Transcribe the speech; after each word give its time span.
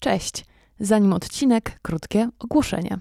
Cześć! 0.00 0.44
Zanim 0.80 1.12
odcinek, 1.12 1.78
krótkie 1.82 2.28
ogłoszenie. 2.38 2.98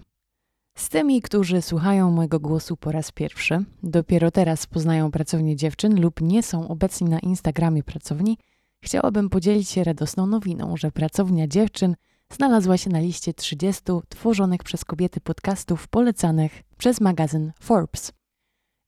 Z 0.77 0.89
tymi, 0.89 1.21
którzy 1.21 1.61
słuchają 1.61 2.11
mojego 2.11 2.39
głosu 2.39 2.77
po 2.77 2.91
raz 2.91 3.11
pierwszy, 3.11 3.65
dopiero 3.83 4.31
teraz 4.31 4.65
poznają 4.65 5.11
pracownię 5.11 5.55
dziewczyn 5.55 6.01
lub 6.01 6.21
nie 6.21 6.43
są 6.43 6.67
obecni 6.67 7.09
na 7.09 7.19
Instagramie 7.19 7.83
pracowni, 7.83 8.37
chciałabym 8.83 9.29
podzielić 9.29 9.69
się 9.69 9.83
radosną 9.83 10.27
nowiną, 10.27 10.77
że 10.77 10.91
pracownia 10.91 11.47
dziewczyn 11.47 11.95
znalazła 12.33 12.77
się 12.77 12.89
na 12.89 12.99
liście 12.99 13.33
30 13.33 13.83
tworzonych 14.09 14.63
przez 14.63 14.85
kobiety 14.85 15.21
podcastów 15.21 15.87
polecanych 15.87 16.63
przez 16.77 17.01
magazyn 17.01 17.51
Forbes. 17.59 18.11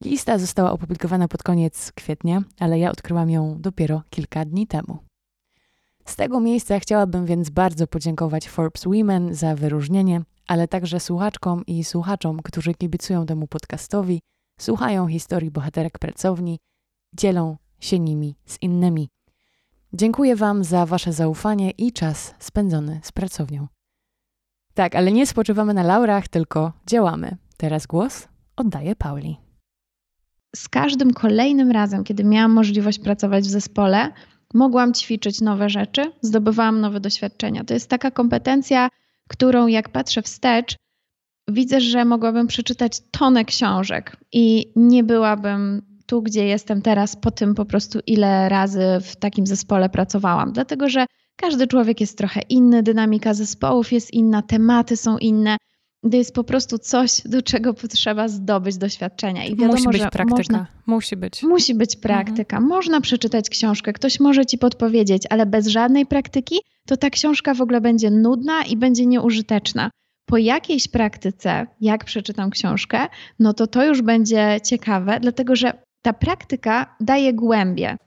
Lista 0.03 0.37
została 0.37 0.71
opublikowana 0.71 1.27
pod 1.27 1.43
koniec 1.43 1.91
kwietnia, 1.91 2.43
ale 2.59 2.79
ja 2.79 2.91
odkryłam 2.91 3.29
ją 3.29 3.61
dopiero 3.61 4.01
kilka 4.09 4.45
dni 4.45 4.67
temu. 4.67 5.08
Z 6.09 6.15
tego 6.15 6.39
miejsca 6.39 6.79
chciałabym 6.79 7.25
więc 7.25 7.49
bardzo 7.49 7.87
podziękować 7.87 8.49
Forbes 8.49 8.83
Women 8.83 9.33
za 9.35 9.55
wyróżnienie, 9.55 10.21
ale 10.47 10.67
także 10.67 10.99
słuchaczkom 10.99 11.65
i 11.65 11.83
słuchaczom, 11.83 12.39
którzy 12.43 12.73
kibicują 12.73 13.25
temu 13.25 13.47
podcastowi, 13.47 14.21
słuchają 14.59 15.07
historii 15.07 15.51
bohaterek 15.51 15.99
pracowni, 15.99 16.59
dzielą 17.15 17.57
się 17.79 17.99
nimi 17.99 18.35
z 18.45 18.57
innymi. 18.61 19.09
Dziękuję 19.93 20.35
Wam 20.35 20.63
za 20.63 20.85
Wasze 20.85 21.13
zaufanie 21.13 21.71
i 21.71 21.91
czas 21.91 22.35
spędzony 22.39 22.99
z 23.03 23.11
pracownią. 23.11 23.67
Tak, 24.73 24.95
ale 24.95 25.11
nie 25.11 25.27
spoczywamy 25.27 25.73
na 25.73 25.83
laurach, 25.83 26.27
tylko 26.27 26.73
działamy. 26.87 27.37
Teraz 27.57 27.85
głos 27.85 28.27
oddaję 28.55 28.95
Pauli. 28.95 29.37
Z 30.55 30.69
każdym 30.69 31.13
kolejnym 31.13 31.71
razem, 31.71 32.03
kiedy 32.03 32.23
miałam 32.23 32.51
możliwość 32.51 32.99
pracować 32.99 33.43
w 33.43 33.49
zespole, 33.49 34.11
mogłam 34.53 34.93
ćwiczyć 34.93 35.41
nowe 35.41 35.69
rzeczy, 35.69 36.11
zdobywałam 36.21 36.81
nowe 36.81 36.99
doświadczenia. 36.99 37.63
To 37.63 37.73
jest 37.73 37.89
taka 37.89 38.11
kompetencja, 38.11 38.89
którą 39.29 39.67
jak 39.67 39.89
patrzę 39.89 40.21
wstecz, 40.21 40.75
widzę, 41.47 41.81
że 41.81 42.05
mogłabym 42.05 42.47
przeczytać 42.47 43.01
tonę 43.11 43.45
książek 43.45 44.17
i 44.31 44.73
nie 44.75 45.03
byłabym 45.03 45.81
tu, 46.05 46.21
gdzie 46.21 46.45
jestem 46.45 46.81
teraz, 46.81 47.15
po 47.15 47.31
tym 47.31 47.55
po 47.55 47.65
prostu, 47.65 47.99
ile 48.07 48.49
razy 48.49 48.83
w 49.01 49.15
takim 49.15 49.47
zespole 49.47 49.89
pracowałam. 49.89 50.51
Dlatego, 50.51 50.89
że 50.89 51.05
każdy 51.35 51.67
człowiek 51.67 52.01
jest 52.01 52.17
trochę 52.17 52.41
inny, 52.41 52.83
dynamika 52.83 53.33
zespołów 53.33 53.91
jest 53.91 54.13
inna, 54.13 54.41
tematy 54.41 54.97
są 54.97 55.17
inne. 55.17 55.57
To 56.03 56.17
jest 56.17 56.33
po 56.33 56.43
prostu 56.43 56.77
coś, 56.77 57.21
do 57.25 57.41
czego 57.41 57.73
potrzeba 57.73 58.27
zdobyć 58.27 58.77
doświadczenia. 58.77 59.45
I 59.45 59.49
wiadomo, 59.55 59.73
musi 59.73 59.87
być 59.87 60.01
praktyka. 60.01 60.25
Można, 60.25 60.67
musi 60.85 61.17
być. 61.17 61.43
Musi 61.43 61.75
być 61.75 61.95
praktyka. 61.95 62.57
Mhm. 62.57 62.69
Można 62.69 63.01
przeczytać 63.01 63.49
książkę, 63.49 63.93
ktoś 63.93 64.19
może 64.19 64.45
ci 64.45 64.57
podpowiedzieć, 64.57 65.23
ale 65.29 65.45
bez 65.45 65.67
żadnej 65.67 66.05
praktyki 66.05 66.55
to 66.87 66.97
ta 66.97 67.09
książka 67.09 67.53
w 67.53 67.61
ogóle 67.61 67.81
będzie 67.81 68.11
nudna 68.11 68.63
i 68.63 68.77
będzie 68.77 69.05
nieużyteczna. 69.05 69.89
Po 70.25 70.37
jakiejś 70.37 70.87
praktyce, 70.87 71.67
jak 71.81 72.05
przeczytam 72.05 72.49
książkę, 72.49 73.07
no 73.39 73.53
to 73.53 73.67
to 73.67 73.85
już 73.85 74.01
będzie 74.01 74.57
ciekawe, 74.65 75.19
dlatego 75.21 75.55
że 75.55 75.73
ta 76.01 76.13
praktyka 76.13 76.95
daje 76.99 77.33
głębie. 77.33 77.97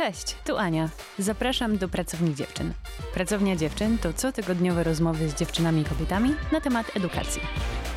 Cześć, 0.00 0.36
tu 0.46 0.56
Ania. 0.56 0.88
Zapraszam 1.18 1.78
do 1.78 1.88
Pracowni 1.88 2.34
Dziewczyn. 2.34 2.72
Pracownia 3.14 3.56
Dziewczyn 3.56 3.98
to 3.98 4.12
cotygodniowe 4.12 4.84
rozmowy 4.84 5.28
z 5.28 5.34
dziewczynami 5.34 5.82
i 5.82 5.84
kobietami 5.84 6.34
na 6.52 6.60
temat 6.60 6.96
edukacji. 6.96 7.42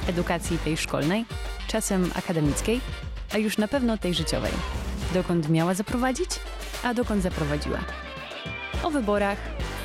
Edukacji 0.07 0.57
tej 0.57 0.77
szkolnej, 0.77 1.25
czasem 1.67 2.11
akademickiej, 2.15 2.81
a 3.33 3.37
już 3.37 3.57
na 3.57 3.67
pewno 3.67 3.97
tej 3.97 4.13
życiowej. 4.13 4.51
Dokąd 5.13 5.49
miała 5.49 5.73
zaprowadzić, 5.73 6.29
a 6.83 6.93
dokąd 6.93 7.23
zaprowadziła. 7.23 7.79
O 8.83 8.91
wyborach, 8.91 9.37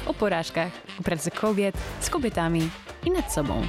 o 0.06 0.14
porażkach, 0.14 0.72
o 1.00 1.02
pracy 1.02 1.30
kobiet, 1.30 1.76
z 2.00 2.10
kobietami 2.10 2.70
i 3.06 3.10
nad 3.10 3.32
sobą. 3.32 3.66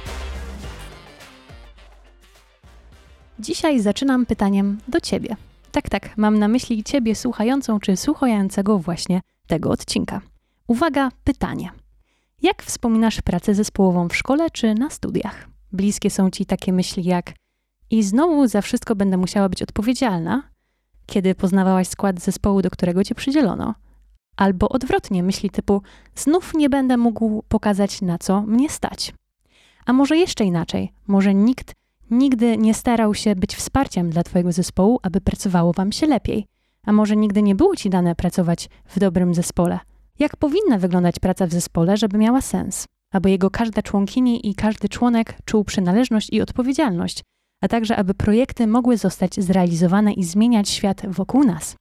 Dzisiaj 3.38 3.80
zaczynam 3.80 4.26
pytaniem 4.26 4.78
do 4.88 5.00
Ciebie. 5.00 5.36
Tak, 5.72 5.88
tak, 5.88 6.16
mam 6.16 6.38
na 6.38 6.48
myśli 6.48 6.84
Ciebie 6.84 7.14
słuchającą 7.14 7.80
czy 7.80 7.96
słuchającego 7.96 8.78
właśnie 8.78 9.20
tego 9.46 9.70
odcinka. 9.70 10.20
Uwaga, 10.66 11.08
pytanie. 11.24 11.70
Jak 12.42 12.62
wspominasz 12.62 13.20
pracę 13.20 13.54
zespołową 13.54 14.08
w 14.08 14.16
szkole 14.16 14.50
czy 14.50 14.74
na 14.74 14.90
studiach? 14.90 15.48
Bliskie 15.72 16.10
są 16.10 16.30
Ci 16.30 16.46
takie 16.46 16.72
myśli 16.72 17.04
jak 17.04 17.32
i 17.90 18.02
znowu 18.02 18.46
za 18.46 18.62
wszystko 18.62 18.96
będę 18.96 19.16
musiała 19.16 19.48
być 19.48 19.62
odpowiedzialna, 19.62 20.42
kiedy 21.06 21.34
poznawałaś 21.34 21.88
skład 21.88 22.20
zespołu, 22.20 22.62
do 22.62 22.70
którego 22.70 23.04
Cię 23.04 23.14
przydzielono. 23.14 23.74
Albo 24.36 24.68
odwrotnie, 24.68 25.22
myśli 25.22 25.50
typu 25.50 25.82
znów 26.14 26.54
nie 26.54 26.70
będę 26.70 26.96
mógł 26.96 27.42
pokazać, 27.48 28.02
na 28.02 28.18
co 28.18 28.42
mnie 28.42 28.70
stać. 28.70 29.14
A 29.86 29.92
może 29.92 30.16
jeszcze 30.16 30.44
inaczej, 30.44 30.92
może 31.06 31.34
nikt 31.34 31.74
nigdy 32.10 32.58
nie 32.58 32.74
starał 32.74 33.14
się 33.14 33.36
być 33.36 33.56
wsparciem 33.56 34.10
dla 34.10 34.22
Twojego 34.22 34.52
zespołu, 34.52 34.98
aby 35.02 35.20
pracowało 35.20 35.72
Wam 35.72 35.92
się 35.92 36.06
lepiej. 36.06 36.46
A 36.86 36.92
może 36.92 37.16
nigdy 37.16 37.42
nie 37.42 37.54
było 37.54 37.76
Ci 37.76 37.90
dane 37.90 38.14
pracować 38.14 38.68
w 38.86 38.98
dobrym 38.98 39.34
zespole? 39.34 39.78
Jak 40.18 40.36
powinna 40.36 40.78
wyglądać 40.78 41.18
praca 41.18 41.46
w 41.46 41.52
zespole, 41.52 41.96
żeby 41.96 42.18
miała 42.18 42.40
sens? 42.40 42.84
Aby 43.12 43.30
jego 43.30 43.50
każda 43.50 43.82
członkini 43.82 44.48
i 44.50 44.54
każdy 44.54 44.88
członek 44.88 45.34
czuł 45.44 45.64
przynależność 45.64 46.28
i 46.32 46.40
odpowiedzialność, 46.40 47.22
a 47.60 47.68
także 47.68 47.96
aby 47.96 48.14
projekty 48.14 48.66
mogły 48.66 48.96
zostać 48.96 49.34
zrealizowane 49.34 50.12
i 50.12 50.24
zmieniać 50.24 50.68
świat 50.68 51.02
wokół 51.08 51.44
nas. 51.44 51.76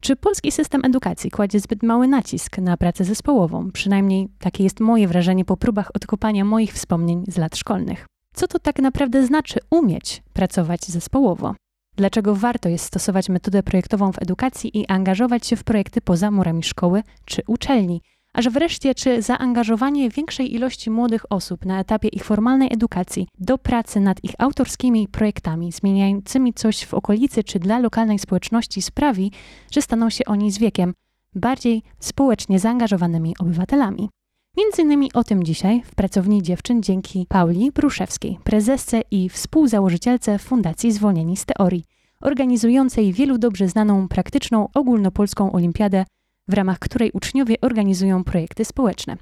Czy 0.00 0.16
polski 0.16 0.52
system 0.52 0.84
edukacji 0.84 1.30
kładzie 1.30 1.60
zbyt 1.60 1.82
mały 1.82 2.08
nacisk 2.08 2.58
na 2.58 2.76
pracę 2.76 3.04
zespołową? 3.04 3.70
Przynajmniej 3.70 4.28
takie 4.38 4.64
jest 4.64 4.80
moje 4.80 5.08
wrażenie 5.08 5.44
po 5.44 5.56
próbach 5.56 5.90
odkopania 5.94 6.44
moich 6.44 6.72
wspomnień 6.72 7.24
z 7.28 7.36
lat 7.36 7.56
szkolnych. 7.56 8.09
Co 8.34 8.48
to 8.48 8.58
tak 8.58 8.78
naprawdę 8.78 9.26
znaczy 9.26 9.60
umieć 9.70 10.22
pracować 10.32 10.84
zespołowo? 10.84 11.54
Dlaczego 11.96 12.34
warto 12.34 12.68
jest 12.68 12.84
stosować 12.84 13.28
metodę 13.28 13.62
projektową 13.62 14.12
w 14.12 14.22
edukacji 14.22 14.78
i 14.78 14.86
angażować 14.86 15.46
się 15.46 15.56
w 15.56 15.64
projekty 15.64 16.00
poza 16.00 16.30
murami 16.30 16.62
szkoły 16.62 17.02
czy 17.24 17.42
uczelni? 17.46 18.02
Aż 18.32 18.48
wreszcie, 18.48 18.94
czy 18.94 19.22
zaangażowanie 19.22 20.10
większej 20.10 20.54
ilości 20.54 20.90
młodych 20.90 21.32
osób 21.32 21.64
na 21.64 21.80
etapie 21.80 22.08
ich 22.08 22.24
formalnej 22.24 22.72
edukacji 22.72 23.28
do 23.38 23.58
pracy 23.58 24.00
nad 24.00 24.24
ich 24.24 24.32
autorskimi 24.38 25.08
projektami, 25.08 25.72
zmieniającymi 25.72 26.54
coś 26.54 26.84
w 26.84 26.94
okolicy 26.94 27.44
czy 27.44 27.58
dla 27.58 27.78
lokalnej 27.78 28.18
społeczności, 28.18 28.82
sprawi, 28.82 29.32
że 29.70 29.82
staną 29.82 30.10
się 30.10 30.24
oni 30.24 30.50
z 30.50 30.58
wiekiem 30.58 30.94
bardziej 31.34 31.82
społecznie 32.00 32.58
zaangażowanymi 32.58 33.34
obywatelami? 33.38 34.08
Między 34.56 34.82
innymi 34.82 35.12
o 35.12 35.24
tym 35.24 35.44
dzisiaj 35.44 35.82
w 35.84 35.94
Pracowni 35.94 36.42
Dziewczyn 36.42 36.82
dzięki 36.82 37.26
Pauli 37.28 37.72
Bruszewskiej, 37.72 38.38
prezesce 38.44 39.00
i 39.10 39.28
współzałożycielce 39.28 40.38
Fundacji 40.38 40.92
Zwolnieni 40.92 41.36
z 41.36 41.44
Teorii, 41.44 41.84
organizującej 42.20 43.12
wielu 43.12 43.38
dobrze 43.38 43.68
znaną 43.68 44.08
praktyczną 44.08 44.68
ogólnopolską 44.74 45.52
olimpiadę, 45.52 46.04
w 46.48 46.54
ramach 46.54 46.78
której 46.78 47.10
uczniowie 47.12 47.60
organizują 47.60 48.24
projekty 48.24 48.64
społeczne. 48.64 49.16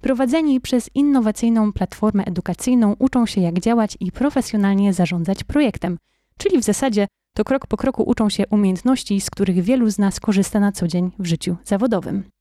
Prowadzeni 0.00 0.60
przez 0.60 0.90
innowacyjną 0.94 1.72
platformę 1.72 2.24
edukacyjną 2.24 2.96
uczą 2.98 3.26
się 3.26 3.40
jak 3.40 3.60
działać 3.60 3.96
i 4.00 4.12
profesjonalnie 4.12 4.92
zarządzać 4.92 5.44
projektem, 5.44 5.98
czyli 6.38 6.58
w 6.58 6.64
zasadzie 6.64 7.06
to 7.34 7.44
krok 7.44 7.66
po 7.66 7.76
kroku 7.76 8.02
uczą 8.02 8.28
się 8.28 8.44
umiejętności, 8.50 9.20
z 9.20 9.30
których 9.30 9.62
wielu 9.62 9.90
z 9.90 9.98
nas 9.98 10.20
korzysta 10.20 10.60
na 10.60 10.72
co 10.72 10.88
dzień 10.88 11.10
w 11.18 11.26
życiu 11.26 11.56
zawodowym. 11.64 12.35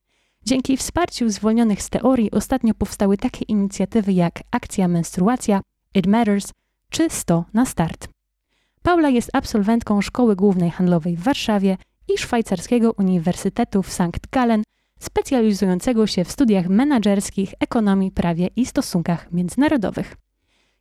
Dzięki 0.47 0.77
wsparciu 0.77 1.29
zwolnionych 1.29 1.81
z 1.81 1.89
teorii 1.89 2.31
ostatnio 2.31 2.73
powstały 2.73 3.17
takie 3.17 3.45
inicjatywy 3.45 4.13
jak 4.13 4.39
Akcja 4.51 4.87
Menstruacja, 4.87 5.61
It 5.95 6.07
Matters 6.07 6.51
czy 6.89 7.09
100 7.09 7.45
na 7.53 7.65
start. 7.65 8.07
Paula 8.81 9.09
jest 9.09 9.29
absolwentką 9.33 10.01
Szkoły 10.01 10.35
Głównej 10.35 10.71
Handlowej 10.71 11.17
w 11.17 11.23
Warszawie 11.23 11.77
i 12.13 12.17
Szwajcarskiego 12.17 12.93
Uniwersytetu 12.97 13.83
w 13.83 13.91
St. 13.91 14.27
Gallen, 14.31 14.63
specjalizującego 14.99 16.07
się 16.07 16.23
w 16.23 16.31
studiach 16.31 16.67
menedżerskich, 16.67 17.53
ekonomii, 17.59 18.11
prawie 18.11 18.49
i 18.55 18.65
stosunkach 18.65 19.31
międzynarodowych. 19.31 20.15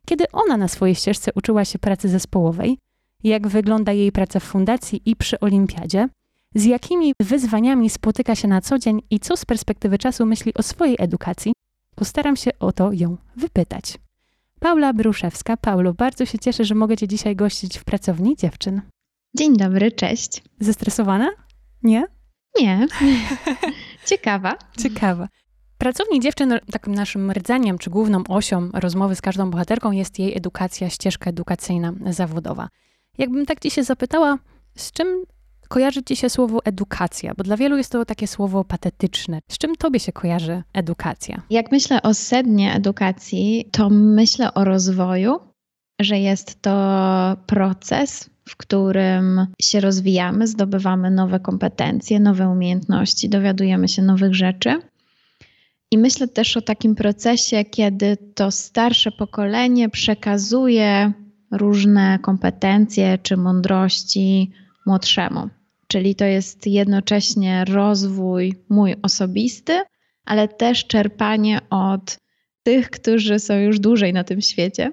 Kiedy 0.05 0.31
ona 0.31 0.57
na 0.57 0.67
swojej 0.67 0.95
ścieżce 0.95 1.31
uczyła 1.35 1.65
się 1.65 1.79
pracy 1.79 2.09
zespołowej, 2.09 2.77
jak 3.23 3.47
wygląda 3.47 3.91
jej 3.91 4.11
praca 4.11 4.39
w 4.39 4.43
fundacji 4.43 5.01
i 5.05 5.15
przy 5.15 5.39
olimpiadzie, 5.39 6.09
z 6.55 6.65
jakimi 6.65 7.13
wyzwaniami 7.19 7.89
spotyka 7.89 8.35
się 8.35 8.47
na 8.47 8.61
co 8.61 8.79
dzień 8.79 9.01
i 9.09 9.19
co 9.19 9.37
z 9.37 9.45
perspektywy 9.45 9.97
czasu 9.97 10.25
myśli 10.25 10.53
o 10.53 10.63
swojej 10.63 10.95
edukacji, 10.99 11.53
postaram 11.95 12.35
się 12.35 12.51
o 12.59 12.71
to 12.71 12.91
ją 12.91 13.17
wypytać. 13.35 13.97
Paula 14.59 14.93
Bruszewska. 14.93 15.57
Paulo, 15.57 15.93
bardzo 15.93 16.25
się 16.25 16.39
cieszę, 16.39 16.65
że 16.65 16.75
mogę 16.75 16.97
Cię 16.97 17.07
dzisiaj 17.07 17.35
gościć 17.35 17.77
w 17.77 17.83
pracowni 17.83 18.35
dziewczyn. 18.35 18.81
Dzień 19.37 19.57
dobry, 19.57 19.91
cześć. 19.91 20.43
Zestresowana? 20.59 21.29
Nie? 21.83 22.05
Nie. 22.61 22.87
Ciekawa. 24.09 24.57
Ciekawa. 24.77 25.27
pracowni 25.77 26.19
dziewczyn 26.19 26.59
takim 26.71 26.95
naszym 26.95 27.31
rdzeniem, 27.31 27.77
czy 27.77 27.89
główną 27.89 28.23
osią 28.29 28.69
rozmowy 28.73 29.15
z 29.15 29.21
każdą 29.21 29.49
bohaterką 29.51 29.91
jest 29.91 30.19
jej 30.19 30.37
edukacja, 30.37 30.89
ścieżka 30.89 31.29
edukacyjna 31.29 31.93
zawodowa. 32.09 32.69
Jakbym 33.17 33.45
tak 33.45 33.59
ci 33.59 33.71
się 33.71 33.83
zapytała, 33.83 34.37
z 34.75 34.91
czym 34.91 35.25
kojarzy 35.67 36.03
ci 36.03 36.15
się 36.15 36.29
słowo 36.29 36.59
edukacja? 36.65 37.33
Bo 37.37 37.43
dla 37.43 37.57
wielu 37.57 37.77
jest 37.77 37.91
to 37.91 38.05
takie 38.05 38.27
słowo 38.27 38.63
patetyczne. 38.63 39.39
Z 39.47 39.57
czym 39.57 39.75
tobie 39.75 39.99
się 39.99 40.11
kojarzy 40.11 40.63
edukacja? 40.73 41.41
Jak 41.49 41.71
myślę 41.71 42.01
o 42.01 42.13
sednie 42.13 42.73
edukacji, 42.73 43.69
to 43.71 43.89
myślę 43.89 44.53
o 44.53 44.63
rozwoju, 44.63 45.39
że 45.99 46.19
jest 46.19 46.61
to 46.61 47.37
proces, 47.45 48.29
w 48.49 48.55
którym 48.57 49.47
się 49.61 49.79
rozwijamy, 49.79 50.47
zdobywamy 50.47 51.11
nowe 51.11 51.39
kompetencje, 51.39 52.19
nowe 52.19 52.49
umiejętności, 52.49 53.29
dowiadujemy 53.29 53.87
się 53.87 54.01
nowych 54.01 54.35
rzeczy. 54.35 54.79
I 55.91 55.97
myślę 55.97 56.27
też 56.27 56.57
o 56.57 56.61
takim 56.61 56.95
procesie, 56.95 57.63
kiedy 57.63 58.17
to 58.35 58.51
starsze 58.51 59.11
pokolenie 59.11 59.89
przekazuje 59.89 61.13
różne 61.51 62.19
kompetencje 62.21 63.17
czy 63.17 63.37
mądrości 63.37 64.51
młodszemu. 64.85 65.49
Czyli 65.87 66.15
to 66.15 66.25
jest 66.25 66.67
jednocześnie 66.67 67.65
rozwój 67.65 68.53
mój 68.69 68.95
osobisty, 69.01 69.81
ale 70.25 70.47
też 70.47 70.87
czerpanie 70.87 71.59
od 71.69 72.17
tych, 72.63 72.89
którzy 72.89 73.39
są 73.39 73.53
już 73.53 73.79
dłużej 73.79 74.13
na 74.13 74.23
tym 74.23 74.41
świecie 74.41 74.89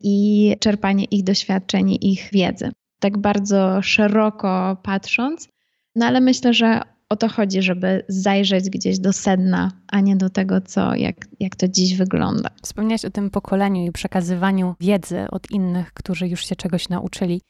i 0.00 0.56
czerpanie 0.60 1.04
ich 1.04 1.24
doświadczeń, 1.24 1.98
ich 2.00 2.28
wiedzy. 2.32 2.70
Tak 3.00 3.18
bardzo 3.18 3.82
szeroko 3.82 4.76
patrząc, 4.82 5.48
no 5.94 6.06
ale 6.06 6.20
myślę, 6.20 6.54
że 6.54 6.80
o 7.08 7.16
to 7.16 7.28
chodzi, 7.28 7.62
żeby 7.62 8.04
zajrzeć 8.08 8.70
gdzieś 8.70 8.98
do 8.98 9.12
sedna, 9.12 9.72
a 9.88 10.00
nie 10.00 10.16
do 10.16 10.30
tego, 10.30 10.60
co, 10.60 10.94
jak, 10.94 11.16
jak 11.40 11.56
to 11.56 11.68
dziś 11.68 11.94
wygląda. 11.94 12.50
Wspomniałeś 12.62 13.04
o 13.04 13.10
tym 13.10 13.30
pokoleniu 13.30 13.86
i 13.86 13.92
przekazywaniu 13.92 14.74
wiedzy 14.80 15.26
od 15.30 15.50
innych, 15.50 15.92
którzy 15.92 16.28
już 16.28 16.46
się 16.46 16.56
czegoś 16.56 16.88
nauczyli. 16.88 17.40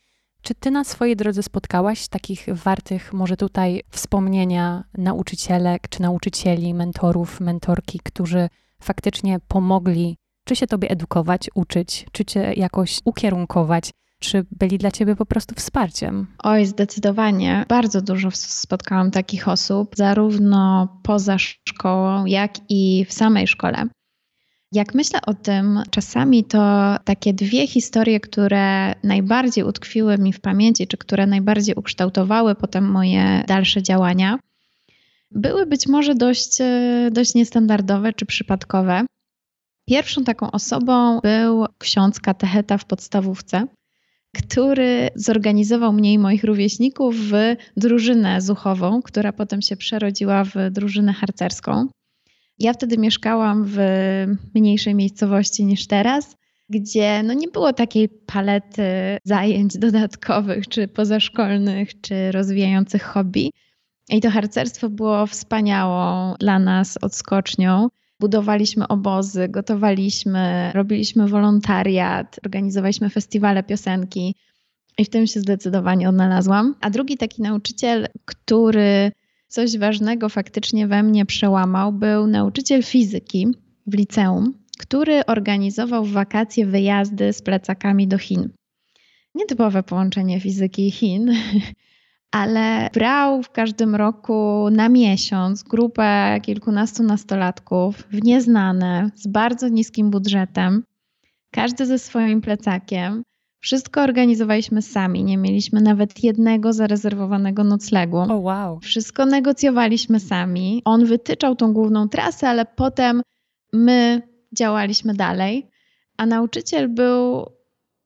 Czy 0.46 0.54
ty 0.54 0.70
na 0.70 0.84
swojej 0.84 1.16
drodze 1.16 1.42
spotkałaś 1.42 2.08
takich 2.08 2.46
wartych, 2.48 3.12
może 3.12 3.36
tutaj 3.36 3.82
wspomnienia 3.90 4.84
nauczycielek 4.98 5.88
czy 5.88 6.02
nauczycieli, 6.02 6.74
mentorów, 6.74 7.40
mentorki, 7.40 8.00
którzy 8.04 8.48
faktycznie 8.80 9.38
pomogli, 9.48 10.16
czy 10.44 10.56
się 10.56 10.66
tobie 10.66 10.90
edukować, 10.90 11.50
uczyć, 11.54 12.06
czy 12.12 12.24
cię 12.24 12.52
jakoś 12.56 13.00
ukierunkować? 13.04 13.90
Czy 14.20 14.46
byli 14.50 14.78
dla 14.78 14.90
ciebie 14.90 15.16
po 15.16 15.26
prostu 15.26 15.54
wsparciem? 15.54 16.26
Oj, 16.38 16.66
zdecydowanie. 16.66 17.64
Bardzo 17.68 18.02
dużo 18.02 18.28
spotkałam 18.32 19.10
takich 19.10 19.48
osób, 19.48 19.96
zarówno 19.96 20.88
poza 21.02 21.38
szkołą, 21.38 22.24
jak 22.24 22.52
i 22.68 23.06
w 23.08 23.12
samej 23.12 23.46
szkole. 23.46 23.86
Jak 24.76 24.94
myślę 24.94 25.20
o 25.26 25.34
tym, 25.34 25.82
czasami 25.90 26.44
to 26.44 26.96
takie 27.04 27.34
dwie 27.34 27.66
historie, 27.66 28.20
które 28.20 28.94
najbardziej 29.02 29.64
utkwiły 29.64 30.18
mi 30.18 30.32
w 30.32 30.40
pamięci, 30.40 30.86
czy 30.86 30.96
które 30.96 31.26
najbardziej 31.26 31.74
ukształtowały 31.74 32.54
potem 32.54 32.90
moje 32.90 33.44
dalsze 33.46 33.82
działania, 33.82 34.38
były 35.30 35.66
być 35.66 35.86
może 35.86 36.14
dość, 36.14 36.60
e, 36.60 37.08
dość 37.12 37.34
niestandardowe 37.34 38.12
czy 38.12 38.26
przypadkowe. 38.26 39.06
Pierwszą 39.88 40.24
taką 40.24 40.50
osobą 40.50 41.20
był 41.20 41.66
ksiądz 41.78 42.20
katecheta 42.20 42.78
w 42.78 42.84
podstawówce, 42.84 43.66
który 44.36 45.10
zorganizował 45.14 45.92
mnie 45.92 46.12
i 46.12 46.18
moich 46.18 46.44
rówieśników 46.44 47.16
w 47.16 47.32
drużynę 47.76 48.40
zuchową, 48.40 49.02
która 49.02 49.32
potem 49.32 49.62
się 49.62 49.76
przerodziła 49.76 50.44
w 50.44 50.52
drużynę 50.70 51.12
harcerską. 51.12 51.88
Ja 52.58 52.72
wtedy 52.72 52.98
mieszkałam 52.98 53.64
w 53.66 53.78
mniejszej 54.54 54.94
miejscowości 54.94 55.64
niż 55.64 55.86
teraz, 55.86 56.36
gdzie 56.68 57.22
no 57.22 57.34
nie 57.34 57.48
było 57.48 57.72
takiej 57.72 58.08
palety 58.08 58.82
zajęć 59.24 59.78
dodatkowych, 59.78 60.68
czy 60.68 60.88
pozaszkolnych, 60.88 62.00
czy 62.00 62.32
rozwijających 62.32 63.02
hobby. 63.02 63.50
I 64.08 64.20
to 64.20 64.30
harcerstwo 64.30 64.88
było 64.88 65.26
wspaniałą 65.26 66.34
dla 66.34 66.58
nas 66.58 66.98
odskocznią. 67.02 67.88
Budowaliśmy 68.20 68.88
obozy, 68.88 69.48
gotowaliśmy, 69.48 70.70
robiliśmy 70.74 71.28
wolontariat, 71.28 72.40
organizowaliśmy 72.44 73.10
festiwale 73.10 73.62
piosenki 73.62 74.34
i 74.98 75.04
w 75.04 75.08
tym 75.10 75.26
się 75.26 75.40
zdecydowanie 75.40 76.08
odnalazłam. 76.08 76.74
A 76.80 76.90
drugi 76.90 77.16
taki 77.16 77.42
nauczyciel, 77.42 78.06
który 78.24 79.12
coś 79.48 79.78
ważnego 79.78 80.28
faktycznie 80.28 80.86
we 80.86 81.02
mnie 81.02 81.26
przełamał, 81.26 81.92
był 81.92 82.26
nauczyciel 82.26 82.82
fizyki 82.82 83.46
w 83.86 83.94
liceum, 83.94 84.52
który 84.78 85.26
organizował 85.26 86.04
w 86.04 86.12
wakacje 86.12 86.66
wyjazdy 86.66 87.32
z 87.32 87.42
plecakami 87.42 88.08
do 88.08 88.18
Chin. 88.18 88.48
Nietypowe 89.34 89.82
połączenie 89.82 90.40
fizyki 90.40 90.86
i 90.86 90.90
Chin, 90.90 91.32
ale 92.40 92.90
brał 92.94 93.42
w 93.42 93.50
każdym 93.50 93.94
roku 93.94 94.68
na 94.70 94.88
miesiąc 94.88 95.62
grupę 95.62 96.40
kilkunastu 96.42 97.02
nastolatków 97.02 97.96
w 98.10 98.22
nieznane, 98.22 99.10
z 99.14 99.26
bardzo 99.26 99.68
niskim 99.68 100.10
budżetem, 100.10 100.82
każdy 101.50 101.86
ze 101.86 101.98
swoim 101.98 102.40
plecakiem. 102.40 103.22
Wszystko 103.66 104.02
organizowaliśmy 104.02 104.82
sami, 104.82 105.24
nie 105.24 105.36
mieliśmy 105.36 105.80
nawet 105.80 106.24
jednego 106.24 106.72
zarezerwowanego 106.72 107.64
noclegu. 107.64 108.16
Oh, 108.16 108.36
wow. 108.36 108.80
Wszystko 108.80 109.26
negocjowaliśmy 109.26 110.20
sami. 110.20 110.82
On 110.84 111.06
wytyczał 111.06 111.56
tą 111.56 111.72
główną 111.72 112.08
trasę, 112.08 112.48
ale 112.48 112.64
potem 112.64 113.22
my 113.72 114.22
działaliśmy 114.56 115.14
dalej. 115.14 115.66
A 116.16 116.26
nauczyciel 116.26 116.88
był 116.88 117.46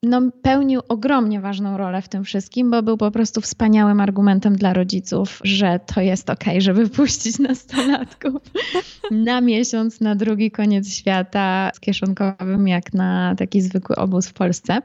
no, 0.03 0.21
pełnił 0.43 0.81
ogromnie 0.89 1.41
ważną 1.41 1.77
rolę 1.77 2.03
w 2.03 2.09
tym 2.09 2.25
wszystkim, 2.25 2.71
bo 2.71 2.83
był 2.83 2.97
po 2.97 3.11
prostu 3.11 3.41
wspaniałym 3.41 4.01
argumentem 4.01 4.57
dla 4.57 4.73
rodziców, 4.73 5.41
że 5.45 5.81
to 5.95 6.01
jest 6.01 6.31
ok, 6.31 6.45
żeby 6.59 6.89
puścić 6.89 7.39
nastolatków 7.39 8.43
na 9.11 9.41
miesiąc 9.41 10.01
na 10.01 10.15
drugi 10.15 10.51
koniec 10.51 10.95
świata 10.95 11.71
z 11.75 11.81
kieszonkowym, 11.81 12.69
jak 12.69 12.95
na 12.95 13.35
taki 13.39 13.61
zwykły 13.61 13.97
obóz 13.97 14.29
w 14.29 14.33
Polsce. 14.33 14.83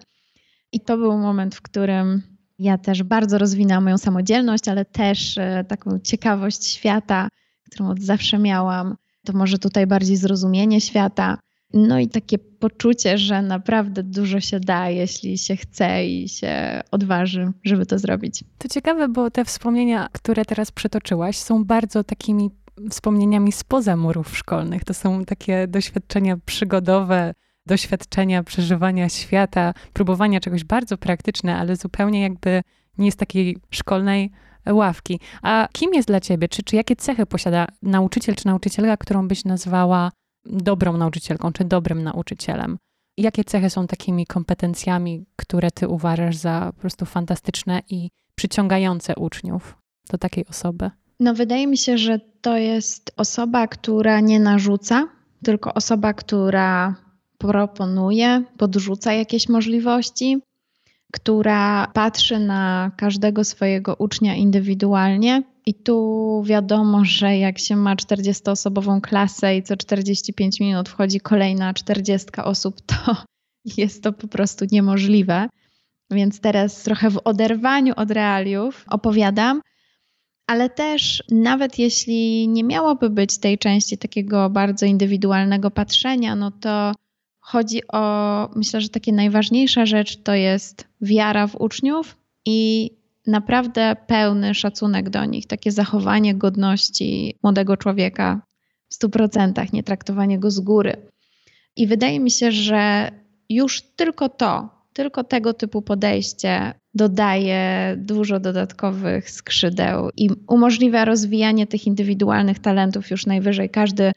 I 0.76 0.80
to 0.80 0.98
był 0.98 1.18
moment, 1.18 1.56
w 1.56 1.62
którym 1.62 2.22
ja 2.60 2.78
też 2.78 3.04
bardzo 3.04 3.38
rozwinęłam 3.38 3.84
moją 3.84 3.98
samodzielność, 3.98 4.68
ale 4.68 4.86
też 4.86 5.38
e, 5.38 5.66
taką 5.68 6.00
ciekawość 6.00 6.68
świata, 6.68 7.30
którą 7.66 7.90
od 7.90 8.00
zawsze 8.00 8.40
miałam. 8.40 8.96
To 9.26 9.34
może 9.34 9.60
tutaj 9.60 9.88
bardziej 9.88 10.18
zrozumienie 10.18 10.82
świata 10.82 11.38
no 11.74 12.00
i 12.00 12.08
takie 12.08 12.38
poczucie, 12.40 13.18
że 13.18 13.42
naprawdę 13.42 14.04
dużo 14.04 14.40
się 14.40 14.60
da, 14.60 14.90
jeśli 14.90 15.38
się 15.38 15.56
chce 15.56 16.06
i 16.06 16.30
się 16.30 16.82
odważy, 16.92 17.52
żeby 17.64 17.86
to 17.86 18.00
zrobić. 18.00 18.44
To 18.58 18.68
ciekawe, 18.68 19.08
bo 19.08 19.32
te 19.32 19.46
wspomnienia, 19.46 20.08
które 20.12 20.46
teraz 20.46 20.72
przytoczyłaś, 20.72 21.38
są 21.38 21.66
bardzo 21.66 22.04
takimi 22.04 22.50
wspomnieniami 22.90 23.52
spoza 23.52 23.96
murów 23.96 24.38
szkolnych. 24.38 24.84
To 24.84 24.94
są 24.94 25.26
takie 25.26 25.68
doświadczenia 25.68 26.38
przygodowe, 26.46 27.34
doświadczenia 27.68 28.44
przeżywania 28.44 29.10
świata, 29.10 29.74
próbowania 29.94 30.40
czegoś 30.40 30.64
bardzo 30.64 30.98
praktyczne, 30.98 31.58
ale 31.58 31.76
zupełnie 31.76 32.22
jakby 32.22 32.62
nie 32.98 33.06
jest 33.06 33.20
takiej 33.20 33.58
szkolnej 33.70 34.32
ławki. 34.70 35.20
A 35.42 35.68
kim 35.74 35.94
jest 35.94 36.08
dla 36.08 36.20
ciebie? 36.20 36.48
Czy, 36.48 36.64
czy 36.64 36.76
jakie 36.76 36.96
cechy 36.96 37.26
posiada 37.26 37.68
nauczyciel 37.82 38.36
czy 38.36 38.48
nauczycielka, 38.48 38.98
którą 38.98 39.28
byś 39.28 39.46
nazwała 39.46 40.12
dobrą 40.46 40.98
nauczycielką 40.98 41.52
czy 41.52 41.66
dobrym 41.66 42.04
nauczycielem? 42.04 42.78
Jakie 43.18 43.44
cechy 43.44 43.70
są 43.70 43.88
takimi 43.88 44.26
kompetencjami, 44.26 45.26
które 45.36 45.72
ty 45.72 45.88
uważasz 45.88 46.36
za 46.36 46.72
po 46.76 46.82
prostu 46.82 47.06
fantastyczne 47.06 47.82
i 47.90 48.10
przyciągające 48.36 49.16
uczniów 49.16 49.78
do 50.10 50.18
takiej 50.18 50.46
osoby? 50.48 50.92
No, 51.20 51.34
wydaje 51.34 51.68
mi 51.68 51.78
się, 51.78 51.98
że 51.98 52.20
to 52.42 52.58
jest 52.58 53.14
osoba, 53.18 53.68
która 53.68 54.20
nie 54.20 54.40
narzuca, 54.40 55.08
tylko 55.44 55.74
osoba, 55.74 56.14
która 56.14 56.96
proponuje, 57.48 58.44
podrzuca 58.58 59.14
jakieś 59.14 59.50
możliwości, 59.50 60.42
która 61.14 61.88
patrzy 61.94 62.40
na 62.40 62.92
każdego 62.98 63.44
swojego 63.44 63.96
ucznia 63.96 64.36
indywidualnie. 64.36 65.44
I 65.66 65.74
tu 65.74 66.44
wiadomo, 66.46 67.06
że 67.06 67.38
jak 67.38 67.60
się 67.60 67.76
ma 67.76 67.96
40-osobową 67.96 69.02
klasę 69.02 69.58
i 69.58 69.64
co 69.64 69.78
45 69.78 70.60
minut 70.60 70.90
wchodzi 70.90 71.20
kolejna 71.20 71.74
40 71.74 72.28
osób, 72.44 72.82
to 72.82 73.16
jest 73.78 74.04
to 74.04 74.14
po 74.14 74.28
prostu 74.28 74.66
niemożliwe. 74.72 75.48
Więc 76.12 76.40
teraz 76.40 76.84
trochę 76.84 77.10
w 77.10 77.22
oderwaniu 77.24 77.94
od 77.98 78.12
realiów 78.12 78.86
opowiadam, 78.90 79.62
ale 80.48 80.70
też 80.70 81.24
nawet 81.32 81.80
jeśli 81.80 82.48
nie 82.48 82.64
miałoby 82.64 83.10
być 83.10 83.38
tej 83.38 83.58
części 83.58 83.98
takiego 83.98 84.50
bardzo 84.50 84.86
indywidualnego 84.86 85.72
patrzenia, 85.72 86.36
no 86.36 86.52
to 86.52 86.92
chodzi 87.46 87.82
o, 87.88 88.50
myślę, 88.56 88.82
że 88.82 88.90
takie 88.90 89.14
najważniejsza 89.14 89.86
rzecz 89.86 90.24
to 90.24 90.34
jest 90.34 90.88
wiara 91.02 91.48
w 91.48 91.56
uczniów 91.56 92.18
i 92.46 92.92
naprawdę 93.28 93.96
pełny 94.08 94.54
szacunek 94.54 95.10
do 95.10 95.26
nich, 95.26 95.48
takie 95.48 95.72
zachowanie 95.72 96.36
godności 96.36 97.36
młodego 97.44 97.78
człowieka 97.78 98.42
w 98.90 98.96
100%, 99.04 99.74
nie 99.74 99.84
traktowanie 99.84 100.40
go 100.40 100.52
z 100.52 100.60
góry. 100.60 100.98
I 101.76 101.88
wydaje 101.88 102.20
mi 102.20 102.32
się, 102.32 102.52
że 102.52 103.12
już 103.50 103.82
tylko 103.82 104.30
to, 104.30 104.70
tylko 104.94 105.24
tego 105.24 105.54
typu 105.54 105.82
podejście 105.82 106.74
dodaje 106.94 107.96
dużo 107.98 108.40
dodatkowych 108.40 109.30
skrzydeł 109.30 110.10
i 110.18 110.30
umożliwia 110.48 111.06
rozwijanie 111.06 111.68
tych 111.68 111.88
indywidualnych 111.88 112.60
talentów 112.60 113.12
już 113.12 113.26
najwyżej 113.26 113.70
każdy 113.70 114.12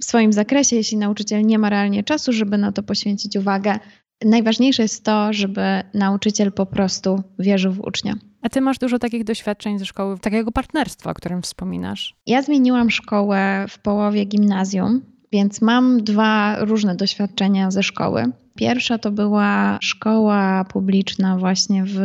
w 0.00 0.04
swoim 0.04 0.32
zakresie, 0.32 0.76
jeśli 0.76 0.98
nauczyciel 0.98 1.46
nie 1.46 1.58
ma 1.58 1.70
realnie 1.70 2.04
czasu, 2.04 2.32
żeby 2.32 2.58
na 2.58 2.72
to 2.72 2.82
poświęcić 2.82 3.36
uwagę. 3.36 3.78
Najważniejsze 4.24 4.82
jest 4.82 5.04
to, 5.04 5.32
żeby 5.32 5.62
nauczyciel 5.94 6.52
po 6.52 6.66
prostu 6.66 7.22
wierzył 7.38 7.72
w 7.72 7.80
ucznia. 7.80 8.14
A 8.42 8.48
ty 8.48 8.60
masz 8.60 8.78
dużo 8.78 8.98
takich 8.98 9.24
doświadczeń 9.24 9.78
ze 9.78 9.84
szkoły, 9.84 10.18
takiego 10.18 10.52
partnerstwa, 10.52 11.10
o 11.10 11.14
którym 11.14 11.42
wspominasz. 11.42 12.16
Ja 12.26 12.42
zmieniłam 12.42 12.90
szkołę 12.90 13.66
w 13.68 13.78
połowie 13.78 14.24
gimnazjum, 14.24 15.02
więc 15.32 15.62
mam 15.62 16.04
dwa 16.04 16.56
różne 16.64 16.96
doświadczenia 16.96 17.70
ze 17.70 17.82
szkoły. 17.82 18.24
Pierwsza 18.54 18.98
to 18.98 19.10
była 19.10 19.78
szkoła 19.80 20.64
publiczna 20.64 21.38
właśnie 21.38 21.84
w 21.84 22.00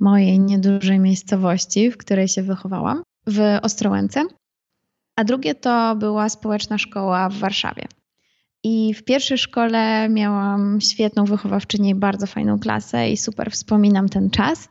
mojej 0.00 0.40
niedużej 0.40 0.98
miejscowości, 0.98 1.90
w 1.90 1.96
której 1.96 2.28
się 2.28 2.42
wychowałam, 2.42 3.02
w 3.26 3.58
Ostrołęce. 3.62 4.22
A 5.20 5.24
drugie 5.24 5.54
to 5.54 5.96
była 5.96 6.28
społeczna 6.28 6.78
szkoła 6.78 7.28
w 7.28 7.34
Warszawie. 7.38 7.82
I 8.64 8.94
w 8.94 9.04
pierwszej 9.04 9.38
szkole 9.38 10.08
miałam 10.08 10.80
świetną 10.80 11.24
wychowawczynię 11.24 11.94
bardzo 11.94 12.26
fajną 12.26 12.58
klasę 12.58 13.10
i 13.10 13.16
super 13.16 13.50
wspominam 13.50 14.08
ten 14.08 14.30
czas, 14.30 14.68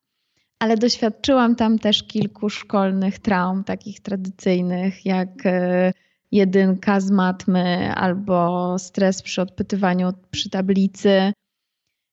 ale 0.60 0.78
doświadczyłam 0.78 1.56
tam 1.56 1.80
też 1.80 2.04
kilku 2.04 2.50
szkolnych 2.50 3.20
traum, 3.20 3.64
takich 3.64 4.00
tradycyjnych, 4.00 5.06
jak 5.06 5.46
e, 5.46 5.94
jedynka 6.32 7.00
z 7.00 7.12
matmy 7.12 7.94
albo 7.96 8.76
stres 8.80 9.22
przy 9.22 9.42
odpytywaniu 9.42 10.14
przy 10.32 10.50
tablicy. 10.50 11.34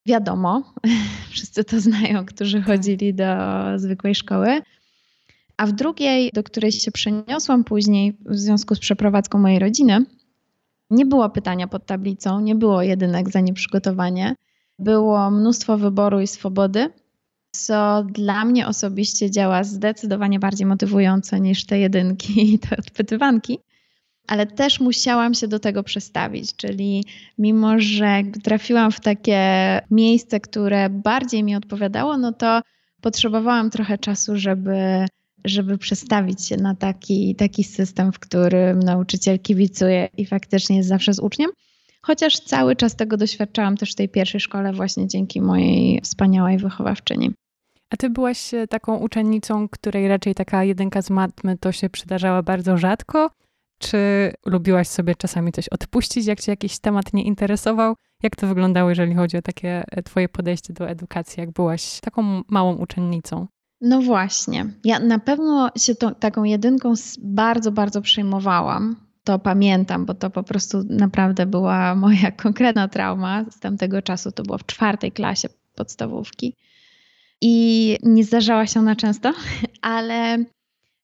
Wiadomo, 0.06 0.74
wszyscy 1.32 1.64
to 1.64 1.80
znają, 1.80 2.26
którzy 2.26 2.58
tak. 2.58 2.66
chodzili 2.66 3.14
do 3.14 3.24
zwykłej 3.76 4.14
szkoły. 4.14 4.62
A 5.56 5.66
w 5.66 5.72
drugiej, 5.72 6.30
do 6.34 6.42
której 6.42 6.72
się 6.72 6.92
przeniosłam 6.92 7.64
później 7.64 8.16
w 8.26 8.36
związku 8.36 8.74
z 8.74 8.78
przeprowadzką 8.78 9.38
mojej 9.38 9.58
rodziny, 9.58 10.04
nie 10.90 11.06
było 11.06 11.30
pytania 11.30 11.68
pod 11.68 11.86
tablicą, 11.86 12.40
nie 12.40 12.54
było 12.54 12.82
jedynek 12.82 13.30
za 13.30 13.40
nieprzygotowanie. 13.40 14.34
Było 14.78 15.30
mnóstwo 15.30 15.78
wyboru 15.78 16.20
i 16.20 16.26
swobody, 16.26 16.92
co 17.50 18.04
dla 18.08 18.44
mnie 18.44 18.66
osobiście 18.66 19.30
działa 19.30 19.64
zdecydowanie 19.64 20.38
bardziej 20.38 20.66
motywująco 20.66 21.38
niż 21.38 21.66
te 21.66 21.78
jedynki 21.78 22.40
i 22.54 22.58
te 22.58 22.76
odpytywanki 22.76 23.58
ale 24.26 24.46
też 24.46 24.80
musiałam 24.80 25.34
się 25.34 25.48
do 25.48 25.58
tego 25.58 25.82
przestawić, 25.82 26.56
czyli 26.56 27.04
mimo, 27.38 27.74
że 27.78 28.22
trafiłam 28.42 28.92
w 28.92 29.00
takie 29.00 29.40
miejsce, 29.90 30.40
które 30.40 30.90
bardziej 30.90 31.44
mi 31.44 31.56
odpowiadało, 31.56 32.18
no 32.18 32.32
to 32.32 32.60
potrzebowałam 33.00 33.70
trochę 33.70 33.98
czasu, 33.98 34.36
żeby, 34.36 35.06
żeby 35.44 35.78
przestawić 35.78 36.46
się 36.46 36.56
na 36.56 36.74
taki, 36.74 37.34
taki 37.34 37.64
system, 37.64 38.12
w 38.12 38.18
którym 38.18 38.80
nauczyciel 38.80 39.38
kibicuje 39.38 40.08
i 40.16 40.26
faktycznie 40.26 40.76
jest 40.76 40.88
zawsze 40.88 41.14
z 41.14 41.18
uczniem. 41.18 41.50
Chociaż 42.02 42.40
cały 42.40 42.76
czas 42.76 42.96
tego 42.96 43.16
doświadczałam 43.16 43.76
też 43.76 43.92
w 43.92 43.94
tej 43.94 44.08
pierwszej 44.08 44.40
szkole, 44.40 44.72
właśnie 44.72 45.06
dzięki 45.06 45.40
mojej 45.40 46.00
wspaniałej 46.00 46.58
wychowawczyni. 46.58 47.30
A 47.90 47.96
ty 47.96 48.10
byłaś 48.10 48.50
taką 48.70 48.96
uczennicą, 48.96 49.68
której 49.68 50.08
raczej 50.08 50.34
taka 50.34 50.64
jedynka 50.64 51.02
z 51.02 51.10
matmy 51.10 51.58
to 51.58 51.72
się 51.72 51.90
przydarzała 51.90 52.42
bardzo 52.42 52.76
rzadko, 52.76 53.30
czy 53.78 54.32
lubiłaś 54.46 54.88
sobie 54.88 55.14
czasami 55.14 55.52
coś 55.52 55.68
odpuścić, 55.68 56.26
jak 56.26 56.40
cię 56.40 56.52
jakiś 56.52 56.78
temat 56.78 57.12
nie 57.12 57.24
interesował? 57.24 57.94
Jak 58.22 58.36
to 58.36 58.46
wyglądało, 58.46 58.88
jeżeli 58.88 59.14
chodzi 59.14 59.36
o 59.36 59.42
takie 59.42 59.84
e, 59.90 60.02
twoje 60.02 60.28
podejście 60.28 60.72
do 60.72 60.88
edukacji, 60.88 61.40
jak 61.40 61.50
byłaś 61.50 62.00
taką 62.00 62.42
małą 62.48 62.76
uczennicą? 62.76 63.46
No 63.80 64.02
właśnie. 64.02 64.66
Ja 64.84 64.98
na 64.98 65.18
pewno 65.18 65.70
się 65.78 65.94
tą, 65.94 66.14
taką 66.14 66.44
jedynką 66.44 66.94
bardzo, 67.18 67.72
bardzo 67.72 68.02
przejmowałam. 68.02 68.96
To 69.24 69.38
pamiętam, 69.38 70.06
bo 70.06 70.14
to 70.14 70.30
po 70.30 70.42
prostu 70.42 70.82
naprawdę 70.88 71.46
była 71.46 71.94
moja 72.06 72.30
konkretna 72.30 72.88
trauma 72.88 73.44
z 73.50 73.60
tamtego 73.60 74.02
czasu. 74.02 74.32
To 74.32 74.42
było 74.42 74.58
w 74.58 74.66
czwartej 74.66 75.12
klasie 75.12 75.48
podstawówki. 75.74 76.54
I 77.40 77.96
nie 78.02 78.24
zdarzała 78.24 78.66
się 78.66 78.80
ona 78.80 78.96
często, 78.96 79.32
ale 79.82 80.44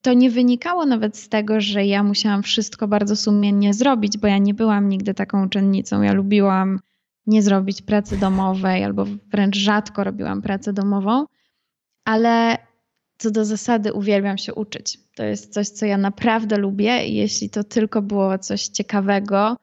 to 0.02 0.12
nie 0.12 0.30
wynikało 0.30 0.86
nawet 0.86 1.16
z 1.16 1.28
tego, 1.28 1.60
że 1.60 1.86
ja 1.86 2.02
musiałam 2.02 2.42
wszystko 2.42 2.88
bardzo 2.88 3.16
sumiennie 3.16 3.74
zrobić, 3.74 4.18
bo 4.18 4.26
ja 4.26 4.38
nie 4.38 4.54
byłam 4.54 4.88
nigdy 4.88 5.14
taką 5.14 5.46
uczennicą. 5.46 6.02
Ja 6.02 6.12
lubiłam 6.12 6.80
nie 7.26 7.42
zrobić 7.42 7.82
pracy 7.82 8.16
domowej, 8.16 8.84
albo 8.84 9.06
wręcz 9.32 9.56
rzadko 9.56 10.04
robiłam 10.04 10.42
pracę 10.42 10.72
domową, 10.72 11.26
ale 12.04 12.58
co 13.18 13.30
do 13.30 13.44
zasady 13.44 13.92
uwielbiam 13.92 14.38
się 14.38 14.54
uczyć. 14.54 14.98
To 15.16 15.24
jest 15.24 15.52
coś, 15.52 15.68
co 15.68 15.86
ja 15.86 15.98
naprawdę 15.98 16.58
lubię 16.58 17.06
i 17.06 17.14
jeśli 17.14 17.50
to 17.50 17.64
tylko 17.64 18.02
było 18.02 18.38
coś 18.38 18.66
ciekawego, 18.66 19.56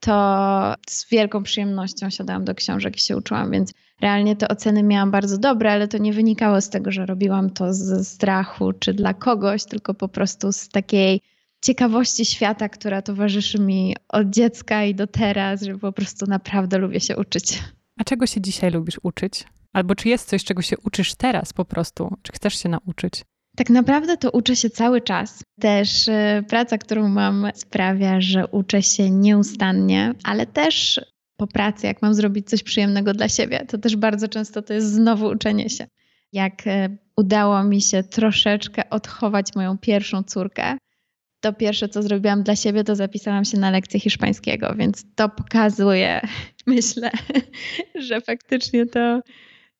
to 0.00 0.74
z 0.88 1.10
wielką 1.10 1.42
przyjemnością 1.42 2.10
siadałam 2.10 2.44
do 2.44 2.54
książek 2.54 2.96
i 2.96 3.00
się 3.00 3.16
uczyłam, 3.16 3.50
więc 3.50 3.72
realnie 4.00 4.36
te 4.36 4.48
oceny 4.48 4.82
miałam 4.82 5.10
bardzo 5.10 5.38
dobre, 5.38 5.72
ale 5.72 5.88
to 5.88 5.98
nie 5.98 6.12
wynikało 6.12 6.60
z 6.60 6.70
tego, 6.70 6.92
że 6.92 7.06
robiłam 7.06 7.50
to 7.50 7.74
z 7.74 8.08
strachu 8.08 8.72
czy 8.72 8.94
dla 8.94 9.14
kogoś, 9.14 9.64
tylko 9.64 9.94
po 9.94 10.08
prostu 10.08 10.52
z 10.52 10.68
takiej 10.68 11.20
ciekawości 11.62 12.24
świata, 12.24 12.68
która 12.68 13.02
towarzyszy 13.02 13.58
mi 13.58 13.96
od 14.08 14.30
dziecka 14.30 14.84
i 14.84 14.94
do 14.94 15.06
teraz, 15.06 15.62
że 15.62 15.78
po 15.78 15.92
prostu 15.92 16.26
naprawdę 16.26 16.78
lubię 16.78 17.00
się 17.00 17.16
uczyć. 17.16 17.62
A 17.98 18.04
czego 18.04 18.26
się 18.26 18.40
dzisiaj 18.40 18.70
lubisz 18.70 19.00
uczyć? 19.02 19.44
Albo 19.76 19.94
czy 19.94 20.08
jest 20.08 20.28
coś, 20.28 20.44
czego 20.44 20.62
się 20.62 20.76
uczysz 20.84 21.14
teraz 21.14 21.52
po 21.52 21.64
prostu? 21.64 22.16
Czy 22.22 22.32
chcesz 22.32 22.62
się 22.62 22.68
nauczyć? 22.68 23.24
Tak 23.56 23.70
naprawdę 23.70 24.16
to 24.16 24.30
uczę 24.30 24.56
się 24.56 24.70
cały 24.70 25.00
czas. 25.00 25.42
Też 25.60 26.08
y, 26.08 26.44
praca, 26.48 26.78
którą 26.78 27.08
mam, 27.08 27.46
sprawia, 27.54 28.20
że 28.20 28.46
uczę 28.46 28.82
się 28.82 29.10
nieustannie, 29.10 30.14
ale 30.24 30.46
też 30.46 31.00
po 31.36 31.46
pracy, 31.46 31.86
jak 31.86 32.02
mam 32.02 32.14
zrobić 32.14 32.48
coś 32.48 32.62
przyjemnego 32.62 33.12
dla 33.12 33.28
siebie, 33.28 33.66
to 33.68 33.78
też 33.78 33.96
bardzo 33.96 34.28
często 34.28 34.62
to 34.62 34.74
jest 34.74 34.92
znowu 34.92 35.26
uczenie 35.26 35.70
się. 35.70 35.86
Jak 36.32 36.66
y, 36.66 36.98
udało 37.16 37.64
mi 37.64 37.80
się 37.80 38.02
troszeczkę 38.02 38.90
odchować 38.90 39.54
moją 39.54 39.78
pierwszą 39.78 40.22
córkę, 40.22 40.76
to 41.40 41.52
pierwsze, 41.52 41.88
co 41.88 42.02
zrobiłam 42.02 42.42
dla 42.42 42.56
siebie, 42.56 42.84
to 42.84 42.96
zapisałam 42.96 43.44
się 43.44 43.58
na 43.58 43.70
lekcję 43.70 44.00
hiszpańskiego, 44.00 44.74
więc 44.78 45.04
to 45.14 45.28
pokazuje, 45.28 46.20
myślę, 46.66 47.10
że 47.94 48.20
faktycznie 48.20 48.86
to 48.86 49.20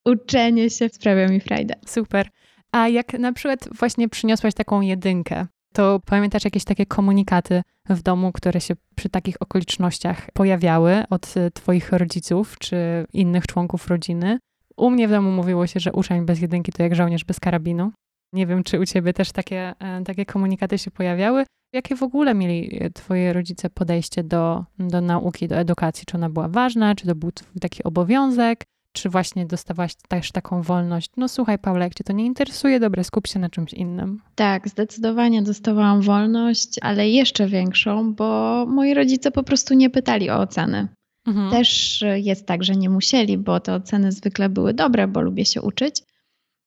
uczenie 0.07 0.71
się 0.71 0.89
sprawia 0.89 1.29
mi 1.29 1.41
frajdę. 1.41 1.75
Super. 1.87 2.29
A 2.73 2.89
jak 2.89 3.13
na 3.13 3.33
przykład 3.33 3.69
właśnie 3.79 4.09
przyniosłaś 4.09 4.55
taką 4.55 4.81
jedynkę, 4.81 5.47
to 5.73 6.01
pamiętasz 6.07 6.45
jakieś 6.45 6.65
takie 6.65 6.87
komunikaty 6.87 7.63
w 7.89 8.03
domu, 8.03 8.33
które 8.33 8.61
się 8.61 8.75
przy 8.95 9.09
takich 9.09 9.37
okolicznościach 9.41 10.31
pojawiały 10.33 11.05
od 11.11 11.35
twoich 11.55 11.93
rodziców 11.93 12.59
czy 12.59 13.07
innych 13.13 13.47
członków 13.47 13.89
rodziny? 13.89 14.39
U 14.77 14.91
mnie 14.91 15.09
w 15.09 15.11
domu 15.11 15.33
mówiło 15.33 15.67
się, 15.67 15.81
że 15.81 15.93
uczeń 15.93 16.27
bez 16.27 16.41
jedynki 16.41 16.73
to 16.73 16.83
jak 16.83 16.95
żołnierz 16.95 17.25
bez 17.25 17.41
karabinu. 17.41 17.93
Nie 18.33 18.47
wiem, 18.47 18.65
czy 18.65 18.81
u 18.81 18.87
ciebie 18.87 19.13
też 19.13 19.33
takie, 19.33 19.75
e, 19.79 20.03
takie 20.05 20.27
komunikaty 20.27 20.79
się 20.79 20.91
pojawiały. 20.91 21.45
Jakie 21.73 21.97
w 21.97 22.03
ogóle 22.03 22.35
mieli 22.35 22.81
twoi 22.95 23.33
rodzice 23.33 23.71
podejście 23.71 24.25
do, 24.25 24.65
do 24.79 25.01
nauki, 25.01 25.49
do 25.49 25.57
edukacji? 25.57 26.07
Czy 26.07 26.17
ona 26.17 26.31
była 26.31 26.49
ważna, 26.49 26.95
czy 26.95 27.07
to 27.07 27.15
był 27.15 27.31
taki 27.61 27.85
obowiązek? 27.85 28.65
Czy 28.97 29.09
właśnie 29.09 29.47
dostawałaś 29.47 29.95
też 30.09 30.33
taką 30.33 30.62
wolność? 30.62 31.11
No 31.17 31.29
słuchaj, 31.29 31.59
Paula, 31.59 31.85
jak 31.85 31.95
cię 31.95 32.05
to 32.05 32.12
nie 32.12 32.26
interesuje, 32.26 32.81
dobra, 32.81 33.05
skup 33.05 33.26
się 33.26 33.38
na 33.38 33.50
czymś 33.50 33.73
innym. 33.73 34.23
Tak, 34.35 34.69
zdecydowanie 34.69 35.43
dostawałam 35.43 36.00
wolność, 36.03 36.69
ale 36.83 37.09
jeszcze 37.09 37.47
większą, 37.47 38.15
bo 38.15 38.65
moi 38.69 38.95
rodzice 38.95 39.31
po 39.31 39.43
prostu 39.43 39.75
nie 39.75 39.91
pytali 39.91 40.31
o 40.31 40.38
oceny. 40.38 40.88
Mhm. 41.26 41.50
Też 41.50 42.05
jest 42.15 42.47
tak, 42.47 42.65
że 42.65 42.76
nie 42.76 42.91
musieli, 42.91 43.38
bo 43.38 43.61
te 43.61 43.75
oceny 43.75 44.12
zwykle 44.12 44.49
były 44.49 44.75
dobre, 44.75 45.09
bo 45.09 45.21
lubię 45.21 45.45
się 45.45 45.62
uczyć, 45.62 46.03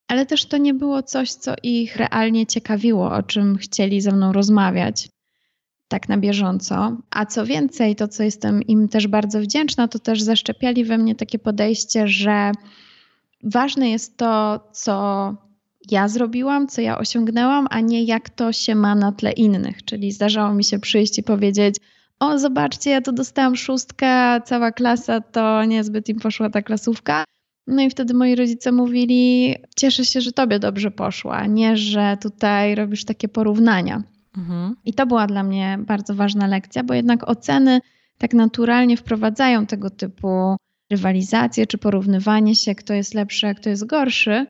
ale 0.08 0.26
też 0.26 0.46
to 0.46 0.58
nie 0.58 0.74
było 0.74 1.04
coś, 1.04 1.32
co 1.32 1.54
ich 1.64 1.96
realnie 1.96 2.46
ciekawiło, 2.46 3.12
o 3.12 3.24
czym 3.24 3.58
chcieli 3.58 4.02
ze 4.02 4.12
mną 4.12 4.34
rozmawiać 4.34 5.10
tak 5.90 6.10
na 6.10 6.18
bieżąco. 6.18 6.98
A 7.10 7.26
co 7.26 7.46
więcej, 7.46 7.96
to 7.96 8.08
co 8.08 8.24
jestem 8.24 8.64
im 8.64 8.88
też 8.88 9.08
bardzo 9.08 9.42
wdzięczna, 9.42 9.88
to 9.88 10.00
też 10.00 10.22
zaszczepiali 10.22 10.86
we 10.86 10.98
mnie 10.98 11.16
takie 11.16 11.40
podejście, 11.40 12.08
że 12.08 12.52
ważne 13.44 13.90
jest 13.90 14.18
to, 14.18 14.60
co 14.72 15.34
ja 15.92 16.08
zrobiłam, 16.08 16.68
co 16.68 16.82
ja 16.82 16.98
osiągnęłam, 16.98 17.68
a 17.70 17.80
nie 17.80 18.04
jak 18.04 18.30
to 18.30 18.54
się 18.54 18.76
ma 18.76 18.96
na 18.96 19.12
tle 19.12 19.32
innych. 19.32 19.86
Czyli 19.86 20.12
zdarzało 20.12 20.54
mi 20.54 20.64
się 20.64 20.80
przyjść 20.80 21.20
i 21.20 21.24
powiedzieć: 21.24 21.76
O, 22.20 22.40
zobaczcie, 22.40 22.90
ja 22.90 23.02
tu 23.02 23.12
dostałam 23.12 23.56
szóstkę, 23.56 24.42
cała 24.46 24.72
klasa 24.72 25.22
to 25.22 25.66
niezbyt 25.66 26.10
im 26.10 26.20
poszła 26.20 26.50
ta 26.50 26.62
klasówka. 26.62 27.24
No 27.68 27.82
i 27.82 27.90
wtedy 27.90 28.14
moi 28.14 28.36
rodzice 28.36 28.72
mówili: 28.72 29.56
Cieszę 29.76 30.06
się, 30.06 30.22
że 30.22 30.32
tobie 30.32 30.60
dobrze 30.60 30.92
poszła, 30.92 31.46
nie, 31.46 31.78
że 31.78 32.18
tutaj 32.22 32.76
robisz 32.76 33.06
takie 33.06 33.28
porównania. 33.28 34.04
Mhm. 34.40 34.76
I 34.86 34.94
to 34.94 35.06
była 35.06 35.28
dla 35.28 35.44
mnie 35.44 35.80
bardzo 35.88 36.16
ważna 36.16 36.48
lekcja, 36.48 36.84
bo 36.84 36.94
jednak 36.94 37.30
oceny 37.30 37.82
tak 38.18 38.34
naturalnie 38.34 38.98
wprowadzają 38.98 39.66
tego 39.66 39.90
typu 39.90 40.56
rywalizację 40.90 41.68
czy 41.68 41.78
porównywanie 41.78 42.56
się, 42.56 42.76
kto 42.76 42.94
jest 42.94 43.14
lepszy, 43.14 43.48
a 43.48 43.54
kto 43.54 43.70
jest 43.70 43.86
gorszy. 43.86 44.46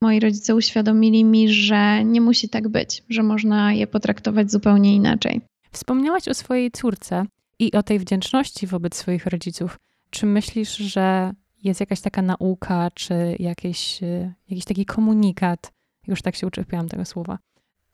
Moi 0.00 0.20
rodzice 0.20 0.54
uświadomili 0.54 1.24
mi, 1.24 1.48
że 1.48 2.04
nie 2.04 2.20
musi 2.20 2.48
tak 2.48 2.68
być, 2.68 3.02
że 3.08 3.22
można 3.22 3.72
je 3.72 3.86
potraktować 3.86 4.50
zupełnie 4.50 4.94
inaczej. 4.94 5.40
Wspomniałaś 5.70 6.28
o 6.28 6.34
swojej 6.34 6.70
córce 6.70 7.24
i 7.58 7.72
o 7.72 7.82
tej 7.82 7.98
wdzięczności 7.98 8.66
wobec 8.66 8.96
swoich 8.96 9.26
rodziców. 9.26 9.78
Czy 10.10 10.26
myślisz, 10.26 10.76
że 10.76 11.32
jest 11.64 11.80
jakaś 11.80 12.00
taka 12.00 12.22
nauka, 12.22 12.90
czy 12.94 13.14
jakiś, 13.38 14.02
y, 14.02 14.32
jakiś 14.50 14.64
taki 14.64 14.84
komunikat, 14.84 15.72
już 16.06 16.22
tak 16.22 16.36
się 16.36 16.46
uczepiłam 16.46 16.88
tego 16.88 17.04
słowa, 17.04 17.38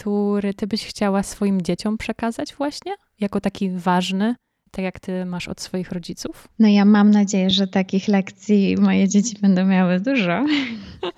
który 0.01 0.55
ty 0.55 0.67
byś 0.67 0.87
chciała 0.87 1.23
swoim 1.23 1.63
dzieciom 1.63 1.99
przekazać 1.99 2.55
właśnie, 2.55 2.93
jako 3.21 3.41
taki 3.41 3.71
ważny, 3.71 4.35
tak 4.71 4.85
jak 4.85 5.01
ty 5.01 5.25
masz 5.25 5.49
od 5.49 5.61
swoich 5.61 5.93
rodziców? 5.93 6.49
No 6.59 6.69
ja 6.69 6.85
mam 6.85 7.11
nadzieję, 7.11 7.51
że 7.51 7.67
takich 7.67 8.09
lekcji 8.09 8.77
moje 8.77 9.09
dzieci 9.09 9.37
będą 9.43 9.67
miały 9.67 10.01
dużo, 10.01 10.45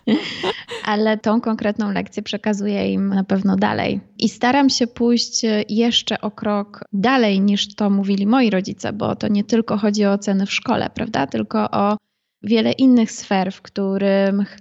ale 0.84 1.18
tą 1.18 1.40
konkretną 1.40 1.92
lekcję 1.92 2.22
przekazuję 2.22 2.92
im 2.92 3.08
na 3.08 3.24
pewno 3.24 3.56
dalej. 3.56 4.00
I 4.18 4.28
staram 4.28 4.70
się 4.70 4.86
pójść 4.86 5.42
jeszcze 5.68 6.20
o 6.20 6.30
krok 6.30 6.84
dalej 6.92 7.40
niż 7.40 7.74
to 7.74 7.90
mówili 7.90 8.26
moi 8.26 8.50
rodzice, 8.50 8.92
bo 8.92 9.16
to 9.16 9.28
nie 9.28 9.44
tylko 9.44 9.76
chodzi 9.76 10.06
o 10.06 10.12
oceny 10.12 10.46
w 10.46 10.52
szkole, 10.52 10.90
prawda? 10.94 11.26
Tylko 11.26 11.70
o 11.70 11.96
wiele 12.42 12.72
innych 12.72 13.12
sfer, 13.12 13.52
w 13.52 13.62
których 13.62 14.58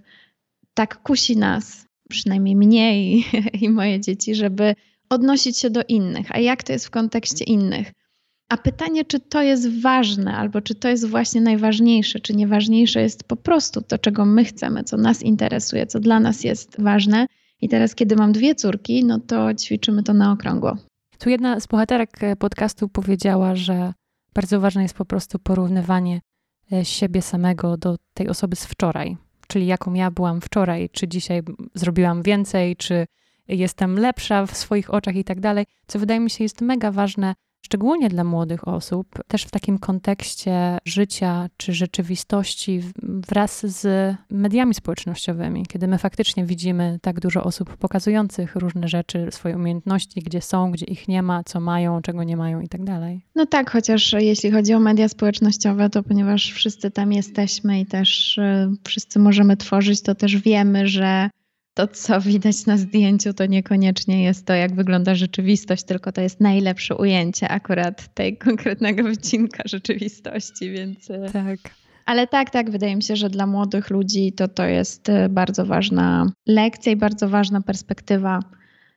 tak 0.73 1.01
kusi 1.03 1.37
nas, 1.37 1.85
przynajmniej 2.11 2.55
mnie 2.55 3.03
i, 3.03 3.25
i 3.65 3.69
moje 3.69 3.99
dzieci, 3.99 4.35
żeby 4.35 4.75
odnosić 5.09 5.57
się 5.57 5.69
do 5.69 5.81
innych. 5.87 6.35
A 6.35 6.39
jak 6.39 6.63
to 6.63 6.73
jest 6.73 6.87
w 6.87 6.89
kontekście 6.89 7.45
innych? 7.45 7.91
A 8.49 8.57
pytanie, 8.57 9.05
czy 9.05 9.19
to 9.19 9.41
jest 9.41 9.81
ważne, 9.81 10.35
albo 10.35 10.61
czy 10.61 10.75
to 10.75 10.89
jest 10.89 11.07
właśnie 11.07 11.41
najważniejsze, 11.41 12.19
czy 12.19 12.33
nieważniejsze 12.33 13.01
jest 13.01 13.23
po 13.23 13.35
prostu 13.35 13.81
to, 13.81 13.97
czego 13.97 14.25
my 14.25 14.45
chcemy, 14.45 14.83
co 14.83 14.97
nas 14.97 15.23
interesuje, 15.23 15.87
co 15.87 15.99
dla 15.99 16.19
nas 16.19 16.43
jest 16.43 16.81
ważne. 16.81 17.27
I 17.61 17.69
teraz, 17.69 17.95
kiedy 17.95 18.15
mam 18.15 18.31
dwie 18.31 18.55
córki, 18.55 19.05
no 19.05 19.19
to 19.19 19.53
ćwiczymy 19.53 20.03
to 20.03 20.13
na 20.13 20.31
okrągło. 20.31 20.77
Tu 21.19 21.29
jedna 21.29 21.59
z 21.59 21.67
bohaterek 21.67 22.23
e, 22.23 22.35
podcastu 22.35 22.89
powiedziała, 22.89 23.55
że 23.55 23.93
bardzo 24.33 24.59
ważne 24.59 24.81
jest 24.81 24.95
po 24.95 25.05
prostu 25.05 25.39
porównywanie 25.39 26.21
e, 26.71 26.85
siebie 26.85 27.21
samego 27.21 27.77
do 27.77 27.95
tej 28.13 28.29
osoby 28.29 28.55
z 28.55 28.65
wczoraj. 28.65 29.17
Czyli 29.51 29.65
jaką 29.65 29.93
ja 29.93 30.11
byłam 30.11 30.41
wczoraj, 30.41 30.89
czy 30.89 31.07
dzisiaj 31.07 31.41
zrobiłam 31.73 32.23
więcej, 32.23 32.75
czy 32.75 33.05
jestem 33.47 33.99
lepsza 33.99 34.45
w 34.45 34.57
swoich 34.57 34.93
oczach 34.93 35.15
i 35.15 35.23
tak 35.23 35.39
dalej, 35.39 35.65
co 35.87 35.99
wydaje 35.99 36.19
mi 36.19 36.29
się 36.29 36.43
jest 36.43 36.61
mega 36.61 36.91
ważne 36.91 37.35
szczególnie 37.61 38.09
dla 38.09 38.23
młodych 38.23 38.67
osób, 38.67 39.07
też 39.27 39.43
w 39.43 39.51
takim 39.51 39.79
kontekście 39.79 40.77
życia 40.85 41.49
czy 41.57 41.73
rzeczywistości 41.73 42.81
wraz 43.03 43.65
z 43.65 44.15
mediami 44.29 44.73
społecznościowymi, 44.73 45.65
kiedy 45.65 45.87
my 45.87 45.97
faktycznie 45.97 46.45
widzimy 46.45 46.99
tak 47.01 47.19
dużo 47.19 47.43
osób 47.43 47.77
pokazujących 47.77 48.55
różne 48.55 48.87
rzeczy, 48.87 49.27
swoje 49.31 49.55
umiejętności, 49.55 50.21
gdzie 50.21 50.41
są, 50.41 50.71
gdzie 50.71 50.85
ich 50.85 51.07
nie 51.07 51.23
ma, 51.23 51.43
co 51.43 51.59
mają, 51.59 52.01
czego 52.01 52.23
nie 52.23 52.37
mają 52.37 52.61
i 52.61 52.67
tak 52.67 52.83
dalej. 52.83 53.21
No 53.35 53.45
tak, 53.45 53.71
chociaż 53.71 54.15
jeśli 54.19 54.51
chodzi 54.51 54.73
o 54.73 54.79
media 54.79 55.07
społecznościowe, 55.07 55.89
to 55.89 56.03
ponieważ 56.03 56.51
wszyscy 56.51 56.91
tam 56.91 57.13
jesteśmy 57.13 57.79
i 57.79 57.85
też 57.85 58.37
y, 58.37 58.69
wszyscy 58.83 59.19
możemy 59.19 59.57
tworzyć, 59.57 60.01
to 60.01 60.15
też 60.15 60.37
wiemy, 60.37 60.87
że 60.87 61.29
to, 61.81 61.87
co 61.87 62.21
widać 62.21 62.65
na 62.65 62.77
zdjęciu, 62.77 63.33
to 63.33 63.45
niekoniecznie 63.45 64.23
jest 64.23 64.45
to, 64.45 64.53
jak 64.53 64.75
wygląda 64.75 65.15
rzeczywistość, 65.15 65.83
tylko 65.83 66.11
to 66.11 66.21
jest 66.21 66.39
najlepsze 66.39 66.95
ujęcie 66.95 67.49
akurat 67.49 68.13
tej 68.13 68.37
konkretnego 68.37 69.03
wycinka 69.03 69.63
rzeczywistości, 69.65 70.71
więc. 70.71 71.09
E, 71.11 71.29
tak. 71.33 71.57
Ale 72.05 72.27
tak, 72.27 72.49
tak, 72.49 72.71
wydaje 72.71 72.95
mi 72.95 73.03
się, 73.03 73.15
że 73.15 73.29
dla 73.29 73.47
młodych 73.47 73.89
ludzi 73.89 74.33
to, 74.33 74.47
to 74.47 74.65
jest 74.65 75.09
e, 75.09 75.29
bardzo 75.29 75.65
ważna 75.65 76.31
lekcja 76.47 76.91
i 76.91 76.95
bardzo 76.95 77.29
ważna 77.29 77.61
perspektywa, 77.61 78.39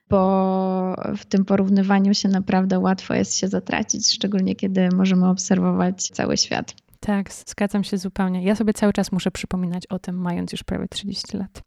bo 0.09 0.95
w 1.17 1.25
tym 1.25 1.45
porównywaniu 1.45 2.13
się 2.13 2.29
naprawdę 2.29 2.79
łatwo 2.79 3.13
jest 3.13 3.37
się 3.37 3.47
zatracić, 3.47 4.13
szczególnie 4.13 4.55
kiedy 4.55 4.89
możemy 4.95 5.29
obserwować 5.29 6.03
cały 6.03 6.37
świat. 6.37 6.75
Tak, 6.99 7.33
zgadzam 7.33 7.83
się 7.83 7.97
zupełnie. 7.97 8.43
Ja 8.43 8.55
sobie 8.55 8.73
cały 8.73 8.93
czas 8.93 9.11
muszę 9.11 9.31
przypominać 9.31 9.87
o 9.87 9.99
tym, 9.99 10.15
mając 10.15 10.51
już 10.51 10.63
prawie 10.63 10.87
30 10.87 11.37
lat. 11.37 11.61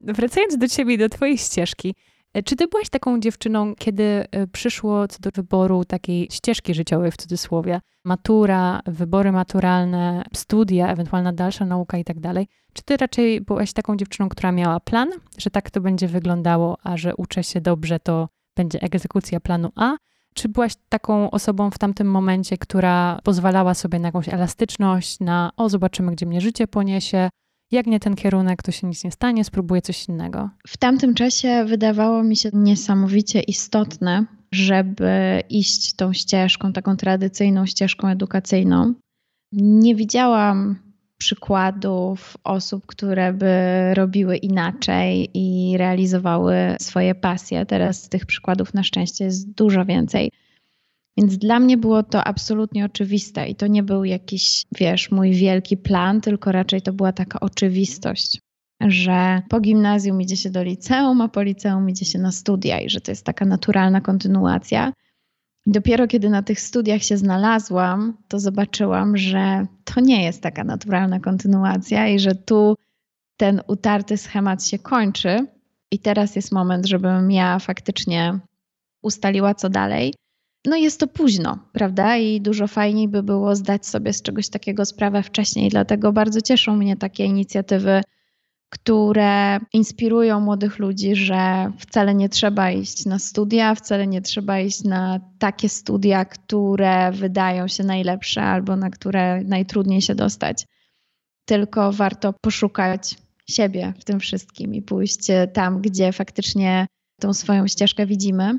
Wracając 0.00 0.58
do 0.58 0.68
ciebie 0.68 0.94
i 0.94 0.98
do 0.98 1.08
twojej 1.08 1.38
ścieżki, 1.38 1.94
e, 2.34 2.42
czy 2.42 2.56
ty 2.56 2.66
byłaś 2.66 2.88
taką 2.88 3.20
dziewczyną, 3.20 3.74
kiedy 3.74 4.02
e, 4.30 4.46
przyszło 4.46 5.08
co 5.08 5.18
do 5.20 5.30
wyboru 5.30 5.84
takiej 5.84 6.28
ścieżki 6.30 6.74
życiowej 6.74 7.10
w 7.10 7.16
cudzysłowie, 7.16 7.80
matura, 8.04 8.80
wybory 8.86 9.32
maturalne, 9.32 10.24
studia, 10.34 10.88
ewentualna 10.88 11.32
dalsza 11.32 11.66
nauka 11.66 11.98
i 11.98 12.04
tak 12.04 12.20
dalej? 12.20 12.48
Czy 12.72 12.82
ty 12.82 12.96
raczej 12.96 13.40
byłaś 13.40 13.72
taką 13.72 13.96
dziewczyną, 13.96 14.28
która 14.28 14.52
miała 14.52 14.80
plan, 14.80 15.08
że 15.38 15.50
tak 15.50 15.70
to 15.70 15.80
będzie 15.80 16.08
wyglądało, 16.08 16.76
a 16.82 16.96
że 16.96 17.16
uczę 17.16 17.44
się 17.44 17.60
dobrze, 17.60 18.00
to 18.00 18.28
będzie 18.56 18.82
egzekucja 18.82 19.40
planu 19.40 19.70
A? 19.76 19.96
Czy 20.34 20.48
byłaś 20.48 20.72
taką 20.88 21.30
osobą 21.30 21.70
w 21.70 21.78
tamtym 21.78 22.10
momencie, 22.10 22.58
która 22.58 23.18
pozwalała 23.24 23.74
sobie 23.74 23.98
na 23.98 24.08
jakąś 24.08 24.28
elastyczność, 24.28 25.20
na 25.20 25.52
o, 25.56 25.68
zobaczymy, 25.68 26.12
gdzie 26.12 26.26
mnie 26.26 26.40
życie 26.40 26.66
poniesie, 26.66 27.30
jak 27.70 27.86
nie 27.86 28.00
ten 28.00 28.16
kierunek, 28.16 28.62
to 28.62 28.72
się 28.72 28.86
nic 28.86 29.04
nie 29.04 29.10
stanie, 29.10 29.44
spróbuję 29.44 29.82
coś 29.82 30.08
innego. 30.08 30.50
W 30.66 30.76
tamtym 30.76 31.14
czasie 31.14 31.64
wydawało 31.64 32.22
mi 32.22 32.36
się 32.36 32.50
niesamowicie 32.52 33.40
istotne, 33.40 34.24
żeby 34.52 35.42
iść 35.48 35.92
tą 35.92 36.12
ścieżką, 36.12 36.72
taką 36.72 36.96
tradycyjną 36.96 37.66
ścieżką 37.66 38.08
edukacyjną. 38.08 38.94
Nie 39.52 39.94
widziałam 39.94 40.76
przykładów 41.18 42.36
osób, 42.44 42.86
które 42.86 43.32
by 43.32 43.54
robiły 43.94 44.36
inaczej 44.36 45.30
i 45.34 45.76
realizowały 45.78 46.54
swoje 46.80 47.14
pasje. 47.14 47.66
Teraz 47.66 48.08
tych 48.08 48.26
przykładów 48.26 48.74
na 48.74 48.82
szczęście 48.82 49.24
jest 49.24 49.50
dużo 49.52 49.84
więcej. 49.84 50.30
Więc 51.20 51.38
dla 51.38 51.60
mnie 51.60 51.76
było 51.76 52.02
to 52.02 52.24
absolutnie 52.24 52.84
oczywiste 52.84 53.48
i 53.48 53.54
to 53.54 53.66
nie 53.66 53.82
był 53.82 54.04
jakiś, 54.04 54.64
wiesz, 54.78 55.10
mój 55.10 55.32
wielki 55.32 55.76
plan, 55.76 56.20
tylko 56.20 56.52
raczej 56.52 56.82
to 56.82 56.92
była 56.92 57.12
taka 57.12 57.40
oczywistość, 57.40 58.40
że 58.80 59.42
po 59.48 59.60
gimnazjum 59.60 60.20
idzie 60.20 60.36
się 60.36 60.50
do 60.50 60.62
liceum, 60.62 61.20
a 61.20 61.28
po 61.28 61.42
liceum 61.42 61.90
idzie 61.90 62.04
się 62.04 62.18
na 62.18 62.32
studia 62.32 62.80
i 62.80 62.90
że 62.90 63.00
to 63.00 63.10
jest 63.10 63.24
taka 63.24 63.44
naturalna 63.44 64.00
kontynuacja. 64.00 64.92
Dopiero 65.66 66.06
kiedy 66.06 66.30
na 66.30 66.42
tych 66.42 66.60
studiach 66.60 67.02
się 67.02 67.16
znalazłam, 67.16 68.16
to 68.28 68.38
zobaczyłam, 68.38 69.16
że 69.16 69.66
to 69.84 70.00
nie 70.00 70.24
jest 70.24 70.42
taka 70.42 70.64
naturalna 70.64 71.20
kontynuacja 71.20 72.08
i 72.08 72.18
że 72.18 72.34
tu 72.34 72.76
ten 73.36 73.60
utarty 73.66 74.16
schemat 74.16 74.64
się 74.64 74.78
kończy. 74.78 75.46
I 75.90 75.98
teraz 75.98 76.36
jest 76.36 76.52
moment, 76.52 76.86
żebym 76.86 77.30
ja 77.30 77.58
faktycznie 77.58 78.38
ustaliła, 79.02 79.54
co 79.54 79.70
dalej. 79.70 80.14
No 80.64 80.76
jest 80.76 81.00
to 81.00 81.06
późno, 81.06 81.58
prawda? 81.72 82.16
I 82.16 82.40
dużo 82.40 82.66
fajniej 82.66 83.08
by 83.08 83.22
było 83.22 83.56
zdać 83.56 83.86
sobie 83.86 84.12
z 84.12 84.22
czegoś 84.22 84.48
takiego 84.48 84.84
sprawę 84.84 85.22
wcześniej. 85.22 85.68
Dlatego 85.68 86.12
bardzo 86.12 86.40
cieszą 86.40 86.76
mnie 86.76 86.96
takie 86.96 87.24
inicjatywy, 87.24 88.02
które 88.70 89.58
inspirują 89.72 90.40
młodych 90.40 90.78
ludzi, 90.78 91.16
że 91.16 91.72
wcale 91.78 92.14
nie 92.14 92.28
trzeba 92.28 92.70
iść 92.70 93.06
na 93.06 93.18
studia, 93.18 93.74
wcale 93.74 94.06
nie 94.06 94.22
trzeba 94.22 94.60
iść 94.60 94.84
na 94.84 95.20
takie 95.38 95.68
studia, 95.68 96.24
które 96.24 97.12
wydają 97.12 97.68
się 97.68 97.84
najlepsze 97.84 98.42
albo 98.42 98.76
na 98.76 98.90
które 98.90 99.44
najtrudniej 99.44 100.02
się 100.02 100.14
dostać. 100.14 100.66
Tylko 101.44 101.92
warto 101.92 102.34
poszukać 102.40 103.14
siebie 103.50 103.94
w 104.00 104.04
tym 104.04 104.20
wszystkim 104.20 104.74
i 104.74 104.82
pójść 104.82 105.26
tam, 105.52 105.80
gdzie 105.80 106.12
faktycznie 106.12 106.86
tą 107.20 107.34
swoją 107.34 107.66
ścieżkę 107.66 108.06
widzimy 108.06 108.58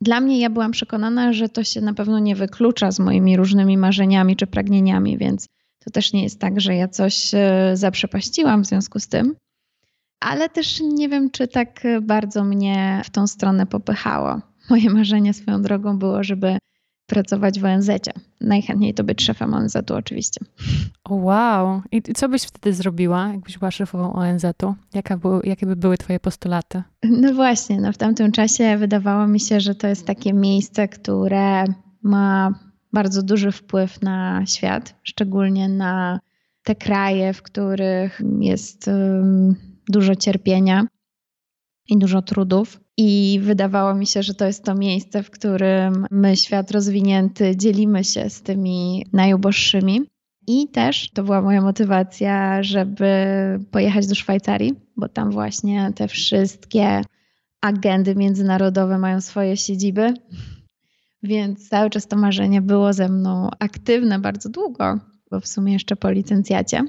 dla 0.00 0.20
mnie 0.20 0.40
ja 0.40 0.50
byłam 0.50 0.70
przekonana, 0.70 1.32
że 1.32 1.48
to 1.48 1.64
się 1.64 1.80
na 1.80 1.94
pewno 1.94 2.18
nie 2.18 2.36
wyklucza 2.36 2.90
z 2.90 2.98
moimi 2.98 3.36
różnymi 3.36 3.78
marzeniami 3.78 4.36
czy 4.36 4.46
pragnieniami, 4.46 5.18
więc 5.18 5.48
to 5.84 5.90
też 5.90 6.12
nie 6.12 6.22
jest 6.22 6.40
tak, 6.40 6.60
że 6.60 6.74
ja 6.74 6.88
coś 6.88 7.34
e, 7.34 7.70
zaprzepaściłam 7.74 8.62
w 8.62 8.66
związku 8.66 8.98
z 8.98 9.08
tym. 9.08 9.36
Ale 10.20 10.48
też 10.48 10.80
nie 10.80 11.08
wiem, 11.08 11.30
czy 11.30 11.48
tak 11.48 11.82
bardzo 12.02 12.44
mnie 12.44 13.02
w 13.04 13.10
tą 13.10 13.26
stronę 13.26 13.66
popychało. 13.66 14.40
Moje 14.70 14.90
marzenie 14.90 15.34
swoją 15.34 15.62
drogą 15.62 15.98
było, 15.98 16.24
żeby 16.24 16.58
pracować 17.08 17.60
w 17.60 17.64
ONZ. 17.64 17.90
Najchętniej 18.40 18.94
to 18.94 19.04
być 19.04 19.22
szefem 19.22 19.54
ONZ-u 19.54 19.94
oczywiście. 19.94 20.40
Wow. 21.10 21.82
I 21.92 22.02
co 22.02 22.28
byś 22.28 22.42
wtedy 22.42 22.74
zrobiła, 22.74 23.28
jakbyś 23.28 23.58
była 23.58 23.70
szefową 23.70 24.12
ONZ-u? 24.12 24.74
Jaka 24.94 25.18
jakie 25.44 25.66
by 25.66 25.76
były 25.76 25.98
twoje 25.98 26.20
postulaty? 26.20 26.82
No 27.02 27.34
właśnie, 27.34 27.80
no 27.80 27.92
w 27.92 27.96
tamtym 27.98 28.32
czasie 28.32 28.76
wydawało 28.76 29.26
mi 29.26 29.40
się, 29.40 29.60
że 29.60 29.74
to 29.74 29.86
jest 29.86 30.06
takie 30.06 30.32
miejsce, 30.32 30.88
które 30.88 31.64
ma 32.02 32.54
bardzo 32.92 33.22
duży 33.22 33.52
wpływ 33.52 34.02
na 34.02 34.46
świat, 34.46 34.94
szczególnie 35.02 35.68
na 35.68 36.20
te 36.62 36.74
kraje, 36.74 37.32
w 37.32 37.42
których 37.42 38.22
jest 38.40 38.90
dużo 39.88 40.14
cierpienia 40.14 40.86
i 41.88 41.98
dużo 41.98 42.22
trudów. 42.22 42.80
I 43.00 43.40
wydawało 43.42 43.94
mi 43.94 44.06
się, 44.06 44.22
że 44.22 44.34
to 44.34 44.46
jest 44.46 44.64
to 44.64 44.74
miejsce, 44.74 45.22
w 45.22 45.30
którym 45.30 46.06
my, 46.10 46.36
świat 46.36 46.70
rozwinięty, 46.70 47.56
dzielimy 47.56 48.04
się 48.04 48.30
z 48.30 48.42
tymi 48.42 49.06
najuboższymi. 49.12 50.00
I 50.46 50.68
też 50.68 51.10
to 51.10 51.22
była 51.22 51.42
moja 51.42 51.60
motywacja, 51.60 52.62
żeby 52.62 53.06
pojechać 53.70 54.06
do 54.06 54.14
Szwajcarii, 54.14 54.74
bo 54.96 55.08
tam 55.08 55.30
właśnie 55.30 55.92
te 55.94 56.08
wszystkie 56.08 57.02
agendy 57.60 58.14
międzynarodowe 58.14 58.98
mają 58.98 59.20
swoje 59.20 59.56
siedziby. 59.56 60.14
Więc 61.22 61.68
cały 61.68 61.90
czas 61.90 62.08
to 62.08 62.16
marzenie 62.16 62.62
było 62.62 62.92
ze 62.92 63.08
mną 63.08 63.50
aktywne 63.58 64.18
bardzo 64.18 64.48
długo, 64.48 64.98
bo 65.30 65.40
w 65.40 65.48
sumie 65.48 65.72
jeszcze 65.72 65.96
po 65.96 66.10
licencjacie. 66.10 66.84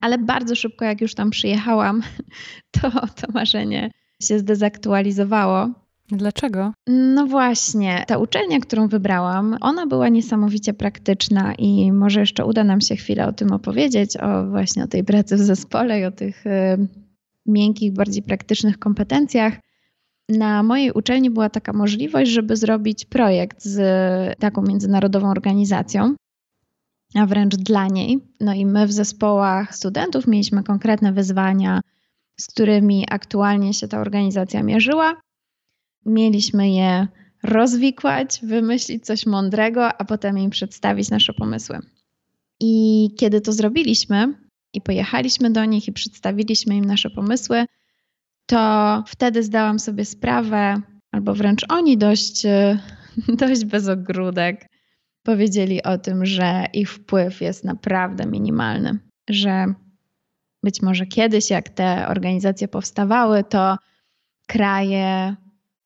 Ale 0.00 0.18
bardzo 0.18 0.54
szybko, 0.54 0.84
jak 0.84 1.00
już 1.00 1.14
tam 1.14 1.30
przyjechałam, 1.30 2.02
to 2.80 2.90
to 2.90 3.32
marzenie 3.34 3.90
się 4.22 4.38
zdezaktualizowało. 4.38 5.68
Dlaczego? 6.12 6.72
No 6.86 7.26
właśnie, 7.26 8.04
ta 8.06 8.18
uczelnia, 8.18 8.60
którą 8.60 8.88
wybrałam, 8.88 9.56
ona 9.60 9.86
była 9.86 10.08
niesamowicie 10.08 10.74
praktyczna 10.74 11.54
i 11.54 11.92
może 11.92 12.20
jeszcze 12.20 12.44
uda 12.44 12.64
nam 12.64 12.80
się 12.80 12.96
chwilę 12.96 13.26
o 13.26 13.32
tym 13.32 13.52
opowiedzieć, 13.52 14.16
o 14.16 14.46
właśnie 14.46 14.84
o 14.84 14.86
tej 14.86 15.04
pracy 15.04 15.36
w 15.36 15.40
zespole 15.40 16.00
i 16.00 16.04
o 16.04 16.10
tych 16.10 16.46
y, 16.46 16.50
miękkich, 17.46 17.92
bardziej 17.92 18.22
praktycznych 18.22 18.78
kompetencjach. 18.78 19.54
Na 20.28 20.62
mojej 20.62 20.92
uczelni 20.92 21.30
była 21.30 21.50
taka 21.50 21.72
możliwość, 21.72 22.30
żeby 22.30 22.56
zrobić 22.56 23.04
projekt 23.04 23.64
z 23.64 23.78
taką 24.38 24.62
międzynarodową 24.62 25.30
organizacją, 25.30 26.14
a 27.14 27.26
wręcz 27.26 27.56
dla 27.56 27.86
niej. 27.86 28.18
No 28.40 28.54
i 28.54 28.66
my 28.66 28.86
w 28.86 28.92
zespołach 28.92 29.76
studentów 29.76 30.26
mieliśmy 30.26 30.62
konkretne 30.62 31.12
wyzwania, 31.12 31.80
z 32.40 32.46
którymi 32.46 33.06
aktualnie 33.10 33.74
się 33.74 33.88
ta 33.88 34.00
organizacja 34.00 34.62
mierzyła. 34.62 35.20
Mieliśmy 36.06 36.70
je 36.70 37.06
rozwikłać, 37.42 38.40
wymyślić 38.42 39.06
coś 39.06 39.26
mądrego, 39.26 40.00
a 40.00 40.04
potem 40.04 40.38
im 40.38 40.50
przedstawić 40.50 41.10
nasze 41.10 41.32
pomysły. 41.32 41.78
I 42.60 43.08
kiedy 43.18 43.40
to 43.40 43.52
zrobiliśmy 43.52 44.34
i 44.72 44.80
pojechaliśmy 44.80 45.50
do 45.50 45.64
nich 45.64 45.88
i 45.88 45.92
przedstawiliśmy 45.92 46.76
im 46.76 46.84
nasze 46.84 47.10
pomysły, 47.10 47.66
to 48.46 49.04
wtedy 49.06 49.42
zdałam 49.42 49.78
sobie 49.78 50.04
sprawę, 50.04 50.82
albo 51.12 51.34
wręcz 51.34 51.64
oni 51.68 51.98
dość, 51.98 52.42
dość 53.40 53.64
bez 53.64 53.88
ogródek 53.88 54.66
powiedzieli 55.22 55.82
o 55.82 55.98
tym, 55.98 56.26
że 56.26 56.64
ich 56.72 56.92
wpływ 56.92 57.40
jest 57.40 57.64
naprawdę 57.64 58.26
minimalny, 58.26 58.98
że 59.30 59.74
być 60.62 60.82
może 60.82 61.06
kiedyś, 61.06 61.50
jak 61.50 61.68
te 61.68 62.08
organizacje 62.08 62.68
powstawały, 62.68 63.44
to 63.44 63.76
kraje 64.46 65.36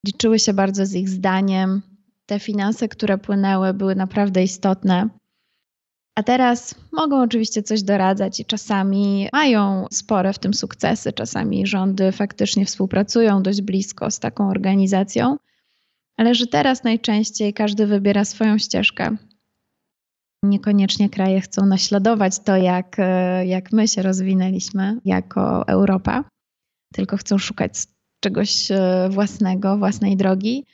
liczyły 0.07 0.39
się 0.39 0.53
bardzo 0.53 0.87
z 0.87 0.95
ich 0.95 1.09
zdaniem. 1.09 1.83
Te 2.27 2.41
finanse, 2.41 2.89
które 2.89 3.19
płynęły, 3.19 3.75
były 3.75 3.95
naprawdę 3.95 4.43
istotne. 4.43 5.09
A 6.15 6.23
teraz 6.23 6.75
mogą 6.93 7.23
oczywiście 7.23 7.63
coś 7.63 7.83
doradzać 7.83 8.41
i 8.41 8.45
czasami 8.45 9.29
mają 9.33 9.87
spore 9.91 10.33
w 10.33 10.39
tym 10.39 10.55
sukcesy, 10.55 11.13
czasami 11.13 11.67
rządy 11.67 12.13
faktycznie 12.13 12.67
współpracują 12.67 13.43
dość 13.43 13.63
blisko 13.63 14.11
z 14.11 14.19
taką 14.19 14.49
organizacją, 14.49 15.37
ale 16.17 16.35
że 16.35 16.47
teraz 16.47 16.85
najczęściej 16.85 17.55
każdy 17.55 17.87
wybiera 17.87 18.25
swoją 18.25 18.59
ścieżkę. 18.59 19.17
Niekoniecznie 20.43 21.11
kraje 21.11 21.41
chcą 21.41 21.67
naśladować 21.67 22.39
to, 22.39 22.57
jak, 22.57 22.97
jak 23.45 23.73
my 23.73 23.89
się 23.89 24.03
rozwinęliśmy 24.03 24.99
jako 25.05 25.69
Europa, 25.69 26.25
tylko 26.93 27.17
chcą 27.17 27.39
szukać 27.39 27.73
czegoś 28.21 28.71
e, 28.71 29.09
własnego, 29.11 29.79
własnej 29.79 30.17
drogi. 30.17 30.65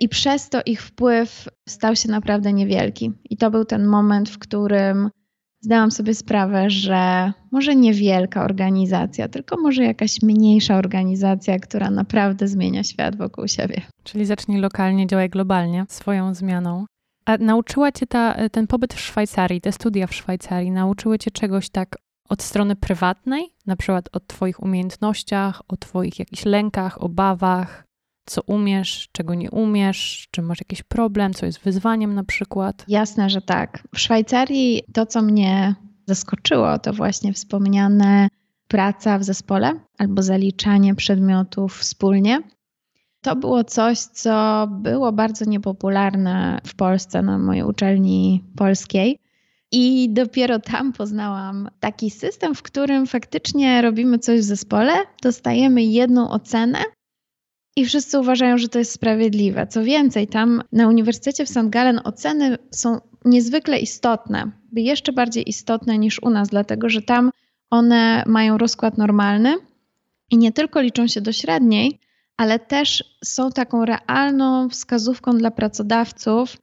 I 0.00 0.08
przez 0.08 0.48
to 0.48 0.60
ich 0.66 0.82
wpływ 0.82 1.48
stał 1.68 1.96
się 1.96 2.08
naprawdę 2.08 2.52
niewielki. 2.52 3.12
I 3.30 3.36
to 3.36 3.50
był 3.50 3.64
ten 3.64 3.86
moment, 3.86 4.30
w 4.30 4.38
którym 4.38 5.10
zdałam 5.60 5.90
sobie 5.90 6.14
sprawę, 6.14 6.70
że 6.70 7.32
może 7.52 7.76
niewielka 7.76 8.44
organizacja, 8.44 9.28
tylko 9.28 9.56
może 9.60 9.84
jakaś 9.84 10.22
mniejsza 10.22 10.76
organizacja, 10.76 11.58
która 11.58 11.90
naprawdę 11.90 12.48
zmienia 12.48 12.84
świat 12.84 13.16
wokół 13.16 13.48
siebie. 13.48 13.82
Czyli 14.04 14.24
zacznij 14.24 14.60
lokalnie, 14.60 15.06
działaj 15.06 15.30
globalnie 15.30 15.84
swoją 15.88 16.34
zmianą. 16.34 16.86
A 17.26 17.36
nauczyła 17.36 17.92
cię 17.92 18.06
ta, 18.06 18.48
ten 18.48 18.66
pobyt 18.66 18.94
w 18.94 19.00
Szwajcarii, 19.00 19.60
te 19.60 19.72
studia 19.72 20.06
w 20.06 20.14
Szwajcarii, 20.14 20.70
nauczyły 20.70 21.18
cię 21.18 21.30
czegoś 21.30 21.68
tak 21.68 21.96
od 22.28 22.42
strony 22.42 22.76
prywatnej, 22.76 23.54
na 23.66 23.76
przykład 23.76 24.08
o 24.12 24.20
Twoich 24.20 24.62
umiejętnościach, 24.62 25.62
o 25.68 25.76
Twoich 25.76 26.18
jakichś 26.18 26.44
lękach, 26.44 27.02
obawach, 27.02 27.86
co 28.26 28.42
umiesz, 28.42 29.08
czego 29.12 29.34
nie 29.34 29.50
umiesz, 29.50 30.28
czy 30.30 30.42
masz 30.42 30.58
jakiś 30.60 30.82
problem, 30.82 31.34
co 31.34 31.46
jest 31.46 31.60
wyzwaniem 31.60 32.14
na 32.14 32.24
przykład? 32.24 32.84
Jasne, 32.88 33.30
że 33.30 33.42
tak. 33.42 33.82
W 33.94 34.00
Szwajcarii 34.00 34.82
to, 34.92 35.06
co 35.06 35.22
mnie 35.22 35.74
zaskoczyło, 36.06 36.78
to 36.78 36.92
właśnie 36.92 37.32
wspomniane 37.32 38.28
praca 38.68 39.18
w 39.18 39.24
zespole 39.24 39.80
albo 39.98 40.22
zaliczanie 40.22 40.94
przedmiotów 40.94 41.78
wspólnie. 41.78 42.42
To 43.26 43.36
było 43.36 43.64
coś, 43.64 43.98
co 43.98 44.66
było 44.70 45.12
bardzo 45.12 45.44
niepopularne 45.44 46.60
w 46.66 46.74
Polsce 46.74 47.22
na 47.22 47.38
mojej 47.38 47.62
uczelni 47.62 48.44
polskiej. 48.56 49.18
I 49.72 50.08
dopiero 50.10 50.58
tam 50.58 50.92
poznałam 50.92 51.68
taki 51.80 52.10
system, 52.10 52.54
w 52.54 52.62
którym 52.62 53.06
faktycznie 53.06 53.82
robimy 53.82 54.18
coś 54.18 54.40
w 54.40 54.44
zespole, 54.44 54.92
dostajemy 55.22 55.82
jedną 55.82 56.30
ocenę 56.30 56.78
i 57.76 57.84
wszyscy 57.84 58.18
uważają, 58.18 58.58
że 58.58 58.68
to 58.68 58.78
jest 58.78 58.92
sprawiedliwe. 58.92 59.66
Co 59.66 59.82
więcej, 59.84 60.28
tam 60.28 60.62
na 60.72 60.88
Uniwersytecie 60.88 61.44
w 61.46 61.48
St. 61.48 61.68
Gallen 61.68 62.00
oceny 62.04 62.58
są 62.70 63.00
niezwykle 63.24 63.78
istotne, 63.78 64.50
jeszcze 64.72 65.12
bardziej 65.12 65.48
istotne 65.48 65.98
niż 65.98 66.22
u 66.22 66.30
nas, 66.30 66.48
dlatego 66.48 66.88
że 66.88 67.02
tam 67.02 67.30
one 67.70 68.22
mają 68.26 68.58
rozkład 68.58 68.98
normalny 68.98 69.56
i 70.30 70.38
nie 70.38 70.52
tylko 70.52 70.80
liczą 70.80 71.06
się 71.06 71.20
do 71.20 71.32
średniej, 71.32 72.00
ale 72.36 72.58
też 72.58 73.18
są 73.24 73.50
taką 73.50 73.84
realną 73.84 74.68
wskazówką 74.68 75.38
dla 75.38 75.50
pracodawców, 75.50 76.56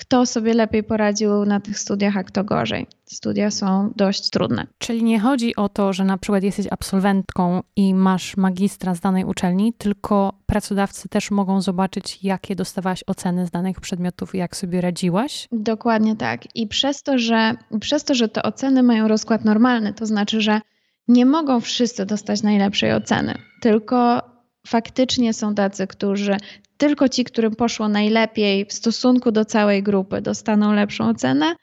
kto 0.00 0.26
sobie 0.26 0.54
lepiej 0.54 0.84
poradził 0.84 1.44
na 1.44 1.60
tych 1.60 1.78
studiach, 1.78 2.16
a 2.16 2.24
kto 2.24 2.44
gorzej. 2.44 2.86
Studia 3.04 3.50
są 3.50 3.92
dość 3.96 4.30
trudne. 4.30 4.66
Czyli 4.78 5.04
nie 5.04 5.20
chodzi 5.20 5.56
o 5.56 5.68
to, 5.68 5.92
że 5.92 6.04
na 6.04 6.18
przykład 6.18 6.42
jesteś 6.42 6.66
absolwentką 6.70 7.62
i 7.76 7.94
masz 7.94 8.36
magistra 8.36 8.94
z 8.94 9.00
danej 9.00 9.24
uczelni, 9.24 9.72
tylko 9.72 10.32
pracodawcy 10.46 11.08
też 11.08 11.30
mogą 11.30 11.60
zobaczyć, 11.60 12.18
jakie 12.22 12.56
dostawałaś 12.56 13.04
oceny 13.06 13.46
z 13.46 13.50
danych 13.50 13.80
przedmiotów 13.80 14.34
i 14.34 14.38
jak 14.38 14.56
sobie 14.56 14.80
radziłaś? 14.80 15.48
Dokładnie 15.52 16.16
tak. 16.16 16.56
I 16.56 16.66
przez 16.66 17.02
to, 17.02 17.18
że, 17.18 17.54
przez 17.80 18.04
to, 18.04 18.14
że 18.14 18.28
te 18.28 18.42
oceny 18.42 18.82
mają 18.82 19.08
rozkład 19.08 19.44
normalny, 19.44 19.94
to 19.94 20.06
znaczy, 20.06 20.40
że 20.40 20.60
nie 21.08 21.26
mogą 21.26 21.60
wszyscy 21.60 22.06
dostać 22.06 22.42
najlepszej 22.42 22.92
oceny, 22.92 23.34
tylko 23.60 24.22
faktycznie 24.66 25.34
są 25.34 25.54
tacy, 25.54 25.86
którzy 25.86 26.36
tylko 26.76 27.08
ci, 27.08 27.24
którym 27.24 27.56
poszło 27.56 27.88
najlepiej 27.88 28.64
w 28.64 28.72
stosunku 28.72 29.32
do 29.32 29.44
całej 29.44 29.82
grupy, 29.82 30.20
dostaną 30.20 30.72
lepszą 30.72 31.08
ocenę, 31.08 31.56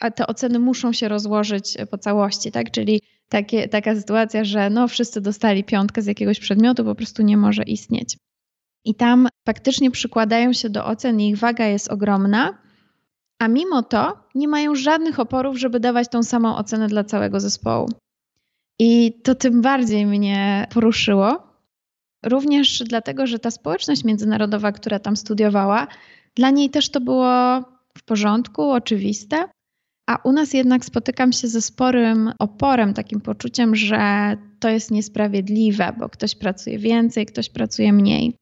a 0.00 0.10
te 0.10 0.26
oceny 0.26 0.58
muszą 0.58 0.92
się 0.92 1.08
rozłożyć 1.08 1.76
po 1.90 1.98
całości, 1.98 2.52
tak? 2.52 2.70
Czyli 2.70 3.00
takie, 3.28 3.68
taka 3.68 3.96
sytuacja, 3.96 4.44
że 4.44 4.70
no 4.70 4.88
wszyscy 4.88 5.20
dostali 5.20 5.64
piątkę 5.64 6.02
z 6.02 6.06
jakiegoś 6.06 6.40
przedmiotu, 6.40 6.84
po 6.84 6.94
prostu 6.94 7.22
nie 7.22 7.36
może 7.36 7.62
istnieć. 7.62 8.18
I 8.84 8.94
tam 8.94 9.28
faktycznie 9.46 9.90
przykładają 9.90 10.52
się 10.52 10.70
do 10.70 10.84
ocen 10.84 11.20
ich 11.20 11.38
waga 11.38 11.66
jest 11.66 11.88
ogromna, 11.88 12.58
a 13.38 13.48
mimo 13.48 13.82
to 13.82 14.18
nie 14.34 14.48
mają 14.48 14.74
żadnych 14.74 15.20
oporów, 15.20 15.58
żeby 15.58 15.80
dawać 15.80 16.08
tą 16.08 16.22
samą 16.22 16.56
ocenę 16.56 16.88
dla 16.88 17.04
całego 17.04 17.40
zespołu. 17.40 17.88
I 18.78 19.20
to 19.22 19.34
tym 19.34 19.62
bardziej 19.62 20.06
mnie 20.06 20.66
poruszyło, 20.74 21.45
Również 22.24 22.78
dlatego, 22.78 23.26
że 23.26 23.38
ta 23.38 23.50
społeczność 23.50 24.04
międzynarodowa, 24.04 24.72
która 24.72 24.98
tam 24.98 25.16
studiowała, 25.16 25.86
dla 26.34 26.50
niej 26.50 26.70
też 26.70 26.90
to 26.90 27.00
było 27.00 27.60
w 27.98 28.04
porządku, 28.04 28.70
oczywiste. 28.70 29.44
A 30.08 30.16
u 30.24 30.32
nas 30.32 30.54
jednak 30.54 30.84
spotykam 30.84 31.32
się 31.32 31.48
ze 31.48 31.62
sporym 31.62 32.32
oporem, 32.38 32.94
takim 32.94 33.20
poczuciem, 33.20 33.76
że 33.76 34.36
to 34.60 34.68
jest 34.68 34.90
niesprawiedliwe, 34.90 35.92
bo 35.98 36.08
ktoś 36.08 36.34
pracuje 36.34 36.78
więcej, 36.78 37.26
ktoś 37.26 37.50
pracuje 37.50 37.92
mniej. 37.92 38.36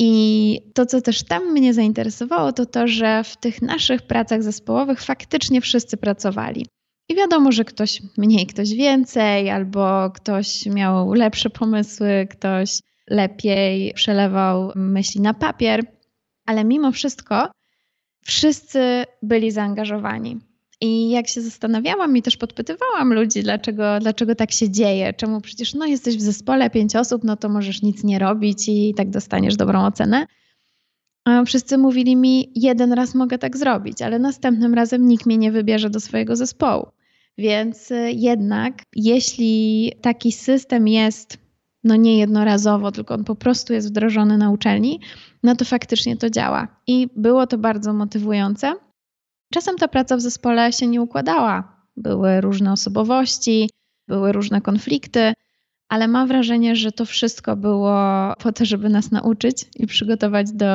I 0.00 0.60
to, 0.74 0.86
co 0.86 1.00
też 1.00 1.22
tam 1.22 1.52
mnie 1.52 1.74
zainteresowało, 1.74 2.52
to 2.52 2.66
to, 2.66 2.88
że 2.88 3.24
w 3.24 3.36
tych 3.36 3.62
naszych 3.62 4.02
pracach 4.02 4.42
zespołowych 4.42 5.02
faktycznie 5.02 5.60
wszyscy 5.60 5.96
pracowali. 5.96 6.66
I 7.08 7.14
wiadomo, 7.14 7.52
że 7.52 7.64
ktoś 7.64 8.02
mniej, 8.16 8.46
ktoś 8.46 8.74
więcej, 8.74 9.50
albo 9.50 10.10
ktoś 10.10 10.66
miał 10.66 11.12
lepsze 11.12 11.50
pomysły, 11.50 12.28
ktoś 12.30 12.78
lepiej 13.08 13.92
przelewał 13.94 14.72
myśli 14.74 15.20
na 15.20 15.34
papier, 15.34 15.86
ale 16.46 16.64
mimo 16.64 16.92
wszystko 16.92 17.50
wszyscy 18.24 19.04
byli 19.22 19.50
zaangażowani. 19.50 20.40
I 20.80 21.10
jak 21.10 21.28
się 21.28 21.40
zastanawiałam 21.40 22.16
i 22.16 22.22
też 22.22 22.36
podpytywałam 22.36 23.12
ludzi, 23.12 23.42
dlaczego, 23.42 23.98
dlaczego 24.00 24.34
tak 24.34 24.52
się 24.52 24.70
dzieje, 24.70 25.12
czemu 25.12 25.40
przecież 25.40 25.74
no, 25.74 25.86
jesteś 25.86 26.16
w 26.16 26.20
zespole 26.20 26.70
pięć 26.70 26.96
osób, 26.96 27.24
no 27.24 27.36
to 27.36 27.48
możesz 27.48 27.82
nic 27.82 28.04
nie 28.04 28.18
robić 28.18 28.68
i 28.68 28.94
tak 28.96 29.10
dostaniesz 29.10 29.56
dobrą 29.56 29.86
ocenę. 29.86 30.26
Wszyscy 31.46 31.78
mówili 31.78 32.16
mi, 32.16 32.52
jeden 32.54 32.92
raz 32.92 33.14
mogę 33.14 33.38
tak 33.38 33.56
zrobić, 33.56 34.02
ale 34.02 34.18
następnym 34.18 34.74
razem 34.74 35.08
nikt 35.08 35.26
mnie 35.26 35.38
nie 35.38 35.52
wybierze 35.52 35.90
do 35.90 36.00
swojego 36.00 36.36
zespołu. 36.36 36.86
Więc 37.38 37.90
y, 37.90 38.12
jednak, 38.12 38.82
jeśli 38.96 39.92
taki 40.02 40.32
system 40.32 40.88
jest 40.88 41.44
no 41.84 41.96
nie 41.96 42.18
jednorazowo, 42.18 42.92
tylko 42.92 43.14
on 43.14 43.24
po 43.24 43.34
prostu 43.34 43.72
jest 43.72 43.88
wdrożony 43.88 44.38
na 44.38 44.50
uczelni, 44.50 45.00
no 45.42 45.56
to 45.56 45.64
faktycznie 45.64 46.16
to 46.16 46.30
działa. 46.30 46.68
I 46.86 47.08
było 47.16 47.46
to 47.46 47.58
bardzo 47.58 47.92
motywujące. 47.92 48.74
Czasem 49.52 49.76
ta 49.76 49.88
praca 49.88 50.16
w 50.16 50.20
zespole 50.20 50.72
się 50.72 50.86
nie 50.86 51.02
układała. 51.02 51.76
Były 51.96 52.40
różne 52.40 52.72
osobowości, 52.72 53.70
były 54.08 54.32
różne 54.32 54.60
konflikty, 54.60 55.32
ale 55.88 56.08
mam 56.08 56.28
wrażenie, 56.28 56.76
że 56.76 56.92
to 56.92 57.04
wszystko 57.06 57.56
było 57.56 57.96
po 58.38 58.52
to, 58.52 58.64
żeby 58.64 58.88
nas 58.88 59.10
nauczyć 59.10 59.64
i 59.76 59.86
przygotować 59.86 60.52
do, 60.52 60.66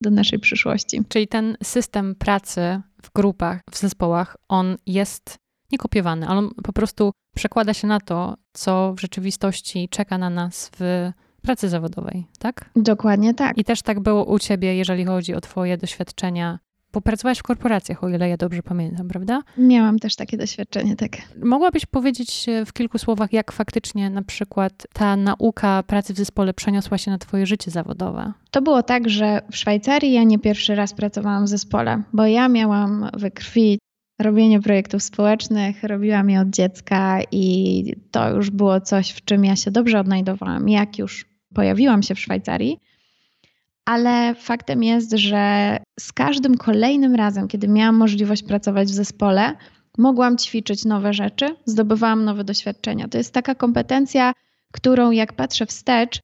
do 0.00 0.10
naszej 0.10 0.38
przyszłości. 0.38 1.00
Czyli 1.08 1.28
ten 1.28 1.56
system 1.62 2.14
pracy 2.14 2.80
w 3.02 3.12
grupach, 3.14 3.60
w 3.70 3.78
zespołach, 3.78 4.36
on 4.48 4.76
jest 4.86 5.36
nie 5.72 5.78
kopiowany, 5.78 6.28
ale 6.28 6.38
on 6.38 6.50
po 6.64 6.72
prostu 6.72 7.12
przekłada 7.36 7.74
się 7.74 7.86
na 7.86 8.00
to, 8.00 8.36
co 8.52 8.94
w 8.94 9.00
rzeczywistości 9.00 9.88
czeka 9.88 10.18
na 10.18 10.30
nas 10.30 10.70
w 10.78 11.10
pracy 11.42 11.68
zawodowej, 11.68 12.26
tak? 12.38 12.70
Dokładnie 12.76 13.34
tak. 13.34 13.58
I 13.58 13.64
też 13.64 13.82
tak 13.82 14.00
było 14.00 14.24
u 14.24 14.38
ciebie, 14.38 14.76
jeżeli 14.76 15.04
chodzi 15.04 15.34
o 15.34 15.40
twoje 15.40 15.76
doświadczenia 15.76 16.58
bo 16.92 17.00
pracowałaś 17.00 17.38
w 17.38 17.42
korporacjach, 17.42 18.04
o 18.04 18.08
ile 18.08 18.28
ja 18.28 18.36
dobrze 18.36 18.62
pamiętam, 18.62 19.08
prawda? 19.08 19.42
Miałam 19.58 19.98
też 19.98 20.16
takie 20.16 20.36
doświadczenie, 20.36 20.96
tak. 20.96 21.10
Mogłabyś 21.42 21.86
powiedzieć 21.86 22.48
e, 22.48 22.66
w 22.66 22.72
kilku 22.72 22.98
słowach, 22.98 23.32
jak 23.32 23.52
faktycznie 23.52 24.10
na 24.10 24.22
przykład 24.22 24.86
ta 24.92 25.16
nauka 25.16 25.82
pracy 25.82 26.14
w 26.14 26.16
zespole 26.16 26.54
przeniosła 26.54 26.98
się 26.98 27.10
na 27.10 27.18
twoje 27.18 27.46
życie 27.46 27.70
zawodowe? 27.70 28.32
To 28.50 28.62
było 28.62 28.82
tak, 28.82 29.08
że 29.08 29.42
w 29.50 29.56
Szwajcarii 29.56 30.12
ja 30.12 30.22
nie 30.22 30.38
pierwszy 30.38 30.74
raz 30.74 30.94
pracowałam 30.94 31.44
w 31.44 31.48
zespole, 31.48 32.02
bo 32.12 32.26
ja 32.26 32.48
miałam 32.48 33.10
we 33.18 33.30
krwi 33.30 33.78
robienie 34.20 34.60
projektów 34.60 35.02
społecznych, 35.02 35.84
robiłam 35.84 36.30
je 36.30 36.40
od 36.40 36.50
dziecka 36.50 37.20
i 37.32 37.84
to 38.10 38.30
już 38.30 38.50
było 38.50 38.80
coś, 38.80 39.10
w 39.10 39.24
czym 39.24 39.44
ja 39.44 39.56
się 39.56 39.70
dobrze 39.70 40.00
odnajdowałam, 40.00 40.68
jak 40.68 40.98
już 40.98 41.24
pojawiłam 41.54 42.02
się 42.02 42.14
w 42.14 42.20
Szwajcarii 42.20 42.78
ale 43.84 44.34
faktem 44.34 44.82
jest, 44.82 45.12
że 45.12 45.76
z 46.00 46.12
każdym 46.12 46.56
kolejnym 46.56 47.14
razem, 47.14 47.48
kiedy 47.48 47.68
miałam 47.68 47.96
możliwość 47.96 48.42
pracować 48.42 48.88
w 48.88 48.94
zespole, 48.94 49.56
mogłam 49.98 50.38
ćwiczyć 50.38 50.84
nowe 50.84 51.12
rzeczy, 51.12 51.56
zdobywałam 51.64 52.24
nowe 52.24 52.44
doświadczenia. 52.44 53.08
To 53.08 53.18
jest 53.18 53.34
taka 53.34 53.54
kompetencja, 53.54 54.32
którą 54.72 55.10
jak 55.10 55.32
patrzę 55.32 55.66
wstecz, 55.66 56.20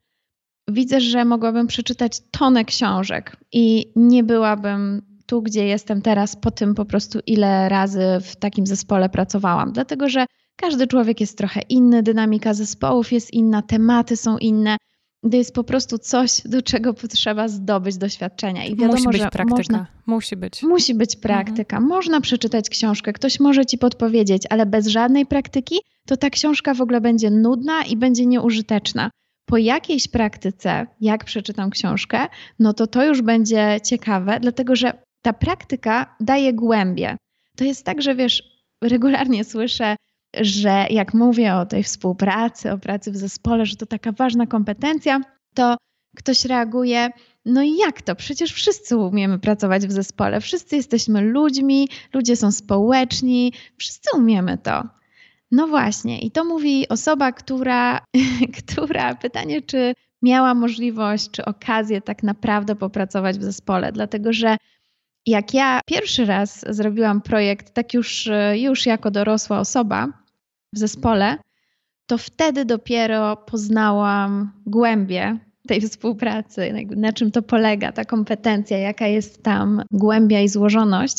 widzę, 0.68 1.00
że 1.00 1.24
mogłabym 1.24 1.66
przeczytać 1.66 2.20
tonę 2.30 2.64
książek 2.64 3.36
i 3.52 3.92
nie 3.96 4.24
byłabym 4.24 5.02
tu, 5.26 5.42
gdzie 5.42 5.66
jestem 5.66 6.02
teraz, 6.02 6.36
po 6.36 6.50
tym 6.50 6.74
po 6.74 6.84
prostu, 6.84 7.18
ile 7.26 7.68
razy 7.68 8.02
w 8.22 8.36
takim 8.36 8.66
zespole 8.66 9.08
pracowałam. 9.08 9.72
Dlatego, 9.72 10.08
że 10.08 10.26
każdy 10.56 10.86
człowiek 10.86 11.20
jest 11.20 11.38
trochę 11.38 11.60
inny, 11.68 12.02
dynamika 12.02 12.54
zespołów 12.54 13.12
jest 13.12 13.32
inna, 13.32 13.62
tematy 13.62 14.16
są 14.16 14.38
inne 14.38 14.76
to 15.22 15.36
jest 15.36 15.54
po 15.54 15.64
prostu 15.64 15.98
coś, 15.98 16.40
do 16.44 16.62
czego 16.62 16.94
potrzeba 16.94 17.48
zdobyć 17.48 17.96
doświadczenia. 17.96 18.64
I 18.64 18.76
wiadomo, 18.76 18.92
musi 18.92 19.08
być 19.08 19.22
że 19.22 19.28
praktyka. 19.28 19.56
Można, 19.56 19.86
musi 20.06 20.36
być. 20.36 20.62
Musi 20.62 20.94
być 20.94 21.16
praktyka. 21.16 21.76
Mhm. 21.76 21.88
Można 21.88 22.20
przeczytać 22.20 22.70
książkę, 22.70 23.12
ktoś 23.12 23.40
może 23.40 23.66
ci 23.66 23.78
podpowiedzieć, 23.78 24.42
ale 24.50 24.66
bez 24.66 24.86
żadnej 24.86 25.26
praktyki 25.26 25.76
to 26.06 26.16
ta 26.16 26.30
książka 26.30 26.74
w 26.74 26.80
ogóle 26.80 27.00
będzie 27.00 27.30
nudna 27.30 27.84
i 27.84 27.96
będzie 27.96 28.26
nieużyteczna. 28.26 29.10
Po 29.46 29.56
jakiejś 29.56 30.08
praktyce, 30.08 30.86
jak 31.00 31.24
przeczytam 31.24 31.70
książkę, 31.70 32.26
no 32.58 32.72
to 32.72 32.86
to 32.86 33.04
już 33.04 33.22
będzie 33.22 33.80
ciekawe, 33.84 34.38
dlatego 34.40 34.76
że 34.76 34.92
ta 35.22 35.32
praktyka 35.32 36.16
daje 36.20 36.52
głębie. 36.52 37.16
To 37.56 37.64
jest 37.64 37.84
tak, 37.84 38.02
że 38.02 38.14
wiesz, 38.14 38.42
regularnie 38.82 39.44
słyszę 39.44 39.96
że 40.36 40.86
jak 40.90 41.14
mówię 41.14 41.54
o 41.54 41.66
tej 41.66 41.82
współpracy, 41.82 42.72
o 42.72 42.78
pracy 42.78 43.12
w 43.12 43.16
zespole, 43.16 43.66
że 43.66 43.76
to 43.76 43.86
taka 43.86 44.12
ważna 44.12 44.46
kompetencja, 44.46 45.20
to 45.54 45.76
ktoś 46.16 46.44
reaguje, 46.44 47.10
no 47.44 47.62
i 47.62 47.76
jak 47.76 48.02
to? 48.02 48.14
Przecież 48.14 48.52
wszyscy 48.52 48.96
umiemy 48.96 49.38
pracować 49.38 49.86
w 49.86 49.92
zespole, 49.92 50.40
wszyscy 50.40 50.76
jesteśmy 50.76 51.20
ludźmi, 51.20 51.88
ludzie 52.14 52.36
są 52.36 52.52
społeczni, 52.52 53.52
wszyscy 53.76 54.08
umiemy 54.16 54.58
to. 54.58 54.82
No 55.50 55.66
właśnie, 55.66 56.20
i 56.20 56.30
to 56.30 56.44
mówi 56.44 56.88
osoba, 56.88 57.32
która, 57.32 58.00
która 58.58 59.14
pytanie, 59.14 59.62
czy 59.62 59.94
miała 60.22 60.54
możliwość, 60.54 61.30
czy 61.30 61.44
okazję 61.44 62.00
tak 62.00 62.22
naprawdę 62.22 62.76
popracować 62.76 63.38
w 63.38 63.42
zespole, 63.42 63.92
dlatego 63.92 64.32
że 64.32 64.56
jak 65.28 65.54
ja 65.54 65.80
pierwszy 65.86 66.24
raz 66.24 66.64
zrobiłam 66.68 67.20
projekt, 67.20 67.74
tak 67.74 67.94
już, 67.94 68.28
już 68.54 68.86
jako 68.86 69.10
dorosła 69.10 69.60
osoba 69.60 70.08
w 70.74 70.78
zespole, 70.78 71.36
to 72.06 72.18
wtedy 72.18 72.64
dopiero 72.64 73.36
poznałam 73.36 74.52
głębię 74.66 75.38
tej 75.68 75.80
współpracy, 75.88 76.86
na 76.96 77.12
czym 77.12 77.30
to 77.30 77.42
polega, 77.42 77.92
ta 77.92 78.04
kompetencja, 78.04 78.78
jaka 78.78 79.06
jest 79.06 79.42
tam 79.42 79.82
głębia 79.90 80.40
i 80.40 80.48
złożoność. 80.48 81.18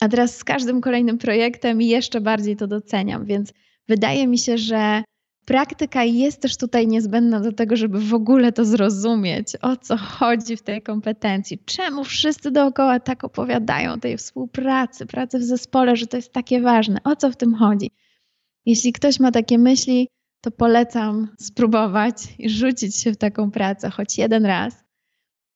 A 0.00 0.08
teraz 0.08 0.36
z 0.36 0.44
każdym 0.44 0.80
kolejnym 0.80 1.18
projektem 1.18 1.82
jeszcze 1.82 2.20
bardziej 2.20 2.56
to 2.56 2.66
doceniam, 2.66 3.24
więc 3.24 3.52
wydaje 3.88 4.26
mi 4.26 4.38
się, 4.38 4.58
że 4.58 5.02
praktyka 5.50 6.04
jest 6.04 6.42
też 6.42 6.56
tutaj 6.56 6.86
niezbędna 6.86 7.40
do 7.40 7.52
tego, 7.52 7.76
żeby 7.76 8.00
w 8.00 8.14
ogóle 8.14 8.52
to 8.52 8.64
zrozumieć, 8.64 9.56
o 9.62 9.76
co 9.76 9.96
chodzi 9.96 10.56
w 10.56 10.62
tej 10.62 10.82
kompetencji. 10.82 11.58
Czemu 11.64 12.04
wszyscy 12.04 12.50
dookoła 12.50 13.00
tak 13.00 13.24
opowiadają 13.24 14.00
tej 14.00 14.16
współpracy, 14.16 15.06
pracy 15.06 15.38
w 15.38 15.42
zespole, 15.42 15.96
że 15.96 16.06
to 16.06 16.16
jest 16.16 16.32
takie 16.32 16.60
ważne, 16.60 16.98
o 17.04 17.16
co 17.16 17.30
w 17.30 17.36
tym 17.36 17.54
chodzi. 17.54 17.90
Jeśli 18.66 18.92
ktoś 18.92 19.20
ma 19.20 19.32
takie 19.32 19.58
myśli, 19.58 20.08
to 20.40 20.50
polecam 20.50 21.28
spróbować 21.38 22.16
i 22.38 22.50
rzucić 22.50 22.96
się 22.96 23.12
w 23.12 23.16
taką 23.16 23.50
pracę 23.50 23.90
choć 23.90 24.18
jeden 24.18 24.46
raz. 24.46 24.84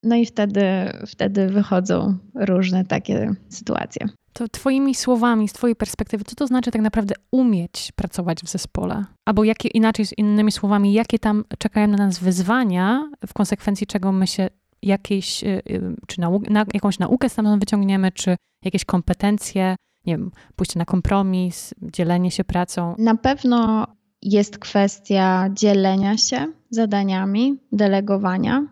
No 0.02 0.16
i 0.16 0.26
wtedy, 0.26 0.62
wtedy 1.06 1.46
wychodzą 1.46 2.18
różne 2.34 2.84
takie 2.84 3.34
sytuacje. 3.48 4.08
To 4.34 4.48
Twoimi 4.48 4.94
słowami, 4.94 5.48
z 5.48 5.52
Twojej 5.52 5.76
perspektywy, 5.76 6.24
co 6.24 6.34
to 6.34 6.46
znaczy 6.46 6.70
tak 6.70 6.82
naprawdę 6.82 7.14
umieć 7.30 7.92
pracować 7.96 8.40
w 8.40 8.48
zespole? 8.48 9.04
Albo 9.24 9.44
jakie, 9.44 9.68
inaczej, 9.68 10.06
innymi 10.16 10.52
słowami, 10.52 10.92
jakie 10.92 11.18
tam 11.18 11.44
czekają 11.58 11.88
na 11.88 11.96
nas 11.96 12.18
wyzwania, 12.18 13.10
w 13.26 13.32
konsekwencji 13.32 13.86
czego 13.86 14.12
my 14.12 14.26
się 14.26 14.48
jakieś, 14.82 15.44
y, 15.44 15.46
y, 15.70 15.96
czy 16.06 16.20
nau, 16.20 16.42
na, 16.50 16.64
jakąś 16.74 16.98
naukę 16.98 17.28
stamtąd 17.28 17.62
wyciągniemy, 17.62 18.12
czy 18.12 18.36
jakieś 18.64 18.84
kompetencje, 18.84 19.76
nie 20.06 20.16
wiem, 20.16 20.30
pójście 20.56 20.78
na 20.78 20.84
kompromis, 20.84 21.74
dzielenie 21.82 22.30
się 22.30 22.44
pracą? 22.44 22.94
Na 22.98 23.14
pewno 23.14 23.86
jest 24.22 24.58
kwestia 24.58 25.48
dzielenia 25.52 26.16
się 26.16 26.46
zadaniami, 26.70 27.58
delegowania. 27.72 28.66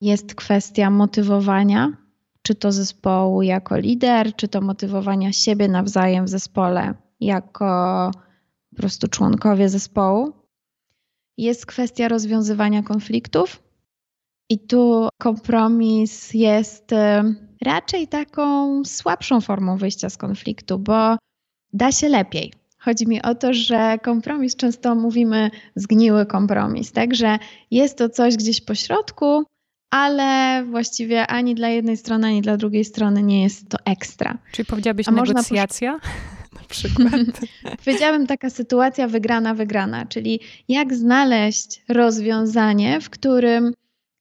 Jest 0.00 0.34
kwestia 0.34 0.90
motywowania, 0.90 2.01
czy 2.42 2.54
to 2.54 2.72
zespołu 2.72 3.42
jako 3.42 3.76
lider, 3.76 4.36
czy 4.36 4.48
to 4.48 4.60
motywowania 4.60 5.32
siebie 5.32 5.68
nawzajem 5.68 6.24
w 6.24 6.28
zespole 6.28 6.94
jako 7.20 8.10
po 8.70 8.76
prostu 8.76 9.08
członkowie 9.08 9.68
zespołu. 9.68 10.32
Jest 11.36 11.66
kwestia 11.66 12.08
rozwiązywania 12.08 12.82
konfliktów, 12.82 13.62
i 14.52 14.58
tu 14.58 15.08
kompromis 15.18 16.34
jest 16.34 16.92
y, 16.92 16.96
raczej 17.64 18.08
taką 18.08 18.84
słabszą 18.84 19.40
formą 19.40 19.76
wyjścia 19.76 20.10
z 20.10 20.16
konfliktu, 20.16 20.78
bo 20.78 21.16
da 21.72 21.92
się 21.92 22.08
lepiej. 22.08 22.52
Chodzi 22.78 23.06
mi 23.06 23.22
o 23.22 23.34
to, 23.34 23.54
że 23.54 23.98
kompromis 24.02 24.56
często 24.56 24.94
mówimy 24.94 25.50
zgniły 25.76 26.26
kompromis, 26.26 26.92
także 26.92 27.38
jest 27.70 27.98
to 27.98 28.08
coś 28.08 28.36
gdzieś 28.36 28.60
po 28.60 28.74
środku, 28.74 29.44
ale 29.92 30.64
właściwie 30.64 31.26
ani 31.26 31.54
dla 31.54 31.68
jednej 31.68 31.96
strony, 31.96 32.26
ani 32.26 32.42
dla 32.42 32.56
drugiej 32.56 32.84
strony 32.84 33.22
nie 33.22 33.42
jest 33.42 33.68
to 33.68 33.78
ekstra. 33.84 34.38
Czyli 34.52 34.66
powiedziałabyś 34.66 35.08
A 35.08 35.10
negocjacja? 35.10 35.98
Na 36.52 36.60
przykład. 36.68 37.12
Powiedziałabym 37.84 38.26
taka 38.26 38.50
sytuacja 38.50 39.08
wygrana, 39.08 39.54
wygrana, 39.54 40.06
czyli 40.06 40.40
jak 40.68 40.94
znaleźć 40.94 41.82
rozwiązanie, 41.88 43.00
w 43.00 43.10
którym 43.10 43.72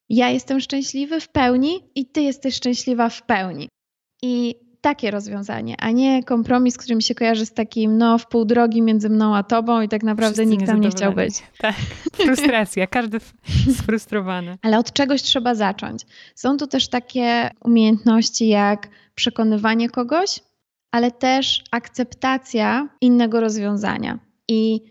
ja 0.10 0.30
jestem 0.30 0.60
szczęśliwy 0.60 1.20
w 1.20 1.28
pełni 1.28 1.80
i 1.96 2.06
ty 2.06 2.22
jesteś 2.22 2.56
szczęśliwa 2.56 3.10
w 3.10 3.22
pełni. 3.22 3.70
I 4.22 4.56
takie 4.82 5.12
rozwiązanie, 5.12 5.76
a 5.80 5.92
nie 5.92 6.24
kompromis, 6.24 6.78
który 6.78 6.96
mi 6.96 7.04
się 7.04 7.16
kojarzy 7.16 7.46
z 7.46 7.54
takim, 7.54 7.98
no, 7.98 8.18
w 8.18 8.28
pół 8.28 8.46
drogi 8.46 8.82
między 8.82 9.10
mną 9.10 9.36
a 9.36 9.44
tobą 9.44 9.82
i 9.82 9.90
tak 9.90 10.04
naprawdę 10.04 10.34
Wszyscy 10.34 10.46
nikt 10.46 10.66
tam 10.66 10.82
nie 10.82 10.90
chciał 10.90 11.14
być. 11.14 11.44
Tak, 11.58 11.76
frustracja, 12.26 12.88
każdy 12.88 13.20
sfrustrowany. 13.80 14.58
Ale 14.62 14.80
od 14.80 14.94
czegoś 14.94 15.22
trzeba 15.22 15.56
zacząć. 15.56 16.06
Są 16.36 16.58
tu 16.58 16.68
też 16.68 16.88
takie 16.88 17.50
umiejętności 17.64 18.48
jak 18.48 18.88
przekonywanie 19.16 19.90
kogoś, 19.90 20.40
ale 20.92 21.12
też 21.12 21.64
akceptacja 21.72 22.90
innego 23.02 23.42
rozwiązania 23.42 24.20
i 24.48 24.82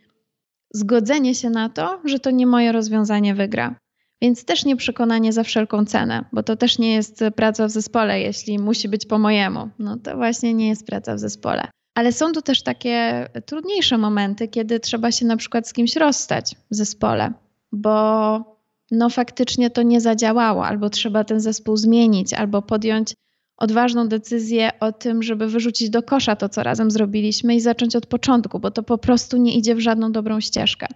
zgodzenie 0.75 1.35
się 1.35 1.51
na 1.51 1.69
to, 1.69 2.01
że 2.05 2.19
to 2.19 2.31
nie 2.31 2.47
moje 2.47 2.73
rozwiązanie 2.73 3.35
wygra. 3.35 3.75
Więc 4.23 4.45
też 4.45 4.65
nie 4.65 4.77
przekonanie 4.77 5.33
za 5.33 5.43
wszelką 5.43 5.85
cenę, 5.85 6.25
bo 6.33 6.43
to 6.43 6.57
też 6.57 6.79
nie 6.79 6.95
jest 6.95 7.25
praca 7.37 7.67
w 7.67 7.71
zespole, 7.71 8.21
jeśli 8.21 8.59
musi 8.59 8.89
być 8.89 9.07
po 9.07 9.19
mojemu. 9.19 9.69
No 9.79 9.97
to 9.97 10.17
właśnie 10.17 10.55
nie 10.55 10.69
jest 10.69 10.87
praca 10.87 11.15
w 11.15 11.19
zespole. 11.19 11.69
Ale 11.95 12.13
są 12.13 12.33
tu 12.33 12.43
też 12.43 12.63
takie 12.63 13.27
trudniejsze 13.47 13.99
momenty, 13.99 14.49
kiedy 14.49 14.81
trzeba 14.81 15.13
się 15.13 15.27
na 15.27 15.37
przykład 15.37 15.69
z 15.69 15.73
kimś 15.73 15.97
rozstać 15.97 16.57
w 16.71 16.75
zespole, 16.75 17.33
bo 17.73 18.61
no 18.91 19.11
faktycznie 19.11 19.71
to 19.71 19.83
nie 19.83 20.01
zadziałało, 20.01 20.67
albo 20.67 20.91
trzeba 20.91 21.25
ten 21.25 21.41
zespół 21.41 21.77
zmienić, 21.77 22.35
albo 22.35 22.63
podjąć 22.63 23.15
odważną 23.57 24.09
decyzję 24.09 24.71
o 24.81 24.93
tym, 24.93 25.23
żeby 25.23 25.47
wyrzucić 25.47 25.91
do 25.91 26.03
kosza 26.03 26.37
to, 26.37 26.49
co 26.49 26.63
razem 26.63 26.91
zrobiliśmy 26.91 27.55
i 27.55 27.61
zacząć 27.61 27.97
od 27.97 28.07
początku, 28.07 28.61
bo 28.61 28.71
to 28.71 28.83
po 28.83 28.99
prostu 28.99 29.37
nie 29.37 29.55
idzie 29.55 29.75
w 29.75 29.81
żadną 29.81 30.13
dobrą 30.13 30.41
ścieżkę. 30.41 30.87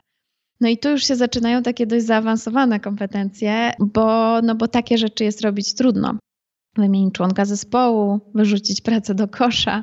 No 0.60 0.68
i 0.68 0.78
tu 0.78 0.90
już 0.90 1.04
się 1.04 1.16
zaczynają 1.16 1.62
takie 1.62 1.86
dość 1.86 2.06
zaawansowane 2.06 2.80
kompetencje, 2.80 3.72
bo, 3.78 4.40
no 4.42 4.54
bo 4.54 4.68
takie 4.68 4.98
rzeczy 4.98 5.24
jest 5.24 5.40
robić 5.40 5.74
trudno. 5.74 6.18
Wymienić 6.76 7.14
członka 7.14 7.44
zespołu, 7.44 8.20
wyrzucić 8.34 8.80
pracę 8.80 9.14
do 9.14 9.28
kosza. 9.28 9.82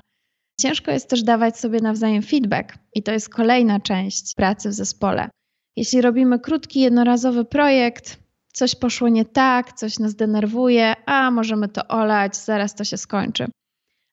Ciężko 0.62 0.92
jest 0.92 1.10
też 1.10 1.24
dawać 1.24 1.60
sobie 1.60 1.80
nawzajem 1.80 2.22
feedback, 2.24 2.78
i 2.94 3.04
to 3.04 3.12
jest 3.12 3.30
kolejna 3.30 3.80
część 3.80 4.36
pracy 4.36 4.70
w 4.70 4.74
zespole. 4.74 5.30
Jeśli 5.76 6.02
robimy 6.02 6.40
krótki, 6.40 6.80
jednorazowy 6.80 7.46
projekt, 7.46 8.20
coś 8.54 8.76
poszło 8.76 9.10
nie 9.10 9.26
tak, 9.26 9.74
coś 9.74 10.00
nas 10.00 10.16
denerwuje, 10.16 10.94
a 11.06 11.32
możemy 11.32 11.68
to 11.68 11.88
olać, 11.88 12.38
zaraz 12.38 12.76
to 12.76 12.84
się 12.84 12.98
skończy. 12.98 13.46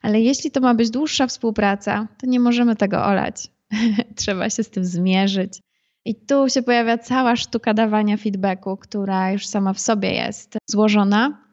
Ale 0.03 0.21
jeśli 0.21 0.51
to 0.51 0.61
ma 0.61 0.75
być 0.75 0.91
dłuższa 0.91 1.27
współpraca, 1.27 2.09
to 2.21 2.27
nie 2.27 2.41
możemy 2.41 2.77
tego 2.77 3.05
olać. 3.05 3.49
Trzeba 4.17 4.51
się 4.51 4.63
z 4.63 4.71
tym 4.71 4.85
zmierzyć. 4.85 5.61
I 6.05 6.15
tu 6.15 6.49
się 6.49 6.63
pojawia 6.63 6.99
cała 6.99 7.37
sztuka 7.37 7.75
dawania 7.75 8.17
feedbacku, 8.17 8.77
która 8.77 9.33
już 9.33 9.47
sama 9.47 9.73
w 9.73 9.81
sobie 9.81 10.13
jest 10.13 10.59
złożona. 10.67 11.45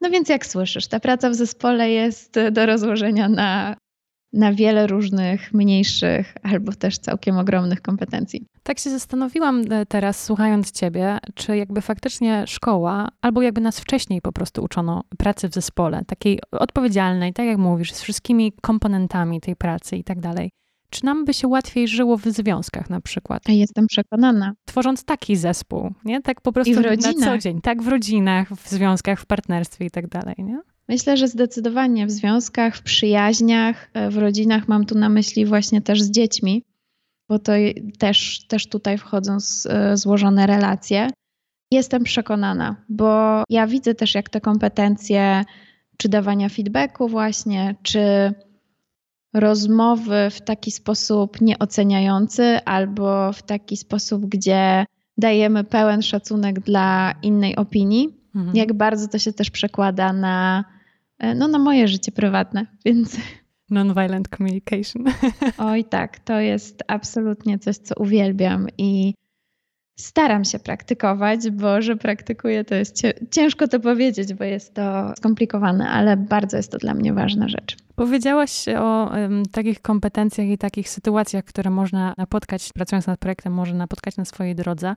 No 0.00 0.10
więc 0.10 0.28
jak 0.28 0.46
słyszysz, 0.46 0.86
ta 0.86 1.00
praca 1.00 1.30
w 1.30 1.34
zespole 1.34 1.90
jest 1.90 2.38
do 2.52 2.66
rozłożenia 2.66 3.28
na 3.28 3.76
na 4.32 4.52
wiele 4.52 4.86
różnych 4.86 5.54
mniejszych 5.54 6.34
albo 6.42 6.72
też 6.72 6.98
całkiem 6.98 7.38
ogromnych 7.38 7.82
kompetencji. 7.82 8.46
Tak 8.62 8.78
się 8.78 8.90
zastanowiłam 8.90 9.64
e, 9.70 9.86
teraz, 9.86 10.24
słuchając 10.24 10.70
Ciebie, 10.70 11.18
czy 11.34 11.56
jakby 11.56 11.80
faktycznie 11.80 12.46
szkoła, 12.46 13.08
albo 13.20 13.42
jakby 13.42 13.60
nas 13.60 13.80
wcześniej 13.80 14.20
po 14.20 14.32
prostu 14.32 14.62
uczono 14.62 15.02
pracy 15.18 15.48
w 15.48 15.54
zespole, 15.54 16.04
takiej 16.06 16.40
odpowiedzialnej, 16.50 17.32
tak 17.32 17.46
jak 17.46 17.58
mówisz, 17.58 17.92
z 17.92 18.02
wszystkimi 18.02 18.52
komponentami 18.62 19.40
tej 19.40 19.56
pracy 19.56 19.96
i 19.96 20.04
tak 20.04 20.20
dalej. 20.20 20.50
Czy 20.90 21.04
nam 21.04 21.24
by 21.24 21.34
się 21.34 21.48
łatwiej 21.48 21.88
żyło 21.88 22.16
w 22.16 22.24
związkach 22.24 22.90
na 22.90 23.00
przykład? 23.00 23.42
Jestem 23.48 23.86
przekonana. 23.86 24.52
Tworząc 24.64 25.04
taki 25.04 25.36
zespół, 25.36 25.94
nie? 26.04 26.22
Tak 26.22 26.40
po 26.40 26.52
prostu 26.52 26.80
na 26.80 26.96
co 27.24 27.38
dzień. 27.38 27.60
Tak 27.60 27.82
w 27.82 27.88
rodzinach, 27.88 28.52
w 28.52 28.68
związkach, 28.68 29.20
w 29.20 29.26
partnerstwie 29.26 29.84
i 29.84 29.90
tak 29.90 30.08
dalej, 30.08 30.34
nie? 30.38 30.60
Myślę, 30.88 31.16
że 31.16 31.28
zdecydowanie 31.28 32.06
w 32.06 32.10
związkach, 32.10 32.76
w 32.76 32.82
przyjaźniach, 32.82 33.90
e, 33.94 34.10
w 34.10 34.16
rodzinach 34.16 34.68
mam 34.68 34.84
tu 34.84 34.98
na 34.98 35.08
myśli 35.08 35.46
właśnie 35.46 35.80
też 35.80 36.02
z 36.02 36.10
dziećmi, 36.10 36.64
bo 37.28 37.38
to 37.38 37.52
też, 37.98 38.46
też 38.46 38.68
tutaj 38.68 38.98
wchodzą 38.98 39.40
z, 39.40 39.66
e, 39.66 39.96
złożone 39.96 40.46
relacje. 40.46 41.08
Jestem 41.70 42.04
przekonana, 42.04 42.76
bo 42.88 43.42
ja 43.48 43.66
widzę 43.66 43.94
też, 43.94 44.14
jak 44.14 44.28
te 44.28 44.40
kompetencje, 44.40 45.44
czy 45.96 46.08
dawania 46.08 46.48
feedbacku, 46.48 47.08
właśnie, 47.08 47.76
czy 47.82 48.00
rozmowy 49.34 50.30
w 50.30 50.40
taki 50.40 50.70
sposób 50.70 51.40
nieoceniający, 51.40 52.58
albo 52.64 53.32
w 53.32 53.42
taki 53.42 53.76
sposób, 53.76 54.26
gdzie 54.26 54.86
dajemy 55.18 55.64
pełen 55.64 56.02
szacunek 56.02 56.60
dla 56.60 57.14
innej 57.22 57.56
opinii, 57.56 58.08
mhm. 58.34 58.56
jak 58.56 58.72
bardzo 58.72 59.08
to 59.08 59.18
się 59.18 59.32
też 59.32 59.50
przekłada 59.50 60.12
na 60.12 60.64
E, 61.18 61.34
no, 61.34 61.48
na 61.48 61.58
moje 61.58 61.88
życie 61.88 62.12
prywatne, 62.12 62.66
więc. 62.84 63.16
Non-violent 63.70 64.28
communication. 64.36 65.04
Oj, 65.58 65.84
tak, 65.84 66.18
to 66.18 66.40
jest 66.40 66.84
absolutnie 66.86 67.58
coś, 67.58 67.76
co 67.76 67.94
uwielbiam 67.98 68.66
i 68.78 69.14
staram 70.00 70.44
się 70.44 70.58
praktykować, 70.58 71.50
bo 71.50 71.82
że 71.82 71.96
praktykuję, 71.96 72.64
to 72.64 72.74
jest 72.74 73.02
ciężko 73.30 73.68
to 73.68 73.80
powiedzieć, 73.80 74.34
bo 74.34 74.44
jest 74.44 74.74
to 74.74 75.12
skomplikowane, 75.16 75.88
ale 75.88 76.16
bardzo 76.16 76.56
jest 76.56 76.72
to 76.72 76.78
dla 76.78 76.94
mnie 76.94 77.12
ważna 77.12 77.48
rzecz. 77.48 77.76
Powiedziałaś 77.94 78.64
o 78.68 79.10
um, 79.12 79.42
takich 79.52 79.82
kompetencjach 79.82 80.46
i 80.46 80.58
takich 80.58 80.88
sytuacjach, 80.88 81.44
które 81.44 81.70
można 81.70 82.14
napotkać, 82.18 82.72
pracując 82.72 83.06
nad 83.06 83.20
projektem, 83.20 83.52
może 83.52 83.74
napotkać 83.74 84.16
na 84.16 84.24
swojej 84.24 84.54
drodze. 84.54 84.94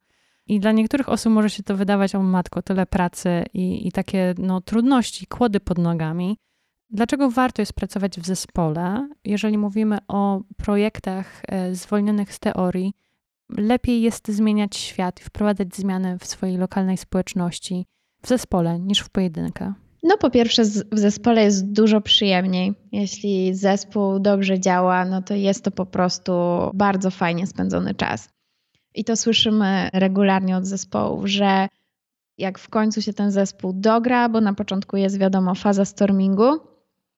I 0.48 0.60
dla 0.60 0.72
niektórych 0.72 1.10
osób 1.10 1.34
może 1.34 1.50
się 1.50 1.64
to 1.64 1.78
wydawać, 1.78 2.16
o 2.16 2.24
matko, 2.24 2.62
tyle 2.62 2.86
pracy 2.86 3.44
i, 3.54 3.88
i 3.88 3.92
takie 3.92 4.34
no, 4.38 4.62
trudności, 4.62 5.28
kłody 5.28 5.60
pod 5.60 5.78
nogami. 5.78 6.38
Dlaczego 6.90 7.30
warto 7.30 7.62
jest 7.62 7.74
pracować 7.74 8.20
w 8.20 8.26
zespole, 8.26 9.10
jeżeli 9.26 9.58
mówimy 9.58 9.98
o 10.08 10.42
projektach 10.58 11.42
e, 11.48 11.76
zwolnionych 11.76 12.34
z 12.34 12.40
teorii? 12.40 12.94
Lepiej 13.58 14.02
jest 14.02 14.28
zmieniać 14.28 14.78
świat 14.78 15.22
i 15.22 15.24
wprowadzać 15.24 15.76
zmiany 15.76 16.18
w 16.20 16.26
swojej 16.26 16.58
lokalnej 16.58 16.98
społeczności 16.98 17.86
w 18.24 18.28
zespole 18.28 18.80
niż 18.80 19.00
w 19.00 19.10
pojedynkę. 19.10 19.74
No 20.04 20.18
po 20.18 20.30
pierwsze 20.30 20.64
w 20.66 21.00
zespole 21.00 21.44
jest 21.44 21.72
dużo 21.72 22.02
przyjemniej. 22.02 22.74
Jeśli 22.92 23.56
zespół 23.56 24.20
dobrze 24.20 24.60
działa, 24.60 25.06
no 25.06 25.22
to 25.22 25.34
jest 25.34 25.64
to 25.64 25.72
po 25.72 25.86
prostu 25.86 26.32
bardzo 26.74 27.12
fajnie 27.12 27.48
spędzony 27.48 27.96
czas. 27.96 28.30
I 28.96 29.04
to 29.04 29.16
słyszymy 29.16 29.90
regularnie 29.94 30.58
od 30.58 30.66
zespołów, 30.66 31.28
że 31.28 31.68
jak 32.38 32.60
w 32.60 32.70
końcu 32.70 33.02
się 33.02 33.14
ten 33.14 33.32
zespół 33.32 33.74
dogra, 33.74 34.30
bo 34.30 34.42
na 34.42 34.54
początku 34.54 34.98
jest 34.98 35.20
wiadomo 35.20 35.56
faza 35.56 35.86
stormingu, 35.86 36.60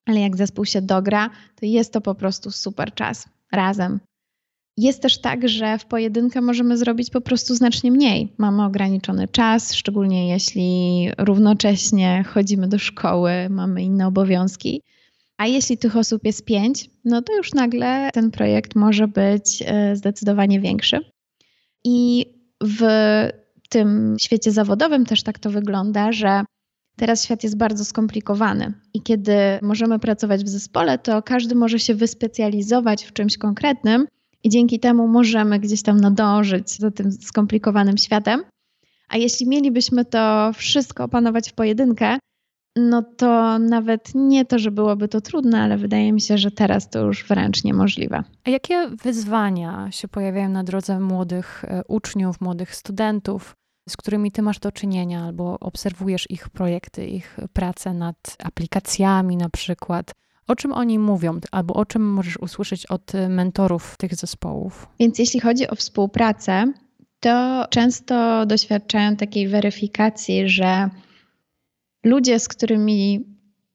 ale 0.05 0.19
jak 0.19 0.37
zespół 0.37 0.65
się 0.65 0.81
dogra, 0.81 1.29
to 1.55 1.65
jest 1.65 1.93
to 1.93 2.01
po 2.01 2.15
prostu 2.15 2.51
super 2.51 2.93
czas 2.93 3.29
razem. 3.51 3.99
Jest 4.77 5.01
też 5.01 5.21
tak, 5.21 5.49
że 5.49 5.77
w 5.77 5.85
pojedynkę 5.85 6.41
możemy 6.41 6.77
zrobić 6.77 7.09
po 7.09 7.21
prostu 7.21 7.55
znacznie 7.55 7.91
mniej. 7.91 8.33
Mamy 8.37 8.65
ograniczony 8.65 9.27
czas, 9.27 9.73
szczególnie 9.73 10.29
jeśli 10.29 11.09
równocześnie 11.17 12.23
chodzimy 12.27 12.67
do 12.67 12.79
szkoły, 12.79 13.31
mamy 13.49 13.83
inne 13.83 14.07
obowiązki. 14.07 14.81
A 15.37 15.47
jeśli 15.47 15.77
tych 15.77 15.97
osób 15.97 16.25
jest 16.25 16.45
pięć, 16.45 16.89
no 17.05 17.21
to 17.21 17.37
już 17.37 17.53
nagle 17.53 18.09
ten 18.13 18.31
projekt 18.31 18.75
może 18.75 19.07
być 19.07 19.63
e, 19.65 19.95
zdecydowanie 19.95 20.59
większy. 20.59 20.99
I 21.85 22.25
w 22.63 22.81
tym 23.69 24.15
świecie 24.19 24.51
zawodowym 24.51 25.05
też 25.05 25.23
tak 25.23 25.39
to 25.39 25.49
wygląda, 25.49 26.11
że 26.11 26.43
teraz 26.95 27.23
świat 27.23 27.43
jest 27.43 27.57
bardzo 27.57 27.85
skomplikowany 27.85 28.73
i 28.93 29.01
kiedy 29.01 29.35
możemy 29.61 29.99
pracować 29.99 30.43
w 30.43 30.49
zespole, 30.49 30.97
to 30.97 31.21
każdy 31.21 31.55
może 31.55 31.79
się 31.79 31.95
wyspecjalizować 31.95 33.03
w 33.03 33.13
czymś 33.13 33.37
konkretnym 33.37 34.07
i 34.43 34.49
dzięki 34.49 34.79
temu 34.79 35.07
możemy 35.07 35.59
gdzieś 35.59 35.81
tam 35.81 35.97
nadążyć 35.97 36.77
za 36.77 36.91
tym 36.91 37.11
skomplikowanym 37.11 37.97
światem. 37.97 38.43
A 39.09 39.17
jeśli 39.17 39.47
mielibyśmy 39.47 40.05
to 40.05 40.51
wszystko 40.53 41.03
opanować 41.03 41.49
w 41.49 41.53
pojedynkę, 41.53 42.17
no 42.75 43.03
to 43.17 43.59
nawet 43.59 44.11
nie 44.15 44.45
to, 44.45 44.59
że 44.59 44.71
byłoby 44.71 45.07
to 45.07 45.21
trudne, 45.21 45.61
ale 45.61 45.77
wydaje 45.77 46.13
mi 46.13 46.21
się, 46.21 46.37
że 46.37 46.51
teraz 46.51 46.89
to 46.89 46.99
już 46.99 47.27
wręcz 47.27 47.63
niemożliwe. 47.63 48.23
A 48.43 48.49
jakie 48.49 48.89
wyzwania 49.03 49.91
się 49.91 50.07
pojawiają 50.07 50.49
na 50.49 50.63
drodze 50.63 50.99
młodych 50.99 51.65
e, 51.65 51.81
uczniów, 51.87 52.41
młodych 52.41 52.75
studentów, 52.75 53.55
z 53.89 53.97
którymi 53.97 54.31
ty 54.31 54.41
masz 54.41 54.59
do 54.59 54.71
czynienia, 54.71 55.23
albo 55.23 55.59
obserwujesz 55.59 56.29
ich 56.29 56.49
projekty, 56.49 57.07
ich 57.07 57.37
pracę 57.53 57.93
nad 57.93 58.35
aplikacjami 58.43 59.37
na 59.37 59.49
przykład? 59.49 60.11
O 60.47 60.55
czym 60.55 60.73
oni 60.73 60.99
mówią, 60.99 61.39
albo 61.51 61.73
o 61.73 61.85
czym 61.85 62.13
możesz 62.13 62.37
usłyszeć 62.37 62.85
od 62.85 63.11
mentorów 63.29 63.97
tych 63.97 64.15
zespołów? 64.15 64.87
Więc 64.99 65.19
jeśli 65.19 65.39
chodzi 65.39 65.67
o 65.67 65.75
współpracę, 65.75 66.73
to 67.19 67.65
często 67.69 68.45
doświadczają 68.45 69.15
takiej 69.15 69.47
weryfikacji, 69.47 70.49
że 70.49 70.89
ludzie, 72.03 72.39
z 72.39 72.47
którymi 72.47 73.25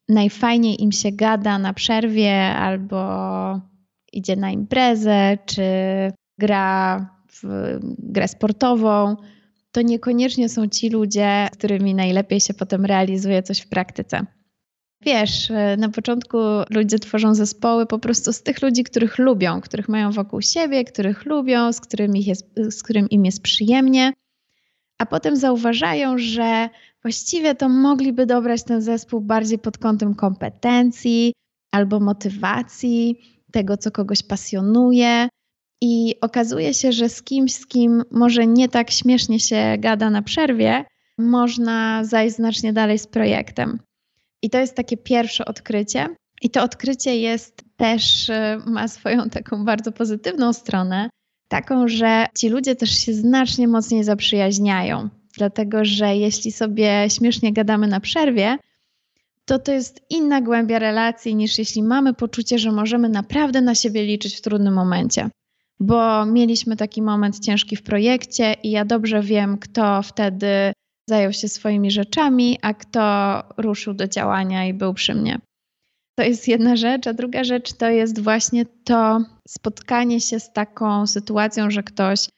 najfajniej 0.09 0.83
im 0.83 0.93
się 0.93 1.13
gada 1.13 1.59
na 1.59 1.73
przerwie 1.73 2.47
albo 2.47 3.01
idzie 4.13 4.37
na 4.37 4.51
imprezę, 4.51 5.39
czy 5.47 5.63
gra 6.39 7.01
w 7.43 7.79
grę 7.99 8.29
sportową, 8.29 9.17
to 9.73 9.83
niekoniecznie 9.83 10.49
są 10.49 10.69
ci 10.69 10.91
ludzie, 10.91 11.49
z 11.53 11.57
którymi 11.57 11.95
najlepiej 11.95 12.41
się 12.41 12.55
potem 12.55 12.85
realizuje 12.85 13.43
coś 13.43 13.61
w 13.61 13.69
praktyce. 13.69 14.27
Wiesz, 15.01 15.53
na 15.79 15.89
początku 15.89 16.39
ludzie 16.71 16.99
tworzą 16.99 17.35
zespoły 17.35 17.87
po 17.87 17.99
prostu 17.99 18.33
z 18.33 18.43
tych 18.43 18.63
ludzi, 18.63 18.85
których 18.85 19.19
lubią, 19.19 19.61
których 19.61 19.89
mają 19.89 20.11
wokół 20.13 20.43
siebie, 20.43 20.85
których 20.85 21.25
lubią, 21.25 21.73
z 21.73 21.81
którym, 21.81 22.17
jest, 22.17 22.47
z 22.71 22.83
którym 22.83 23.09
im 23.09 23.25
jest 23.25 23.43
przyjemnie, 23.43 24.13
a 24.99 25.07
potem 25.07 25.37
zauważają, 25.37 26.19
że 26.19 26.69
właściwie 27.03 27.55
to 27.55 27.69
mogliby 27.69 28.27
dobrać 28.27 28.65
ten 28.65 28.83
zespół 28.83 29.21
bardziej 29.21 29.59
pod 29.59 29.79
kątem 29.79 30.15
kompetencji, 30.15 31.33
albo 31.71 32.01
motywacji, 32.01 33.19
tego, 33.53 33.77
co 33.77 33.91
kogoś 33.91 34.23
pasjonuje. 34.23 35.29
I 35.81 36.15
okazuje 36.21 36.75
się, 36.75 36.93
że 36.93 37.09
z 37.09 37.23
kimś, 37.23 37.55
z 37.55 37.67
kim 37.67 38.03
może 38.11 38.47
nie 38.47 38.69
tak 38.69 38.91
śmiesznie 38.91 39.41
się 39.41 39.77
gada 39.79 40.11
na 40.11 40.23
przerwie, 40.23 40.85
można 41.19 42.05
zajść 42.05 42.37
znacznie 42.37 42.73
dalej 42.73 42.99
z 42.99 43.07
projektem. 43.07 43.79
I 44.43 44.51
to 44.51 44.59
jest 44.59 44.75
takie 44.75 44.97
pierwsze 44.97 45.45
odkrycie. 45.45 46.07
I 46.43 46.51
to 46.51 46.63
odkrycie 46.63 47.17
jest 47.17 47.65
też, 47.77 48.29
y, 48.29 48.33
ma 48.67 48.89
swoją 48.89 49.31
taką 49.31 49.65
bardzo 49.65 49.93
pozytywną 49.93 50.53
stronę, 50.53 51.11
taką, 51.49 51.89
że 51.89 52.27
ci 52.39 52.49
ludzie 52.49 52.77
też 52.77 52.91
się 52.91 53.15
znacznie 53.15 53.69
mocniej 53.69 54.05
zaprzyjaźniają. 54.05 55.09
Dlatego, 55.37 55.85
że 55.85 56.17
jeśli 56.17 56.53
sobie 56.53 57.11
śmiesznie 57.11 57.53
gadamy 57.53 57.87
na 57.87 58.01
przerwie, 58.01 58.57
to 59.45 59.59
to 59.59 59.73
jest 59.73 60.01
inna 60.11 60.41
głębia 60.41 60.79
relacji 60.79 61.35
niż 61.35 61.59
jeśli 61.59 61.83
mamy 61.83 62.15
poczucie, 62.15 62.59
że 62.59 62.73
możemy 62.73 63.09
naprawdę 63.09 63.61
na 63.61 63.75
siebie 63.75 64.05
liczyć 64.05 64.37
w 64.37 64.41
trudnym 64.41 64.75
momencie. 64.75 65.31
Bo 65.81 66.27
mieliśmy 66.27 66.77
taki 66.77 67.03
moment 67.03 67.41
ciężki 67.41 67.77
w 67.77 67.83
projekcie 67.83 68.55
i 68.63 68.71
ja 68.71 68.85
dobrze 68.85 69.23
wiem, 69.23 69.59
kto 69.59 70.03
wtedy 70.03 70.73
zajął 71.09 71.33
się 71.33 71.49
swoimi 71.49 71.91
rzeczami, 71.91 72.59
a 72.63 72.75
kto 72.75 73.03
ruszył 73.57 73.95
do 73.95 74.09
działania 74.09 74.67
i 74.67 74.75
był 74.75 74.95
przy 74.95 75.15
mnie. 75.15 75.39
To 76.19 76.23
jest 76.23 76.49
jedna 76.49 76.77
rzecz, 76.77 77.07
a 77.07 77.13
druga 77.13 77.45
rzecz 77.45 77.73
to 77.73 77.89
jest 77.89 78.21
właśnie 78.21 78.67
to 78.85 79.21
spotkanie 79.49 80.21
się 80.21 80.41
z 80.41 80.53
taką 80.53 81.07
sytuacją, 81.07 81.71
że 81.71 81.83
ktoś 81.83 82.29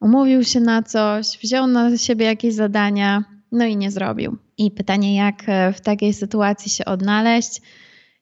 umówił 0.00 0.44
się 0.44 0.60
na 0.60 0.82
coś, 0.82 1.38
wziął 1.42 1.66
na 1.66 1.96
siebie 1.96 2.26
jakieś 2.26 2.54
zadania, 2.54 3.24
no 3.52 3.64
i 3.64 3.76
nie 3.76 3.90
zrobił. 3.90 4.36
I 4.58 4.70
pytanie, 4.70 5.16
jak 5.16 5.42
e, 5.46 5.72
w 5.72 5.80
takiej 5.80 6.14
sytuacji 6.14 6.70
się 6.70 6.84
odnaleźć, 6.84 7.60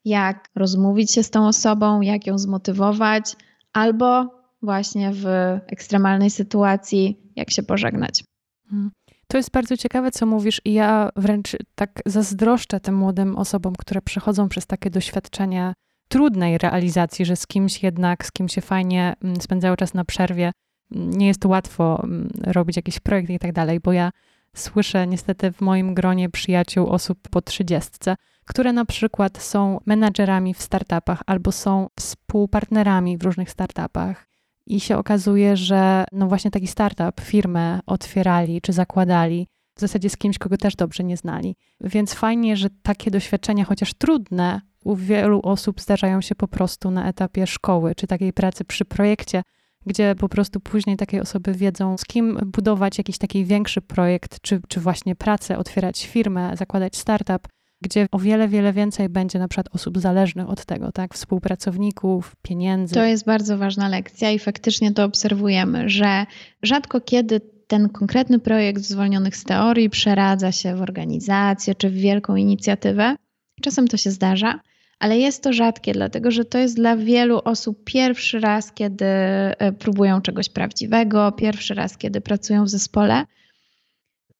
jak 0.04 0.48
rozmówić 0.54 1.12
się 1.12 1.22
z 1.22 1.30
tą 1.30 1.46
osobą, 1.46 2.00
jak 2.00 2.26
ją 2.26 2.38
zmotywować, 2.38 3.36
albo 3.72 4.36
właśnie 4.62 5.10
w 5.12 5.26
ekstremalnej 5.66 6.30
sytuacji, 6.30 7.32
jak 7.36 7.50
się 7.50 7.62
pożegnać. 7.62 8.24
Hmm. 8.70 8.90
To 9.26 9.36
jest 9.36 9.50
bardzo 9.50 9.76
ciekawe, 9.76 10.10
co 10.10 10.26
mówisz, 10.26 10.60
i 10.64 10.72
ja 10.72 11.10
wręcz 11.16 11.56
tak 11.74 11.90
zazdroszczę 12.06 12.80
tym 12.80 12.94
młodym 12.94 13.36
osobom, 13.36 13.74
które 13.78 14.02
przechodzą 14.02 14.48
przez 14.48 14.66
takie 14.66 14.90
doświadczenie 14.90 15.74
trudnej 16.08 16.58
realizacji, 16.58 17.24
że 17.24 17.36
z 17.36 17.46
kimś 17.46 17.82
jednak, 17.82 18.26
z 18.26 18.32
kim 18.32 18.48
się 18.48 18.60
fajnie 18.60 19.14
mm, 19.22 19.40
spędzało 19.40 19.76
czas 19.76 19.94
na 19.94 20.04
przerwie, 20.04 20.52
nie 20.90 21.26
jest 21.26 21.44
łatwo 21.44 22.02
mm, 22.04 22.30
robić 22.44 22.76
jakiś 22.76 23.00
projekt 23.00 23.30
i 23.30 23.38
tak 23.38 23.52
dalej, 23.52 23.80
bo 23.80 23.92
ja 23.92 24.10
słyszę 24.56 25.06
niestety 25.06 25.52
w 25.52 25.60
moim 25.60 25.94
gronie 25.94 26.30
przyjaciół 26.30 26.86
osób 26.88 27.18
po 27.30 27.42
trzydziestce, 27.42 28.16
które 28.44 28.72
na 28.72 28.84
przykład 28.84 29.42
są 29.42 29.80
menadżerami 29.86 30.54
w 30.54 30.62
startupach 30.62 31.22
albo 31.26 31.52
są 31.52 31.88
współpartnerami 32.00 33.18
w 33.18 33.22
różnych 33.22 33.50
startupach 33.50 34.26
i 34.66 34.80
się 34.80 34.96
okazuje, 34.96 35.56
że 35.56 36.04
no 36.12 36.26
właśnie 36.26 36.50
taki 36.50 36.66
startup, 36.66 37.20
firmę 37.20 37.80
otwierali 37.86 38.60
czy 38.60 38.72
zakładali 38.72 39.48
w 39.76 39.80
zasadzie 39.80 40.10
z 40.10 40.16
kimś, 40.16 40.38
kogo 40.38 40.56
też 40.56 40.76
dobrze 40.76 41.04
nie 41.04 41.16
znali. 41.16 41.56
Więc 41.80 42.14
fajnie, 42.14 42.56
że 42.56 42.68
takie 42.82 43.10
doświadczenia, 43.10 43.64
chociaż 43.64 43.94
trudne, 43.94 44.60
u 44.84 44.96
wielu 44.96 45.40
osób 45.42 45.80
zdarzają 45.80 46.20
się 46.20 46.34
po 46.34 46.48
prostu 46.48 46.90
na 46.90 47.08
etapie 47.08 47.46
szkoły 47.46 47.94
czy 47.94 48.06
takiej 48.06 48.32
pracy 48.32 48.64
przy 48.64 48.84
projekcie, 48.84 49.42
gdzie 49.86 50.14
po 50.14 50.28
prostu 50.28 50.60
później 50.60 50.96
takie 50.96 51.22
osoby 51.22 51.52
wiedzą, 51.54 51.98
z 51.98 52.04
kim 52.04 52.38
budować 52.46 52.98
jakiś 52.98 53.18
taki 53.18 53.44
większy 53.44 53.82
projekt, 53.82 54.40
czy, 54.40 54.60
czy 54.68 54.80
właśnie 54.80 55.16
pracę, 55.16 55.58
otwierać 55.58 56.06
firmę, 56.06 56.56
zakładać 56.56 56.96
startup, 56.96 57.48
gdzie 57.80 58.06
o 58.12 58.18
wiele, 58.18 58.48
wiele 58.48 58.72
więcej 58.72 59.08
będzie 59.08 59.38
na 59.38 59.48
przykład 59.48 59.74
osób 59.74 59.98
zależnych 59.98 60.48
od 60.48 60.64
tego, 60.64 60.92
tak? 60.92 61.14
Współpracowników, 61.14 62.36
pieniędzy. 62.42 62.94
To 62.94 63.04
jest 63.04 63.24
bardzo 63.24 63.58
ważna 63.58 63.88
lekcja 63.88 64.30
i 64.30 64.38
faktycznie 64.38 64.92
to 64.92 65.04
obserwujemy, 65.04 65.88
że 65.88 66.26
rzadko 66.62 67.00
kiedy 67.00 67.40
ten 67.66 67.88
konkretny 67.88 68.38
projekt 68.38 68.82
zwolnionych 68.82 69.36
z 69.36 69.44
teorii 69.44 69.90
przeradza 69.90 70.52
się 70.52 70.76
w 70.76 70.82
organizację 70.82 71.74
czy 71.74 71.90
w 71.90 71.94
wielką 71.94 72.36
inicjatywę. 72.36 73.16
Czasem 73.62 73.88
to 73.88 73.96
się 73.96 74.10
zdarza, 74.10 74.60
ale 74.98 75.18
jest 75.18 75.42
to 75.42 75.52
rzadkie, 75.52 75.92
dlatego 75.92 76.30
że 76.30 76.44
to 76.44 76.58
jest 76.58 76.76
dla 76.76 76.96
wielu 76.96 77.40
osób 77.44 77.84
pierwszy 77.84 78.40
raz, 78.40 78.72
kiedy 78.72 79.04
e, 79.04 79.72
próbują 79.78 80.20
czegoś 80.20 80.48
prawdziwego, 80.48 81.32
pierwszy 81.32 81.74
raz, 81.74 81.98
kiedy 81.98 82.20
pracują 82.20 82.64
w 82.64 82.68
zespole. 82.68 83.24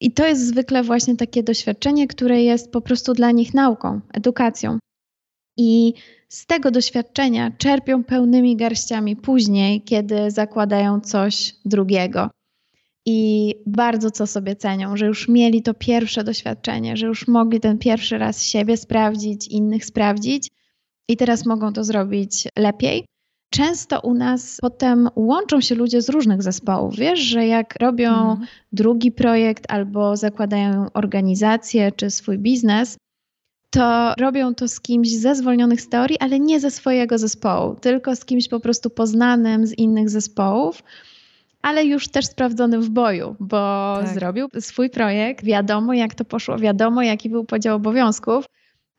I 0.01 0.11
to 0.11 0.25
jest 0.25 0.47
zwykle 0.47 0.83
właśnie 0.83 1.15
takie 1.15 1.43
doświadczenie, 1.43 2.07
które 2.07 2.43
jest 2.43 2.71
po 2.71 2.81
prostu 2.81 3.13
dla 3.13 3.31
nich 3.31 3.53
nauką, 3.53 4.01
edukacją. 4.13 4.79
I 5.57 5.93
z 6.29 6.45
tego 6.45 6.71
doświadczenia 6.71 7.51
czerpią 7.51 8.03
pełnymi 8.03 8.55
garściami 8.55 9.15
później, 9.15 9.81
kiedy 9.81 10.31
zakładają 10.31 11.01
coś 11.01 11.55
drugiego. 11.65 12.29
I 13.05 13.55
bardzo 13.65 14.11
co 14.11 14.27
sobie 14.27 14.55
cenią, 14.55 14.97
że 14.97 15.05
już 15.05 15.27
mieli 15.27 15.61
to 15.61 15.73
pierwsze 15.73 16.23
doświadczenie, 16.23 16.97
że 16.97 17.07
już 17.07 17.27
mogli 17.27 17.59
ten 17.59 17.77
pierwszy 17.77 18.17
raz 18.17 18.43
siebie 18.43 18.77
sprawdzić, 18.77 19.47
innych 19.47 19.85
sprawdzić 19.85 20.49
i 21.07 21.17
teraz 21.17 21.45
mogą 21.45 21.73
to 21.73 21.83
zrobić 21.83 22.47
lepiej. 22.57 23.05
Często 23.49 23.99
u 23.99 24.13
nas 24.13 24.57
potem 24.61 25.09
łączą 25.15 25.61
się 25.61 25.75
ludzie 25.75 26.01
z 26.01 26.09
różnych 26.09 26.43
zespołów. 26.43 26.95
Wiesz, 26.95 27.19
że 27.19 27.47
jak 27.47 27.75
robią 27.79 28.09
mhm. 28.09 28.47
drugi 28.71 29.11
projekt 29.11 29.71
albo 29.71 30.17
zakładają 30.17 30.87
organizację 30.93 31.91
czy 31.91 32.09
swój 32.09 32.37
biznes, 32.37 32.97
to 33.69 34.13
robią 34.19 34.55
to 34.55 34.67
z 34.67 34.79
kimś 34.79 35.09
ze 35.09 35.35
zwolnionych 35.35 35.81
z 35.81 35.89
teorii, 35.89 36.19
ale 36.19 36.39
nie 36.39 36.59
ze 36.59 36.71
swojego 36.71 37.17
zespołu, 37.17 37.75
tylko 37.75 38.15
z 38.15 38.25
kimś 38.25 38.47
po 38.47 38.59
prostu 38.59 38.89
poznanym 38.89 39.67
z 39.67 39.77
innych 39.77 40.09
zespołów 40.09 40.83
ale 41.61 41.85
już 41.85 42.07
też 42.07 42.25
sprawdzonym 42.25 42.81
w 42.81 42.89
boju, 42.89 43.35
bo 43.39 43.95
tak. 43.99 44.13
zrobił 44.13 44.47
swój 44.59 44.89
projekt, 44.89 45.45
wiadomo 45.45 45.93
jak 45.93 46.15
to 46.15 46.25
poszło, 46.25 46.57
wiadomo 46.57 47.01
jaki 47.01 47.29
był 47.29 47.45
podział 47.45 47.75
obowiązków. 47.75 48.45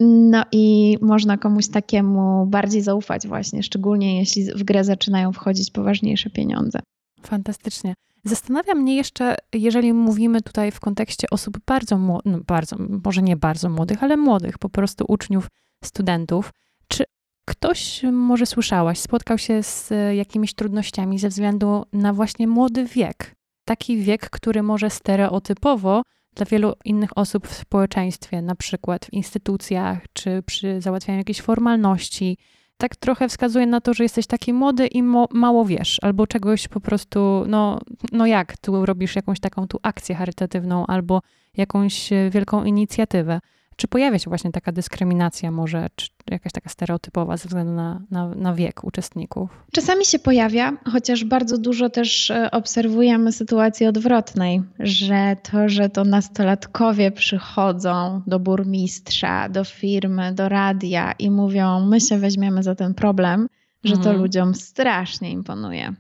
No 0.01 0.45
i 0.53 0.97
można 1.01 1.39
komuś 1.39 1.69
takiemu 1.69 2.47
bardziej 2.47 2.83
zaufać 2.83 3.27
właśnie, 3.27 3.63
szczególnie 3.63 4.19
jeśli 4.19 4.45
w 4.45 4.63
grę 4.63 4.85
zaczynają 4.85 5.33
wchodzić 5.33 5.71
poważniejsze 5.71 6.31
pieniądze. 6.31 6.81
Fantastycznie. 7.23 7.95
Zastanawia 8.25 8.75
mnie 8.75 8.97
jeszcze, 8.97 9.37
jeżeli 9.55 9.93
mówimy 9.93 10.43
tutaj 10.43 10.71
w 10.71 10.81
kontekście 10.81 11.27
osób 11.31 11.59
bardzo, 11.67 11.99
no 12.25 12.41
bardzo, 12.47 12.77
może 13.05 13.23
nie 13.23 13.37
bardzo 13.37 13.69
młodych, 13.69 14.03
ale 14.03 14.17
młodych, 14.17 14.59
po 14.59 14.69
prostu 14.69 15.05
uczniów, 15.09 15.49
studentów, 15.85 16.51
czy 16.89 17.05
ktoś, 17.49 18.03
może 18.13 18.47
słyszałaś, 18.47 18.99
spotkał 18.99 19.39
się 19.39 19.63
z 19.63 19.91
jakimiś 20.17 20.55
trudnościami 20.55 21.19
ze 21.19 21.29
względu 21.29 21.85
na 21.93 22.13
właśnie 22.13 22.49
młody 22.49 22.85
wiek? 22.85 23.35
Taki 23.65 23.99
wiek, 23.99 24.31
który 24.31 24.63
może 24.63 24.91
stereotypowo 24.91 26.03
dla 26.35 26.47
wielu 26.47 26.73
innych 26.85 27.19
osób 27.19 27.49
w 27.49 27.55
społeczeństwie, 27.55 28.43
na 28.43 28.55
przykład 28.55 29.07
w 29.07 29.13
instytucjach 29.13 29.99
czy 30.13 30.43
przy 30.47 30.81
załatwianiu 30.81 31.19
jakiejś 31.19 31.41
formalności, 31.41 32.39
tak 32.77 32.97
trochę 32.97 33.29
wskazuje 33.29 33.67
na 33.67 33.81
to, 33.81 33.95
że 33.95 34.05
jesteś 34.05 34.27
taki 34.27 34.53
młody 34.53 34.87
i 34.87 35.03
mało 35.33 35.65
wiesz, 35.65 35.99
albo 36.03 36.27
czegoś 36.27 36.69
po 36.69 36.81
prostu, 36.81 37.45
no, 37.47 37.81
no 38.13 38.27
jak, 38.27 38.57
tu 38.57 38.87
robisz 38.87 39.17
jakąś 39.17 39.41
taką 39.41 39.69
tu 39.69 39.79
akcję 39.83 40.15
charytatywną, 40.15 40.87
albo 40.87 41.23
jakąś 41.57 42.11
wielką 42.31 42.65
inicjatywę. 42.65 43.41
Czy 43.79 43.89
pojawia 43.89 44.19
się 44.19 44.31
właśnie 44.31 44.53
taka 44.53 44.73
dyskryminacja 44.73 45.51
może, 45.51 45.87
czy 45.97 46.09
jakaś 46.31 46.53
taka 46.53 46.71
stereotypowa 46.71 47.37
ze 47.37 47.49
względu 47.49 47.73
na, 47.73 48.03
na, 48.11 48.29
na, 48.29 48.55
wiek 48.55 48.85
uczestników? 48.85 49.51
Czasami 49.73 50.05
się 50.05 50.19
pojawia, 50.19 50.77
chociaż 50.93 51.25
bardzo 51.25 51.59
dużo 51.59 51.91
też 51.91 52.31
e, 52.31 52.51
obserwujemy 52.51 53.33
sytuacji 53.33 53.87
odwrotnej, 53.87 54.63
że 54.79 55.37
to, 55.51 55.69
że 55.69 55.89
to 55.89 56.05
nastolatkowie 56.05 57.11
przychodzą 57.11 58.23
do 58.27 58.39
burmistrza, 58.41 59.49
do 59.49 59.65
firmy, 59.65 60.33
do 60.35 60.49
radia 60.49 61.13
i 61.13 61.31
mówią, 61.31 61.81
my 61.81 62.01
się 62.01 62.19
weźmiemy 62.19 62.63
za 62.63 62.75
ten 62.75 62.95
problem, 62.95 63.49
że 63.85 63.95
to 63.95 63.99
mhm. 63.99 64.19
ludziom 64.19 64.55
strasznie 64.55 65.31
imponuje. 65.31 65.95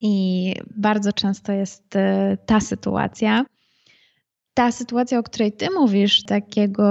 I 0.00 0.54
bardzo 0.76 1.12
często 1.12 1.52
jest 1.52 1.96
e, 1.96 2.36
ta 2.46 2.60
sytuacja 2.60 3.44
ta 4.54 4.72
sytuacja, 4.72 5.18
o 5.18 5.22
której 5.22 5.52
ty 5.52 5.68
mówisz, 5.70 6.22
takiego 6.22 6.84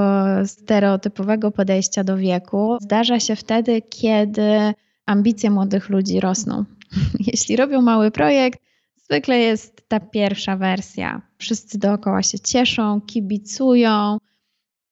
stereotypowego 0.45 1.51
podejścia 1.51 2.03
do 2.03 2.17
wieku, 2.17 2.77
zdarza 2.81 3.19
się 3.19 3.35
wtedy, 3.35 3.81
kiedy 3.81 4.73
ambicje 5.05 5.49
młodych 5.49 5.89
ludzi 5.89 6.19
rosną. 6.19 6.65
Jeśli 7.31 7.55
robią 7.55 7.81
mały 7.81 8.11
projekt, 8.11 8.59
zwykle 8.95 9.39
jest 9.39 9.87
ta 9.87 9.99
pierwsza 9.99 10.57
wersja. 10.57 11.21
Wszyscy 11.37 11.79
dookoła 11.79 12.23
się 12.23 12.39
cieszą, 12.39 13.01
kibicują, 13.01 14.17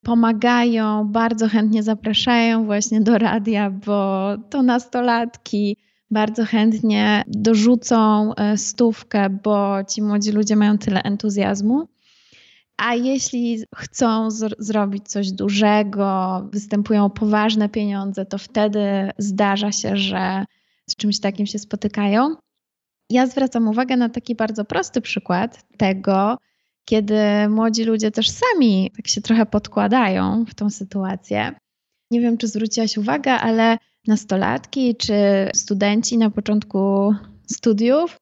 pomagają, 0.03 1.07
bardzo 1.07 1.47
chętnie 1.47 1.83
zapraszają 1.83 2.65
właśnie 2.65 3.01
do 3.01 3.17
radia, 3.17 3.71
bo 3.71 4.27
to 4.49 4.63
nastolatki 4.63 5.77
bardzo 6.11 6.45
chętnie 6.45 7.23
dorzucą 7.27 8.33
e, 8.35 8.57
stówkę, 8.57 9.29
bo 9.29 9.83
ci 9.83 10.01
młodzi 10.01 10.31
ludzie 10.31 10.55
mają 10.55 10.77
tyle 10.77 11.03
entuzjazmu. 11.03 11.87
A 12.77 12.95
jeśli 12.95 13.63
chcą 13.75 14.31
zrobić 14.59 15.09
coś 15.09 15.31
dużego, 15.31 16.41
występują 16.51 17.09
poważne 17.09 17.69
pieniądze, 17.69 18.25
to 18.25 18.37
wtedy 18.37 19.11
zdarza 19.17 19.71
się, 19.71 19.97
że 19.97 20.45
z 20.89 20.95
czymś 20.95 21.19
takim 21.19 21.45
się 21.45 21.59
spotykają. 21.59 22.35
Ja 23.09 23.27
zwracam 23.27 23.67
uwagę 23.67 23.97
na 23.97 24.09
taki 24.09 24.35
bardzo 24.35 24.65
prosty 24.65 25.01
przykład 25.01 25.65
tego, 25.77 26.37
kiedy 26.85 27.19
młodzi 27.49 27.83
ludzie 27.83 28.11
też 28.11 28.29
sami 28.29 28.91
tak 28.95 29.07
się 29.07 29.21
trochę 29.21 29.45
podkładają 29.45 30.45
w 30.45 30.55
tą 30.55 30.69
sytuację. 30.69 31.51
Nie 32.11 32.21
wiem, 32.21 32.37
czy 32.37 32.47
zwróciłaś 32.47 32.97
uwagę, 32.97 33.31
ale 33.31 33.77
nastolatki 34.07 34.95
czy 34.95 35.13
studenci 35.55 36.17
na 36.17 36.29
początku 36.29 37.13
studiów 37.47 38.19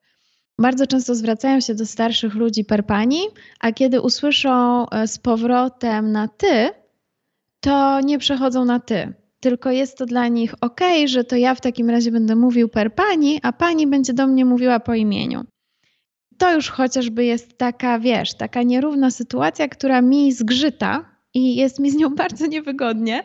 bardzo 0.58 0.86
często 0.86 1.14
zwracają 1.14 1.60
się 1.60 1.74
do 1.74 1.86
starszych 1.86 2.34
ludzi 2.34 2.64
per 2.64 2.86
pani, 2.86 3.20
a 3.60 3.72
kiedy 3.72 4.00
usłyszą 4.00 4.86
e, 4.88 5.08
z 5.08 5.18
powrotem 5.18 6.12
na 6.12 6.28
ty, 6.28 6.70
to 7.60 8.00
nie 8.00 8.18
przechodzą 8.18 8.64
na 8.64 8.80
ty. 8.80 9.12
Tylko 9.40 9.70
jest 9.70 9.98
to 9.98 10.06
dla 10.06 10.28
nich 10.28 10.54
ok, 10.60 10.80
że 11.06 11.24
to 11.24 11.36
ja 11.36 11.54
w 11.54 11.60
takim 11.60 11.90
razie 11.90 12.10
będę 12.10 12.36
mówił 12.36 12.68
per 12.68 12.94
pani, 12.94 13.40
a 13.42 13.52
pani 13.52 13.86
będzie 13.86 14.14
do 14.14 14.26
mnie 14.26 14.44
mówiła 14.44 14.80
po 14.80 14.94
imieniu. 14.94 15.44
To 16.38 16.54
już 16.54 16.70
chociażby 16.70 17.24
jest 17.24 17.58
taka, 17.58 17.98
wiesz, 17.98 18.34
taka 18.34 18.62
nierówna 18.62 19.10
sytuacja, 19.10 19.68
która 19.68 20.02
mi 20.02 20.32
zgrzyta 20.32 21.04
i 21.34 21.56
jest 21.56 21.78
mi 21.78 21.90
z 21.90 21.96
nią 21.96 22.14
bardzo 22.24 22.46
niewygodnie. 22.46 23.24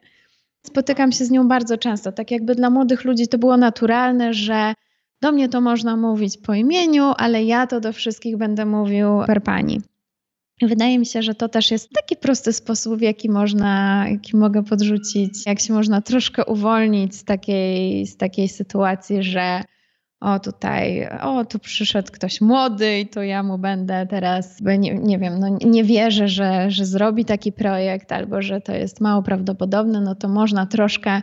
Spotykam 0.65 1.11
się 1.11 1.25
z 1.25 1.31
nią 1.31 1.47
bardzo 1.47 1.77
często. 1.77 2.11
Tak 2.11 2.31
jakby 2.31 2.55
dla 2.55 2.69
młodych 2.69 3.03
ludzi 3.03 3.27
to 3.27 3.37
było 3.37 3.57
naturalne, 3.57 4.33
że 4.33 4.73
do 5.21 5.31
mnie 5.31 5.49
to 5.49 5.61
można 5.61 5.97
mówić 5.97 6.37
po 6.37 6.53
imieniu, 6.53 7.13
ale 7.17 7.43
ja 7.43 7.67
to 7.67 7.79
do 7.79 7.93
wszystkich 7.93 8.37
będę 8.37 8.65
mówił 8.65 9.07
per 9.27 9.43
pani. 9.43 9.81
Wydaje 10.61 10.99
mi 10.99 11.05
się, 11.05 11.21
że 11.21 11.35
to 11.35 11.49
też 11.49 11.71
jest 11.71 11.89
taki 11.89 12.15
prosty 12.15 12.53
sposób, 12.53 12.97
w 12.97 13.01
jaki 13.01 13.29
można, 13.29 14.05
jaki 14.09 14.37
mogę 14.37 14.63
podrzucić, 14.63 15.45
jak 15.45 15.59
się 15.59 15.73
można 15.73 16.01
troszkę 16.01 16.45
uwolnić 16.45 17.15
z 17.15 17.23
takiej, 17.23 18.07
z 18.07 18.17
takiej 18.17 18.49
sytuacji, 18.49 19.23
że 19.23 19.63
o 20.19 20.39
tutaj, 20.39 21.09
o 21.21 21.45
tu 21.45 21.59
przyszedł 21.59 22.11
ktoś 22.11 22.41
młody 22.41 22.99
i 22.99 23.07
to 23.07 23.23
ja 23.23 23.43
mu 23.43 23.57
będę 23.57 24.07
teraz, 24.09 24.61
nie, 24.61 24.95
nie 24.95 25.19
wiem, 25.19 25.39
no 25.39 25.57
nie 25.65 25.83
wierzę, 25.83 26.27
że, 26.27 26.71
że 26.71 26.85
zrobi 26.85 27.25
taki 27.25 27.51
projekt 27.51 28.11
albo 28.11 28.41
że 28.41 28.61
to 28.61 28.75
jest 28.75 29.01
mało 29.01 29.23
prawdopodobne, 29.23 30.01
no 30.01 30.15
to 30.15 30.29
można 30.29 30.65
troszkę 30.65 31.21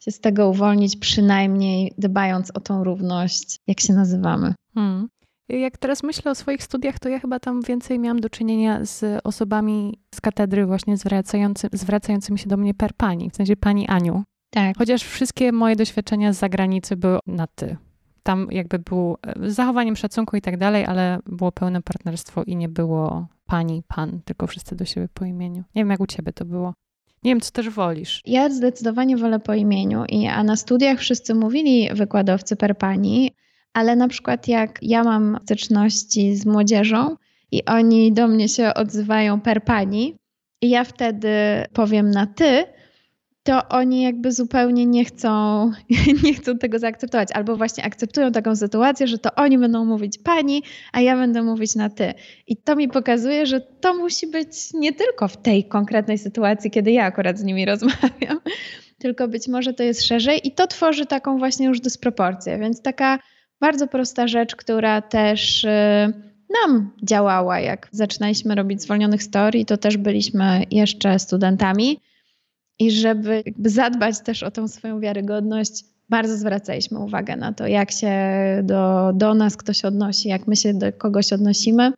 się 0.00 0.10
z 0.10 0.20
tego 0.20 0.48
uwolnić, 0.48 0.96
przynajmniej 0.96 1.92
dbając 1.98 2.50
o 2.50 2.60
tą 2.60 2.84
równość, 2.84 3.58
jak 3.66 3.80
się 3.80 3.92
nazywamy. 3.92 4.54
Hmm. 4.74 5.08
Jak 5.48 5.78
teraz 5.78 6.02
myślę 6.02 6.30
o 6.30 6.34
swoich 6.34 6.62
studiach, 6.62 6.98
to 6.98 7.08
ja 7.08 7.18
chyba 7.18 7.40
tam 7.40 7.62
więcej 7.62 7.98
miałam 7.98 8.20
do 8.20 8.30
czynienia 8.30 8.84
z 8.84 9.20
osobami 9.24 9.98
z 10.14 10.20
katedry 10.20 10.66
właśnie 10.66 10.96
zwracający, 10.96 11.68
zwracającymi 11.72 12.38
się 12.38 12.48
do 12.48 12.56
mnie 12.56 12.74
per 12.74 12.94
pani, 12.94 13.30
w 13.30 13.36
sensie 13.36 13.56
pani 13.56 13.88
Aniu. 13.88 14.24
Tak. 14.50 14.78
Chociaż 14.78 15.02
wszystkie 15.02 15.52
moje 15.52 15.76
doświadczenia 15.76 16.32
z 16.32 16.38
zagranicy 16.38 16.96
były 16.96 17.18
na 17.26 17.46
ty. 17.46 17.76
Tam 18.22 18.46
jakby 18.50 18.78
było 18.78 19.18
z 19.46 19.54
zachowaniem 19.54 19.96
szacunku 19.96 20.36
i 20.36 20.40
tak 20.40 20.56
dalej, 20.56 20.84
ale 20.84 21.18
było 21.26 21.52
pełne 21.52 21.82
partnerstwo 21.82 22.42
i 22.42 22.56
nie 22.56 22.68
było 22.68 23.26
pani, 23.46 23.82
pan, 23.88 24.20
tylko 24.24 24.46
wszyscy 24.46 24.76
do 24.76 24.84
siebie 24.84 25.08
po 25.14 25.24
imieniu. 25.24 25.64
Nie 25.74 25.82
wiem, 25.82 25.90
jak 25.90 26.00
u 26.00 26.06
ciebie 26.06 26.32
to 26.32 26.44
było. 26.44 26.74
Nie 27.24 27.30
wiem, 27.30 27.40
co 27.40 27.50
też 27.50 27.70
wolisz. 27.70 28.22
Ja 28.26 28.50
zdecydowanie 28.50 29.16
wolę 29.16 29.40
po 29.40 29.54
imieniu, 29.54 30.04
i, 30.08 30.26
a 30.26 30.44
na 30.44 30.56
studiach 30.56 30.98
wszyscy 30.98 31.34
mówili 31.34 31.88
wykładowcy 31.92 32.56
per 32.56 32.78
pani, 32.78 33.32
ale 33.72 33.96
na 33.96 34.08
przykład 34.08 34.48
jak 34.48 34.78
ja 34.82 35.04
mam 35.04 35.38
styczności 35.44 36.36
z 36.36 36.46
młodzieżą 36.46 37.16
i 37.52 37.64
oni 37.64 38.12
do 38.12 38.28
mnie 38.28 38.48
się 38.48 38.74
odzywają 38.74 39.40
per 39.40 39.64
pani, 39.64 40.16
i 40.62 40.70
ja 40.70 40.84
wtedy 40.84 41.28
powiem 41.72 42.10
na 42.10 42.26
ty, 42.26 42.64
to 43.50 43.68
oni 43.68 44.02
jakby 44.02 44.32
zupełnie 44.32 44.86
nie 44.86 45.04
chcą, 45.04 45.70
nie 46.24 46.34
chcą 46.34 46.58
tego 46.58 46.78
zaakceptować, 46.78 47.28
albo 47.32 47.56
właśnie 47.56 47.84
akceptują 47.84 48.32
taką 48.32 48.56
sytuację, 48.56 49.06
że 49.06 49.18
to 49.18 49.34
oni 49.34 49.58
będą 49.58 49.84
mówić 49.84 50.18
pani, 50.18 50.62
a 50.92 51.00
ja 51.00 51.16
będę 51.16 51.42
mówić 51.42 51.74
na 51.74 51.90
ty. 51.90 52.14
I 52.46 52.56
to 52.56 52.76
mi 52.76 52.88
pokazuje, 52.88 53.46
że 53.46 53.60
to 53.60 53.94
musi 53.94 54.26
być 54.26 54.74
nie 54.74 54.92
tylko 54.92 55.28
w 55.28 55.36
tej 55.36 55.64
konkretnej 55.64 56.18
sytuacji, 56.18 56.70
kiedy 56.70 56.92
ja 56.92 57.04
akurat 57.04 57.38
z 57.38 57.44
nimi 57.44 57.66
rozmawiam, 57.72 58.40
tylko 58.98 59.28
być 59.28 59.48
może 59.48 59.74
to 59.74 59.82
jest 59.82 60.06
szerzej 60.06 60.48
i 60.48 60.52
to 60.52 60.66
tworzy 60.66 61.06
taką 61.06 61.38
właśnie 61.38 61.66
już 61.66 61.80
dysproporcję. 61.80 62.58
Więc 62.58 62.82
taka 62.82 63.18
bardzo 63.60 63.86
prosta 63.86 64.28
rzecz, 64.28 64.56
która 64.56 65.02
też 65.02 65.64
y, 65.64 65.68
nam 66.64 66.90
działała, 67.02 67.60
jak 67.60 67.88
zaczynaliśmy 67.90 68.54
robić 68.54 68.82
zwolnionych 68.82 69.22
storii, 69.22 69.66
to 69.66 69.76
też 69.76 69.96
byliśmy 69.96 70.64
jeszcze 70.70 71.18
studentami 71.18 72.00
i 72.80 72.90
żeby 72.90 73.42
zadbać 73.64 74.20
też 74.20 74.42
o 74.42 74.50
tą 74.50 74.68
swoją 74.68 75.00
wiarygodność, 75.00 75.84
bardzo 76.08 76.36
zwracaliśmy 76.36 76.98
uwagę 76.98 77.36
na 77.36 77.52
to, 77.52 77.66
jak 77.66 77.90
się 77.90 78.12
do, 78.62 79.12
do 79.14 79.34
nas 79.34 79.56
ktoś 79.56 79.84
odnosi, 79.84 80.28
jak 80.28 80.46
my 80.46 80.56
się 80.56 80.74
do 80.74 80.92
kogoś 80.92 81.32
odnosimy. 81.32 81.92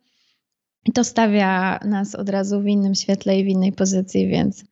I 0.85 0.91
to 0.91 1.03
stawia 1.03 1.79
nas 1.85 2.15
od 2.15 2.29
razu 2.29 2.61
w 2.61 2.67
innym 2.67 2.95
świetle 2.95 3.39
i 3.39 3.43
w 3.43 3.47
innej 3.47 3.71
pozycji, 3.71 4.27
więc 4.27 4.65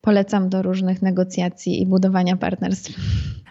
polecam 0.00 0.48
do 0.48 0.62
różnych 0.62 1.02
negocjacji 1.02 1.82
i 1.82 1.86
budowania 1.86 2.36
partnerstw. 2.36 2.92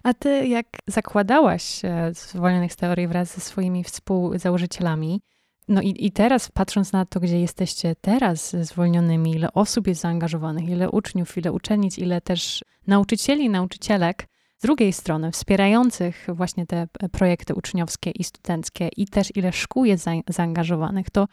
A 0.03 0.13
ty, 0.13 0.47
jak 0.47 0.65
zakładałaś 0.87 1.81
zwolnionych 2.11 2.73
z 2.73 2.75
teorii 2.75 3.07
wraz 3.07 3.35
ze 3.35 3.41
swoimi 3.41 3.83
współzałożycielami, 3.83 5.21
no 5.67 5.81
i, 5.81 6.05
i 6.05 6.11
teraz, 6.11 6.51
patrząc 6.51 6.91
na 6.91 7.05
to, 7.05 7.19
gdzie 7.19 7.39
jesteście 7.39 7.95
teraz 8.01 8.55
zwolnionymi, 8.61 9.31
ile 9.31 9.53
osób 9.53 9.87
jest 9.87 10.01
zaangażowanych, 10.01 10.69
ile 10.69 10.89
uczniów, 10.89 11.37
ile 11.37 11.51
uczennic, 11.51 11.99
ile 11.99 12.21
też 12.21 12.63
nauczycieli, 12.87 13.49
nauczycielek, 13.49 14.27
z 14.57 14.65
drugiej 14.65 14.93
strony 14.93 15.31
wspierających 15.31 16.27
właśnie 16.33 16.65
te 16.65 16.87
projekty 17.11 17.55
uczniowskie 17.55 18.11
i 18.11 18.23
studenckie, 18.23 18.89
i 18.97 19.07
też 19.07 19.35
ile 19.35 19.51
szkół 19.51 19.85
jest 19.85 20.03
za, 20.03 20.11
zaangażowanych, 20.29 21.09
to 21.09 21.27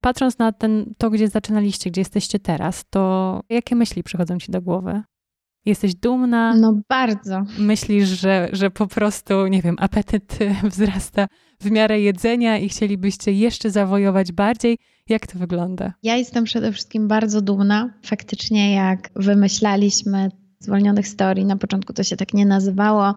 patrząc 0.00 0.38
na 0.38 0.52
ten, 0.52 0.94
to, 0.98 1.10
gdzie 1.10 1.28
zaczynaliście, 1.28 1.90
gdzie 1.90 2.00
jesteście 2.00 2.38
teraz, 2.38 2.84
to 2.90 3.40
jakie 3.48 3.76
myśli 3.76 4.02
przychodzą 4.02 4.38
ci 4.38 4.52
do 4.52 4.62
głowy? 4.62 5.02
Jesteś 5.64 5.94
dumna? 5.94 6.56
No 6.56 6.80
bardzo. 6.88 7.42
Myślisz, 7.58 8.08
że, 8.08 8.48
że 8.52 8.70
po 8.70 8.86
prostu, 8.86 9.46
nie 9.46 9.62
wiem, 9.62 9.76
apetyt 9.78 10.38
wzrasta 10.70 11.26
w 11.60 11.70
miarę 11.70 12.00
jedzenia 12.00 12.58
i 12.58 12.68
chcielibyście 12.68 13.32
jeszcze 13.32 13.70
zawojować 13.70 14.32
bardziej? 14.32 14.78
Jak 15.08 15.26
to 15.26 15.38
wygląda? 15.38 15.92
Ja 16.02 16.16
jestem 16.16 16.44
przede 16.44 16.72
wszystkim 16.72 17.08
bardzo 17.08 17.42
dumna. 17.42 17.94
Faktycznie, 18.02 18.74
jak 18.74 19.10
wymyślaliśmy 19.16 20.30
zwolnionych 20.60 21.08
storii, 21.08 21.44
na 21.44 21.56
początku 21.56 21.92
to 21.92 22.02
się 22.04 22.16
tak 22.16 22.34
nie 22.34 22.46
nazywało, 22.46 23.14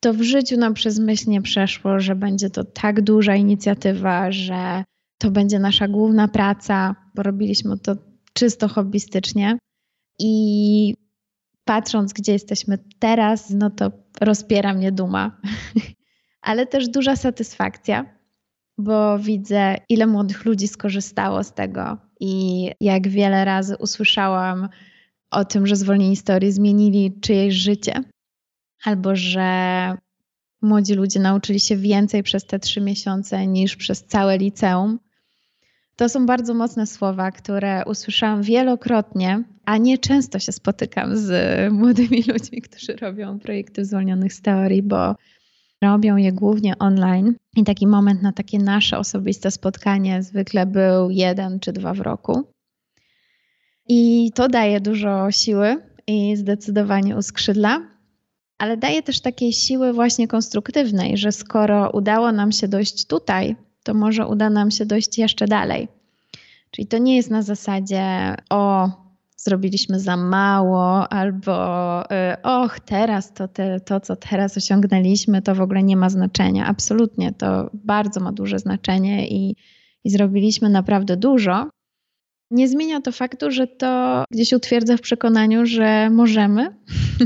to 0.00 0.14
w 0.14 0.22
życiu 0.22 0.56
nam 0.56 0.74
przez 0.74 0.98
myśl 0.98 1.30
nie 1.30 1.42
przeszło, 1.42 2.00
że 2.00 2.14
będzie 2.14 2.50
to 2.50 2.64
tak 2.64 3.00
duża 3.00 3.36
inicjatywa, 3.36 4.32
że 4.32 4.84
to 5.18 5.30
będzie 5.30 5.58
nasza 5.58 5.88
główna 5.88 6.28
praca, 6.28 6.96
bo 7.14 7.22
robiliśmy 7.22 7.78
to 7.78 7.96
czysto 8.32 8.68
hobbystycznie. 8.68 9.58
I 10.18 10.94
patrząc, 11.64 12.12
gdzie 12.12 12.32
jesteśmy 12.32 12.78
teraz, 12.98 13.50
no 13.50 13.70
to 13.70 13.92
rozpiera 14.20 14.74
mnie 14.74 14.92
duma, 14.92 15.40
ale 16.42 16.66
też 16.66 16.88
duża 16.88 17.16
satysfakcja, 17.16 18.04
bo 18.78 19.18
widzę, 19.18 19.76
ile 19.88 20.06
młodych 20.06 20.44
ludzi 20.44 20.68
skorzystało 20.68 21.44
z 21.44 21.54
tego 21.54 21.98
i 22.20 22.70
jak 22.80 23.08
wiele 23.08 23.44
razy 23.44 23.76
usłyszałam 23.76 24.68
o 25.30 25.44
tym, 25.44 25.66
że 25.66 25.76
zwolnieni 25.76 26.16
historii 26.16 26.52
zmienili 26.52 27.20
czyjeś 27.20 27.54
życie, 27.54 27.94
albo 28.84 29.16
że 29.16 29.48
młodzi 30.62 30.94
ludzie 30.94 31.20
nauczyli 31.20 31.60
się 31.60 31.76
więcej 31.76 32.22
przez 32.22 32.46
te 32.46 32.58
trzy 32.58 32.80
miesiące 32.80 33.46
niż 33.46 33.76
przez 33.76 34.04
całe 34.04 34.38
liceum. 34.38 34.98
To 35.96 36.08
są 36.08 36.26
bardzo 36.26 36.54
mocne 36.54 36.86
słowa, 36.86 37.30
które 37.30 37.84
usłyszałam 37.86 38.42
wielokrotnie, 38.42 39.42
a 39.64 39.76
nie 39.76 39.98
często 39.98 40.38
się 40.38 40.52
spotykam 40.52 41.16
z 41.16 41.32
młodymi 41.72 42.22
ludźmi, 42.28 42.62
którzy 42.62 42.96
robią 42.96 43.38
projekty 43.38 43.84
zwolnionych 43.84 44.32
z 44.32 44.42
teorii, 44.42 44.82
bo 44.82 45.14
robią 45.82 46.16
je 46.16 46.32
głównie 46.32 46.78
online. 46.78 47.34
I 47.56 47.64
taki 47.64 47.86
moment 47.86 48.22
na 48.22 48.32
takie 48.32 48.58
nasze 48.58 48.98
osobiste 48.98 49.50
spotkanie 49.50 50.22
zwykle 50.22 50.66
był 50.66 51.10
jeden 51.10 51.60
czy 51.60 51.72
dwa 51.72 51.94
w 51.94 52.00
roku. 52.00 52.42
I 53.88 54.30
to 54.34 54.48
daje 54.48 54.80
dużo 54.80 55.30
siły 55.30 55.76
i 56.06 56.36
zdecydowanie 56.36 57.16
uskrzydla, 57.16 57.80
ale 58.58 58.76
daje 58.76 59.02
też 59.02 59.20
takiej 59.20 59.52
siły 59.52 59.92
właśnie 59.92 60.28
konstruktywnej, 60.28 61.16
że 61.16 61.32
skoro 61.32 61.90
udało 61.90 62.32
nam 62.32 62.52
się 62.52 62.68
dojść 62.68 63.06
tutaj, 63.06 63.56
to 63.82 63.94
może 63.94 64.26
uda 64.26 64.50
nam 64.50 64.70
się 64.70 64.86
dojść 64.86 65.18
jeszcze 65.18 65.46
dalej. 65.46 65.88
Czyli 66.70 66.86
to 66.86 66.98
nie 66.98 67.16
jest 67.16 67.30
na 67.30 67.42
zasadzie, 67.42 68.34
o, 68.50 68.90
zrobiliśmy 69.44 70.00
za 70.00 70.16
mało, 70.16 71.08
albo 71.08 72.04
y, 72.04 72.42
och, 72.42 72.80
teraz 72.80 73.32
to, 73.32 73.48
te, 73.48 73.80
to, 73.80 74.00
co 74.00 74.16
teraz 74.16 74.56
osiągnęliśmy, 74.56 75.42
to 75.42 75.54
w 75.54 75.60
ogóle 75.60 75.82
nie 75.82 75.96
ma 75.96 76.10
znaczenia. 76.10 76.66
Absolutnie, 76.66 77.32
to 77.32 77.70
bardzo 77.74 78.20
ma 78.20 78.32
duże 78.32 78.58
znaczenie 78.58 79.28
i, 79.28 79.56
i 80.04 80.10
zrobiliśmy 80.10 80.68
naprawdę 80.68 81.16
dużo. 81.16 81.70
Nie 82.50 82.68
zmienia 82.68 83.00
to 83.00 83.12
faktu, 83.12 83.50
że 83.50 83.66
to 83.66 84.24
gdzieś 84.30 84.52
utwierdza 84.52 84.96
w 84.96 85.00
przekonaniu, 85.00 85.66
że 85.66 86.10
możemy. 86.10 86.76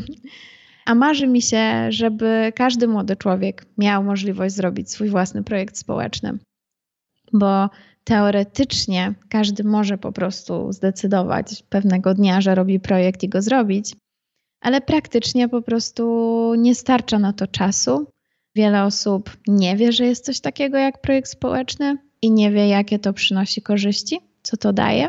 A 0.87 0.95
marzy 0.95 1.27
mi 1.27 1.43
się, 1.43 1.93
żeby 1.93 2.53
każdy 2.57 2.89
młody 2.89 3.17
człowiek 3.17 3.67
miał 3.79 4.05
możliwość 4.05 4.55
zrobić 4.55 4.91
swój 4.91 5.09
własny 5.09 5.43
projekt 5.45 5.77
społeczny. 5.77 6.39
Bo 7.33 7.71
teoretycznie 8.07 9.15
każdy 9.29 9.65
może 9.65 9.99
po 9.99 10.13
prostu 10.13 10.73
zdecydować 10.73 11.63
pewnego 11.69 12.15
dnia, 12.15 12.41
że 12.41 12.55
robi 12.55 12.81
projekt 12.81 13.23
i 13.23 13.29
go 13.29 13.43
zrobić, 13.43 13.95
ale 14.61 14.81
praktycznie 14.81 15.49
po 15.49 15.63
prostu 15.63 16.55
nie 16.59 16.75
starcza 16.75 17.19
na 17.19 17.33
to 17.33 17.47
czasu. 17.47 18.07
Wiele 18.55 18.85
osób 18.85 19.37
nie 19.47 19.77
wie, 19.77 19.93
że 19.93 20.07
jest 20.07 20.25
coś 20.25 20.41
takiego 20.41 20.79
jak 20.79 21.01
projekt 21.01 21.31
społeczny 21.31 21.97
i 22.23 22.31
nie 22.31 22.51
wie, 22.51 22.69
jakie 22.69 22.99
to 22.99 23.13
przynosi 23.13 23.63
korzyści, 23.63 24.21
co 24.43 24.57
to 24.57 24.73
daje. 24.73 25.09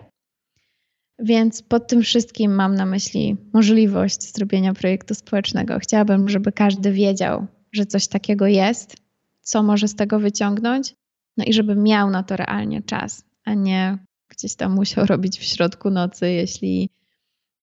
Więc 1.20 1.62
pod 1.62 1.88
tym 1.88 2.02
wszystkim 2.02 2.56
mam 2.56 2.76
na 2.76 2.86
myśli 2.86 3.38
możliwość 3.54 4.36
zrobienia 4.36 4.74
projektu 4.74 5.16
społecznego. 5.16 5.80
Chciałabym, 5.80 6.30
żeby 6.30 6.52
każdy 6.52 6.92
wiedział, 6.92 7.48
że 7.72 7.86
coś 7.86 8.08
takiego 8.08 8.48
jest, 8.48 8.96
co 9.42 9.64
może 9.64 9.88
z 9.88 9.96
tego 9.96 10.20
wyciągnąć, 10.20 10.94
no 11.38 11.44
i 11.44 11.54
żeby 11.54 11.76
miał 11.76 12.10
na 12.10 12.24
to 12.24 12.36
realnie 12.36 12.82
czas, 12.82 13.26
a 13.46 13.54
nie 13.54 13.98
gdzieś 14.30 14.56
tam 14.56 14.76
musiał 14.76 15.06
robić 15.14 15.40
w 15.40 15.44
środku 15.44 15.90
nocy, 15.90 16.32
jeśli, 16.32 16.90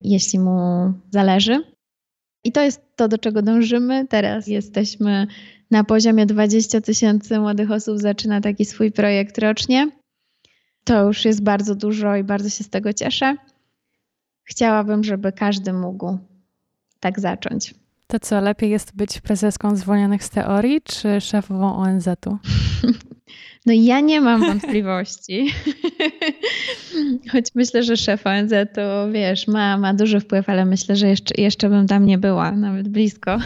jeśli 0.00 0.38
mu 0.38 0.92
zależy. 1.10 1.64
I 2.44 2.52
to 2.52 2.62
jest 2.62 2.80
to, 2.96 3.08
do 3.08 3.18
czego 3.18 3.42
dążymy. 3.42 4.06
Teraz 4.08 4.46
jesteśmy 4.46 5.26
na 5.70 5.84
poziomie 5.84 6.26
20 6.26 6.80
tysięcy 6.80 7.38
młodych 7.38 7.70
osób, 7.70 7.98
zaczyna 7.98 8.40
taki 8.40 8.64
swój 8.64 8.92
projekt 8.92 9.38
rocznie. 9.38 9.90
To 10.84 11.06
już 11.06 11.24
jest 11.24 11.42
bardzo 11.42 11.74
dużo 11.74 12.16
i 12.16 12.24
bardzo 12.24 12.48
się 12.48 12.64
z 12.64 12.70
tego 12.70 12.92
cieszę. 12.92 13.36
Chciałabym, 14.44 15.04
żeby 15.04 15.32
każdy 15.32 15.72
mógł 15.72 16.18
tak 17.00 17.20
zacząć. 17.20 17.74
To 18.06 18.20
co, 18.20 18.40
lepiej 18.40 18.70
jest 18.70 18.96
być 18.96 19.20
prezeską 19.20 19.76
zwolnionych 19.76 20.24
z 20.24 20.30
teorii, 20.30 20.82
czy 20.82 21.20
szefową 21.20 21.76
ONZ-u? 21.76 22.38
No 23.66 23.72
ja 23.72 24.00
nie 24.00 24.20
mam 24.20 24.40
wątpliwości. 24.40 25.50
Choć 27.32 27.44
myślę, 27.54 27.82
że 27.82 27.96
szef 27.96 28.26
ONZ 28.26 28.52
to 28.74 29.12
wiesz, 29.12 29.48
ma, 29.48 29.78
ma 29.78 29.94
duży 29.94 30.20
wpływ, 30.20 30.48
ale 30.48 30.64
myślę, 30.64 30.96
że 30.96 31.08
jeszcze, 31.08 31.42
jeszcze 31.42 31.68
bym 31.68 31.86
tam 31.86 32.06
nie 32.06 32.18
była, 32.18 32.52
nawet 32.52 32.88
blisko. 32.88 33.38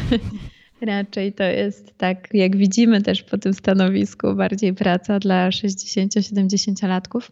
Raczej 0.80 1.32
to 1.32 1.44
jest 1.44 1.98
tak, 1.98 2.28
jak 2.32 2.56
widzimy 2.56 3.02
też 3.02 3.22
po 3.22 3.38
tym 3.38 3.54
stanowisku, 3.54 4.34
bardziej 4.34 4.74
praca 4.74 5.18
dla 5.18 5.48
60-70-latków. 5.48 7.30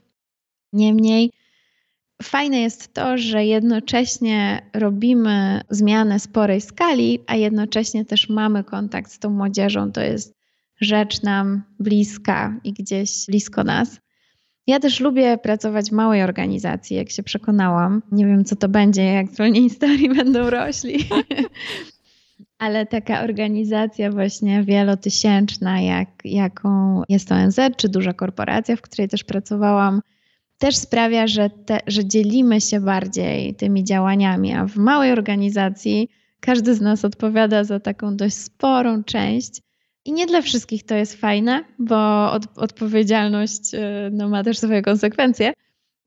Niemniej 0.73 1.31
fajne 2.23 2.61
jest 2.61 2.95
to, 2.95 3.19
że 3.19 3.45
jednocześnie 3.45 4.63
robimy 4.75 5.61
zmianę 5.71 6.21
sporej 6.21 6.61
skali, 6.61 7.21
a 7.27 7.37
jednocześnie 7.37 8.05
też 8.05 8.29
mamy 8.29 8.65
kontakt 8.65 9.13
z 9.13 9.19
tą 9.19 9.31
młodzieżą. 9.31 9.93
To 9.93 10.01
jest 10.01 10.36
rzecz 10.81 11.23
nam 11.23 11.63
bliska 11.79 12.61
i 12.65 12.73
gdzieś 12.73 13.27
blisko 13.27 13.65
nas. 13.65 14.01
Ja 14.67 14.81
też 14.81 15.01
lubię 15.01 15.39
pracować 15.39 15.91
w 15.91 15.93
małej 15.93 16.23
organizacji, 16.23 16.97
jak 16.97 17.11
się 17.11 17.23
przekonałam. 17.23 18.03
Nie 18.13 18.27
wiem, 18.27 18.45
co 18.45 18.57
to 18.57 18.69
będzie, 18.69 19.05
jak 19.05 19.27
historii 19.55 20.09
będą 20.15 20.51
rośli. 20.51 20.99
Ale 22.59 22.87
taka 22.87 23.23
organizacja 23.23 24.13
właśnie 24.13 24.63
wielotysięczna, 24.63 25.81
jak, 25.81 26.09
jaką 26.25 27.03
jest 27.09 27.33
ONZ, 27.33 27.61
czy 27.77 27.89
duża 27.89 28.13
korporacja, 28.13 28.77
w 28.77 28.83
której 28.83 29.09
też 29.09 29.25
pracowałam, 29.25 30.01
też 30.59 30.77
sprawia, 30.77 31.27
że, 31.27 31.51
te, 31.51 31.81
że 31.87 32.05
dzielimy 32.05 32.61
się 32.61 32.81
bardziej 32.81 33.55
tymi 33.55 33.85
działaniami, 33.85 34.55
a 34.55 34.67
w 34.67 34.77
małej 34.77 35.13
organizacji 35.13 36.09
każdy 36.41 36.75
z 36.75 36.81
nas 36.81 37.05
odpowiada 37.05 37.65
za 37.65 37.81
taką 37.81 38.17
dość 38.17 38.37
sporą 38.37 39.05
część 39.05 39.63
i 40.07 40.13
nie 40.13 40.27
dla 40.27 40.43
wszystkich 40.43 40.87
to 40.87 40.95
jest 40.95 41.21
fajne, 41.21 41.65
bo 41.79 42.33
od, 42.33 42.59
odpowiedzialność 42.59 43.75
y, 43.75 43.79
no, 44.13 44.29
ma 44.29 44.45
też 44.45 44.59
swoje 44.59 44.83
konsekwencje, 44.83 45.53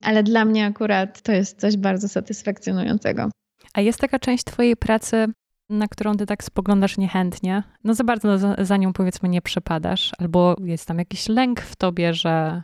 ale 0.03 0.23
dla 0.23 0.45
mnie 0.45 0.65
akurat 0.65 1.21
to 1.21 1.31
jest 1.31 1.59
coś 1.59 1.77
bardzo 1.77 2.07
satysfakcjonującego. 2.07 3.29
A 3.73 3.81
jest 3.81 3.99
taka 3.99 4.19
część 4.19 4.43
Twojej 4.43 4.75
pracy, 4.75 5.25
na 5.69 5.87
którą 5.87 6.17
Ty 6.17 6.25
tak 6.25 6.43
spoglądasz 6.43 6.97
niechętnie? 6.97 7.63
No 7.83 7.93
za 7.93 8.03
bardzo 8.03 8.37
za, 8.37 8.55
za 8.59 8.77
nią 8.77 8.93
powiedzmy 8.93 9.29
nie 9.29 9.41
przepadasz, 9.41 10.11
albo 10.17 10.55
jest 10.63 10.87
tam 10.87 10.99
jakiś 10.99 11.29
lęk 11.29 11.61
w 11.61 11.75
Tobie, 11.75 12.13
że 12.13 12.63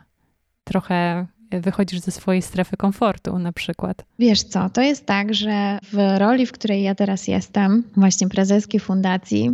trochę 0.64 1.26
wychodzisz 1.50 2.00
ze 2.00 2.10
swojej 2.10 2.42
strefy 2.42 2.76
komfortu 2.76 3.38
na 3.38 3.52
przykład? 3.52 4.04
Wiesz 4.18 4.42
co, 4.42 4.70
to 4.70 4.82
jest 4.82 5.06
tak, 5.06 5.34
że 5.34 5.78
w 5.92 6.18
roli, 6.18 6.46
w 6.46 6.52
której 6.52 6.82
ja 6.82 6.94
teraz 6.94 7.28
jestem, 7.28 7.84
właśnie 7.96 8.28
prezeski 8.28 8.80
fundacji, 8.80 9.50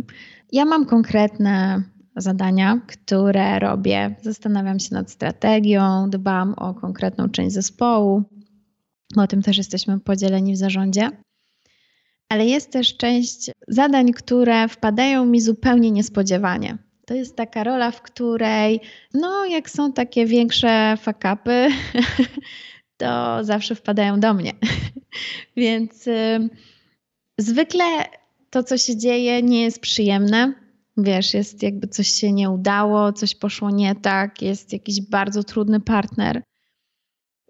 ja 0.53 0.65
mam 0.65 0.85
konkretne 0.85 1.83
zadania, 2.15 2.81
które 2.87 3.59
robię. 3.59 4.15
Zastanawiam 4.21 4.79
się 4.79 4.95
nad 4.95 5.11
strategią, 5.11 6.09
dbam 6.09 6.53
o 6.53 6.73
konkretną 6.73 7.29
część 7.29 7.53
zespołu. 7.53 8.23
O 9.17 9.27
tym 9.27 9.41
też 9.41 9.57
jesteśmy 9.57 9.99
podzieleni 9.99 10.53
w 10.53 10.57
zarządzie. 10.57 11.09
Ale 12.29 12.45
jest 12.45 12.71
też 12.71 12.97
część 12.97 13.51
zadań, 13.67 14.11
które 14.11 14.67
wpadają 14.67 15.25
mi 15.25 15.41
zupełnie 15.41 15.91
niespodziewanie. 15.91 16.77
To 17.05 17.13
jest 17.13 17.35
taka 17.35 17.63
rola, 17.63 17.91
w 17.91 18.01
której, 18.01 18.79
no, 19.13 19.45
jak 19.45 19.69
są 19.69 19.93
takie 19.93 20.25
większe 20.25 20.97
fakapy, 20.97 21.69
to 22.97 23.37
zawsze 23.43 23.75
wpadają 23.75 24.19
do 24.19 24.33
mnie. 24.33 24.51
Więc 25.57 26.07
y, 26.07 26.49
zwykle 27.37 27.85
to, 28.53 28.63
co 28.63 28.77
się 28.77 28.97
dzieje, 28.97 29.43
nie 29.43 29.61
jest 29.61 29.79
przyjemne. 29.79 30.53
Wiesz, 30.97 31.33
jest 31.33 31.63
jakby 31.63 31.87
coś 31.87 32.07
się 32.07 32.31
nie 32.31 32.49
udało, 32.49 33.13
coś 33.13 33.35
poszło 33.35 33.69
nie 33.71 33.95
tak, 33.95 34.41
jest 34.41 34.73
jakiś 34.73 35.01
bardzo 35.01 35.43
trudny 35.43 35.79
partner. 35.79 36.43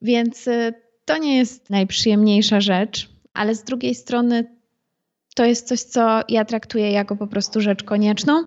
Więc 0.02 0.48
y, 0.48 0.74
to 1.06 1.18
nie 1.18 1.38
jest 1.38 1.70
najprzyjemniejsza 1.70 2.62
rzecz, 2.62 3.10
ale 3.34 3.56
z 3.56 3.64
drugiej 3.64 3.96
strony 3.96 4.58
to 5.36 5.46
jest 5.46 5.68
coś, 5.68 5.82
co 5.82 6.22
ja 6.30 6.46
traktuję 6.46 6.92
jako 6.92 7.16
po 7.16 7.28
prostu 7.28 7.62
rzecz 7.62 7.84
konieczną, 7.84 8.44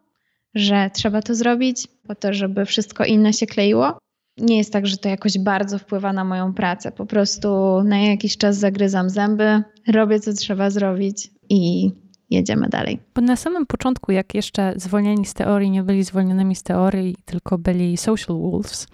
że 0.54 0.90
trzeba 0.94 1.22
to 1.22 1.34
zrobić 1.34 1.88
po 2.08 2.14
to, 2.14 2.32
żeby 2.32 2.64
wszystko 2.64 3.04
inne 3.04 3.32
się 3.32 3.46
kleiło. 3.46 3.98
Nie 4.36 4.58
jest 4.58 4.72
tak, 4.72 4.86
że 4.86 4.96
to 4.96 5.08
jakoś 5.08 5.38
bardzo 5.38 5.78
wpływa 5.78 6.12
na 6.12 6.24
moją 6.24 6.54
pracę. 6.54 6.92
Po 6.92 7.06
prostu 7.06 7.82
na 7.82 7.98
jakiś 7.98 8.36
czas 8.36 8.56
zagryzam 8.56 9.10
zęby, 9.10 9.62
robię 9.88 10.20
co 10.20 10.32
trzeba 10.32 10.70
zrobić 10.70 11.30
i 11.48 11.90
jedziemy 12.30 12.68
dalej. 12.68 12.98
Bo 13.14 13.20
na 13.20 13.36
samym 13.36 13.66
początku, 13.66 14.12
jak 14.12 14.34
jeszcze 14.34 14.72
zwolnieni 14.76 15.26
z 15.26 15.34
teorii 15.34 15.70
nie 15.70 15.82
byli 15.82 16.04
zwolnionymi 16.04 16.56
z 16.56 16.62
teorii, 16.62 17.16
tylko 17.24 17.58
byli 17.58 17.96
social 17.96 18.36
wolves, 18.36 18.86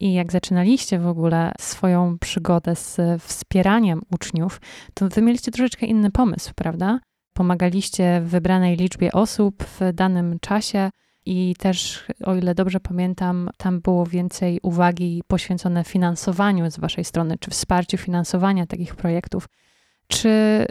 i 0.00 0.12
jak 0.12 0.32
zaczynaliście 0.32 0.98
w 0.98 1.06
ogóle 1.06 1.52
swoją 1.60 2.18
przygodę 2.18 2.76
z 2.76 3.22
wspieraniem 3.22 4.02
uczniów, 4.10 4.60
to 4.94 5.08
wy 5.08 5.22
mieliście 5.22 5.52
troszeczkę 5.52 5.86
inny 5.86 6.10
pomysł, 6.10 6.52
prawda? 6.56 7.00
Pomagaliście 7.32 8.20
wybranej 8.24 8.76
liczbie 8.76 9.12
osób 9.12 9.64
w 9.64 9.92
danym 9.92 10.38
czasie 10.40 10.90
i 11.26 11.54
też, 11.58 12.04
o 12.24 12.34
ile 12.34 12.54
dobrze 12.54 12.80
pamiętam, 12.80 13.50
tam 13.56 13.80
było 13.80 14.06
więcej 14.06 14.60
uwagi 14.62 15.22
poświęcone 15.26 15.84
finansowaniu 15.84 16.70
z 16.70 16.78
waszej 16.78 17.04
strony, 17.04 17.36
czy 17.40 17.50
wsparciu 17.50 17.96
finansowania 17.96 18.66
takich 18.66 18.96
projektów. 18.96 19.48
Czy 20.08 20.66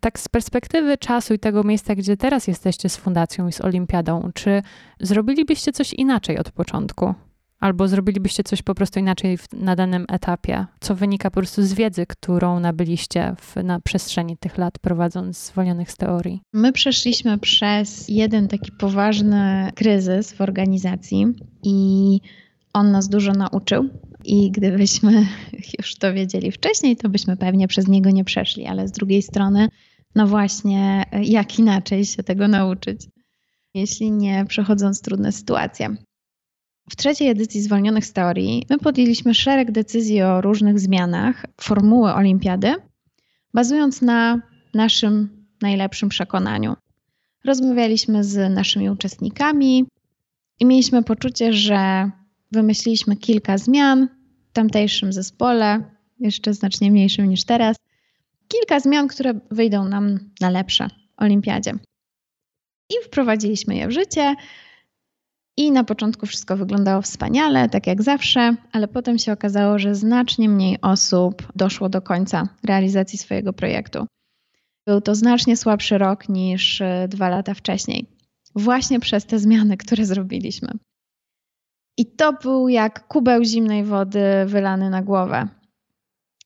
tak 0.00 0.18
z 0.18 0.28
perspektywy 0.28 0.98
czasu 0.98 1.34
i 1.34 1.38
tego 1.38 1.64
miejsca, 1.64 1.94
gdzie 1.94 2.16
teraz 2.16 2.46
jesteście 2.48 2.88
z 2.88 2.96
fundacją 2.96 3.48
i 3.48 3.52
z 3.52 3.60
olimpiadą, 3.60 4.30
czy 4.34 4.62
zrobilibyście 5.00 5.72
coś 5.72 5.92
inaczej 5.92 6.38
od 6.38 6.50
początku? 6.50 7.14
Albo 7.60 7.88
zrobilibyście 7.88 8.42
coś 8.42 8.62
po 8.62 8.74
prostu 8.74 9.00
inaczej 9.00 9.38
w, 9.38 9.52
na 9.52 9.76
danym 9.76 10.04
etapie, 10.08 10.66
co 10.80 10.94
wynika 10.94 11.30
po 11.30 11.40
prostu 11.40 11.62
z 11.62 11.72
wiedzy, 11.72 12.06
którą 12.06 12.60
nabyliście 12.60 13.34
w, 13.40 13.64
na 13.64 13.80
przestrzeni 13.80 14.36
tych 14.36 14.58
lat, 14.58 14.78
prowadząc 14.78 15.46
zwolnionych 15.46 15.90
z 15.90 15.96
teorii? 15.96 16.40
My 16.52 16.72
przeszliśmy 16.72 17.38
przez 17.38 18.08
jeden 18.08 18.48
taki 18.48 18.72
poważny 18.72 19.70
kryzys 19.74 20.32
w 20.32 20.40
organizacji 20.40 21.26
i 21.62 22.20
on 22.72 22.90
nas 22.90 23.08
dużo 23.08 23.32
nauczył. 23.32 23.88
I 24.24 24.50
gdybyśmy 24.50 25.26
już 25.78 25.94
to 25.94 26.14
wiedzieli 26.14 26.52
wcześniej, 26.52 26.96
to 26.96 27.08
byśmy 27.08 27.36
pewnie 27.36 27.68
przez 27.68 27.88
niego 27.88 28.10
nie 28.10 28.24
przeszli, 28.24 28.66
ale 28.66 28.88
z 28.88 28.92
drugiej 28.92 29.22
strony, 29.22 29.68
no 30.14 30.26
właśnie, 30.26 31.04
jak 31.22 31.58
inaczej 31.58 32.04
się 32.04 32.22
tego 32.22 32.48
nauczyć, 32.48 33.06
jeśli 33.74 34.10
nie 34.10 34.44
przechodząc 34.48 35.02
trudne 35.02 35.32
sytuacje. 35.32 35.96
W 36.90 36.96
trzeciej 36.96 37.28
edycji 37.28 37.62
Zwolnionych 37.62 38.06
z 38.06 38.12
Teorii 38.12 38.66
my 38.70 38.78
podjęliśmy 38.78 39.34
szereg 39.34 39.70
decyzji 39.72 40.22
o 40.22 40.40
różnych 40.40 40.80
zmianach 40.80 41.46
formuły 41.60 42.12
olimpiady, 42.12 42.74
bazując 43.54 44.02
na 44.02 44.42
naszym 44.74 45.46
najlepszym 45.62 46.08
przekonaniu. 46.08 46.76
Rozmawialiśmy 47.44 48.24
z 48.24 48.54
naszymi 48.54 48.90
uczestnikami 48.90 49.84
i 50.60 50.66
mieliśmy 50.66 51.02
poczucie, 51.02 51.52
że 51.52 52.10
wymyśliliśmy 52.52 53.16
kilka 53.16 53.58
zmian 53.58 54.08
w 54.50 54.52
tamtejszym 54.52 55.12
zespole, 55.12 55.84
jeszcze 56.20 56.54
znacznie 56.54 56.90
mniejszym 56.90 57.28
niż 57.28 57.44
teraz. 57.44 57.76
Kilka 58.48 58.80
zmian, 58.80 59.08
które 59.08 59.34
wyjdą 59.50 59.84
nam 59.84 60.18
na 60.40 60.50
lepsze 60.50 60.88
Olimpiadzie. 61.16 61.72
I 62.90 62.94
wprowadziliśmy 63.04 63.76
je 63.76 63.88
w 63.88 63.92
życie. 63.92 64.34
I 65.56 65.72
na 65.72 65.84
początku 65.84 66.26
wszystko 66.26 66.56
wyglądało 66.56 67.02
wspaniale, 67.02 67.68
tak 67.68 67.86
jak 67.86 68.02
zawsze, 68.02 68.56
ale 68.72 68.88
potem 68.88 69.18
się 69.18 69.32
okazało, 69.32 69.78
że 69.78 69.94
znacznie 69.94 70.48
mniej 70.48 70.80
osób 70.80 71.52
doszło 71.56 71.88
do 71.88 72.02
końca 72.02 72.48
realizacji 72.64 73.18
swojego 73.18 73.52
projektu. 73.52 74.06
Był 74.86 75.00
to 75.00 75.14
znacznie 75.14 75.56
słabszy 75.56 75.98
rok 75.98 76.28
niż 76.28 76.80
e, 76.80 77.08
dwa 77.08 77.28
lata 77.28 77.54
wcześniej, 77.54 78.06
właśnie 78.54 79.00
przez 79.00 79.24
te 79.26 79.38
zmiany, 79.38 79.76
które 79.76 80.04
zrobiliśmy. 80.04 80.68
I 81.98 82.06
to 82.06 82.32
był 82.32 82.68
jak 82.68 83.06
kubeł 83.08 83.44
zimnej 83.44 83.84
wody 83.84 84.22
wylany 84.46 84.90
na 84.90 85.02
głowę. 85.02 85.48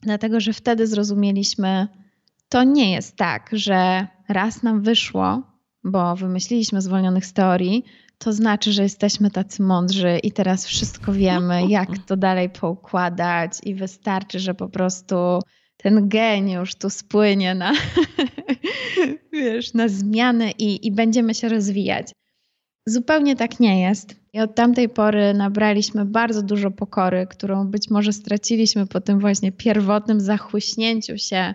Dlatego, 0.02 0.40
że 0.40 0.52
wtedy 0.52 0.86
zrozumieliśmy, 0.86 1.88
to 2.48 2.64
nie 2.64 2.92
jest 2.92 3.16
tak, 3.16 3.50
że 3.52 4.06
raz 4.28 4.62
nam 4.62 4.82
wyszło, 4.82 5.42
bo 5.84 6.16
wymyśliliśmy 6.16 6.80
zwolnionych 6.82 7.26
z 7.26 7.32
teorii, 7.32 7.84
to 8.18 8.32
znaczy, 8.32 8.72
że 8.72 8.82
jesteśmy 8.82 9.30
tacy 9.30 9.62
mądrzy 9.62 10.18
i 10.22 10.32
teraz 10.32 10.66
wszystko 10.66 11.12
wiemy, 11.12 11.66
jak 11.68 11.98
to 11.98 12.16
dalej 12.16 12.50
poukładać, 12.50 13.52
i 13.62 13.74
wystarczy, 13.74 14.40
że 14.40 14.54
po 14.54 14.68
prostu 14.68 15.16
ten 15.76 16.08
geniusz 16.08 16.74
tu 16.74 16.90
spłynie 16.90 17.54
na, 17.54 17.72
wiesz, 19.32 19.74
na 19.74 19.88
zmianę 19.88 20.50
i, 20.50 20.86
i 20.86 20.92
będziemy 20.92 21.34
się 21.34 21.48
rozwijać. 21.48 22.12
Zupełnie 22.86 23.36
tak 23.36 23.60
nie 23.60 23.80
jest. 23.80 24.16
I 24.32 24.40
od 24.40 24.54
tamtej 24.54 24.88
pory 24.88 25.34
nabraliśmy 25.34 26.04
bardzo 26.04 26.42
dużo 26.42 26.70
pokory, 26.70 27.26
którą 27.26 27.66
być 27.66 27.90
może 27.90 28.12
straciliśmy 28.12 28.86
po 28.86 29.00
tym 29.00 29.18
właśnie 29.18 29.52
pierwotnym 29.52 30.20
zachłyśnięciu 30.20 31.18
się 31.18 31.54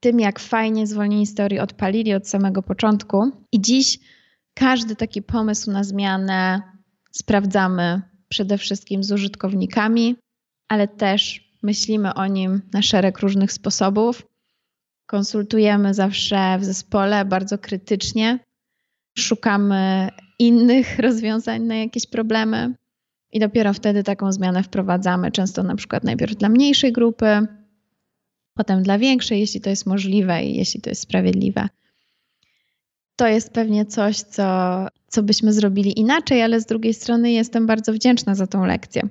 tym, 0.00 0.20
jak 0.20 0.40
fajnie 0.40 0.86
zwolnieni 0.86 1.26
z 1.26 1.34
teorii 1.34 1.58
odpalili 1.58 2.14
od 2.14 2.28
samego 2.28 2.62
początku. 2.62 3.30
I 3.52 3.60
dziś 3.60 3.98
każdy 4.54 4.96
taki 4.96 5.22
pomysł 5.22 5.70
na 5.70 5.84
zmianę 5.84 6.62
sprawdzamy 7.10 8.02
przede 8.28 8.58
wszystkim 8.58 9.04
z 9.04 9.12
użytkownikami, 9.12 10.16
ale 10.68 10.88
też 10.88 11.50
myślimy 11.62 12.14
o 12.14 12.26
nim 12.26 12.62
na 12.72 12.82
szereg 12.82 13.18
różnych 13.18 13.52
sposobów. 13.52 14.26
Konsultujemy 15.06 15.94
zawsze 15.94 16.58
w 16.58 16.64
zespole 16.64 17.24
bardzo 17.24 17.58
krytycznie, 17.58 18.38
szukamy 19.18 20.08
innych 20.38 20.98
rozwiązań 20.98 21.62
na 21.62 21.76
jakieś 21.76 22.06
problemy 22.06 22.74
i 23.32 23.40
dopiero 23.40 23.72
wtedy 23.72 24.02
taką 24.02 24.32
zmianę 24.32 24.62
wprowadzamy. 24.62 25.32
Często 25.32 25.62
na 25.62 25.76
przykład 25.76 26.04
najpierw 26.04 26.34
dla 26.34 26.48
mniejszej 26.48 26.92
grupy, 26.92 27.46
potem 28.54 28.82
dla 28.82 28.98
większej, 28.98 29.40
jeśli 29.40 29.60
to 29.60 29.70
jest 29.70 29.86
możliwe 29.86 30.44
i 30.44 30.56
jeśli 30.56 30.80
to 30.80 30.90
jest 30.90 31.02
sprawiedliwe. 31.02 31.68
To 33.16 33.26
jest 33.26 33.52
pewnie 33.52 33.86
coś, 33.86 34.20
co, 34.20 34.46
co 35.08 35.22
byśmy 35.22 35.52
zrobili 35.52 35.98
inaczej, 36.00 36.42
ale 36.42 36.60
z 36.60 36.66
drugiej 36.66 36.94
strony 36.94 37.32
jestem 37.32 37.66
bardzo 37.66 37.92
wdzięczna 37.92 38.34
za 38.34 38.46
tą 38.46 38.64
lekcję, 38.64 39.02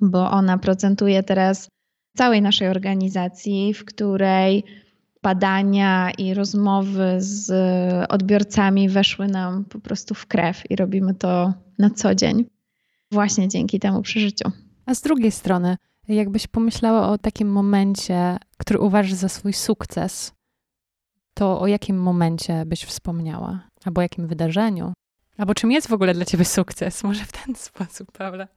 bo 0.00 0.30
ona 0.30 0.58
procentuje 0.58 1.22
teraz 1.22 1.68
całej 2.16 2.42
naszej 2.42 2.68
organizacji, 2.68 3.74
w 3.74 3.84
której 3.84 4.64
badania 5.26 6.10
i 6.18 6.34
rozmowy 6.34 7.16
z 7.18 7.50
odbiorcami 8.10 8.88
weszły 8.88 9.28
nam 9.28 9.64
po 9.64 9.78
prostu 9.78 10.14
w 10.14 10.26
krew 10.26 10.70
i 10.70 10.76
robimy 10.76 11.14
to 11.14 11.54
na 11.78 11.90
co 11.90 12.14
dzień, 12.14 12.44
właśnie 13.10 13.48
dzięki 13.48 13.80
temu 13.80 14.02
przeżyciu. 14.02 14.52
A 14.86 14.94
z 14.94 15.02
drugiej 15.02 15.30
strony, 15.30 15.76
jakbyś 16.08 16.46
pomyślała 16.46 17.08
o 17.08 17.18
takim 17.18 17.48
momencie, 17.48 18.36
który 18.58 18.78
uważasz 18.78 19.12
za 19.12 19.28
swój 19.28 19.52
sukces, 19.52 20.32
to 21.34 21.60
o 21.60 21.66
jakim 21.66 21.98
momencie 21.98 22.66
byś 22.66 22.84
wspomniała? 22.84 23.68
Albo 23.84 24.02
jakim 24.02 24.26
wydarzeniu? 24.26 24.92
Albo 25.38 25.54
czym 25.54 25.72
jest 25.72 25.88
w 25.88 25.92
ogóle 25.92 26.14
dla 26.14 26.24
ciebie 26.24 26.44
sukces? 26.44 27.04
Może 27.04 27.24
w 27.24 27.32
ten 27.32 27.54
sposób, 27.54 28.12
Paula? 28.12 28.48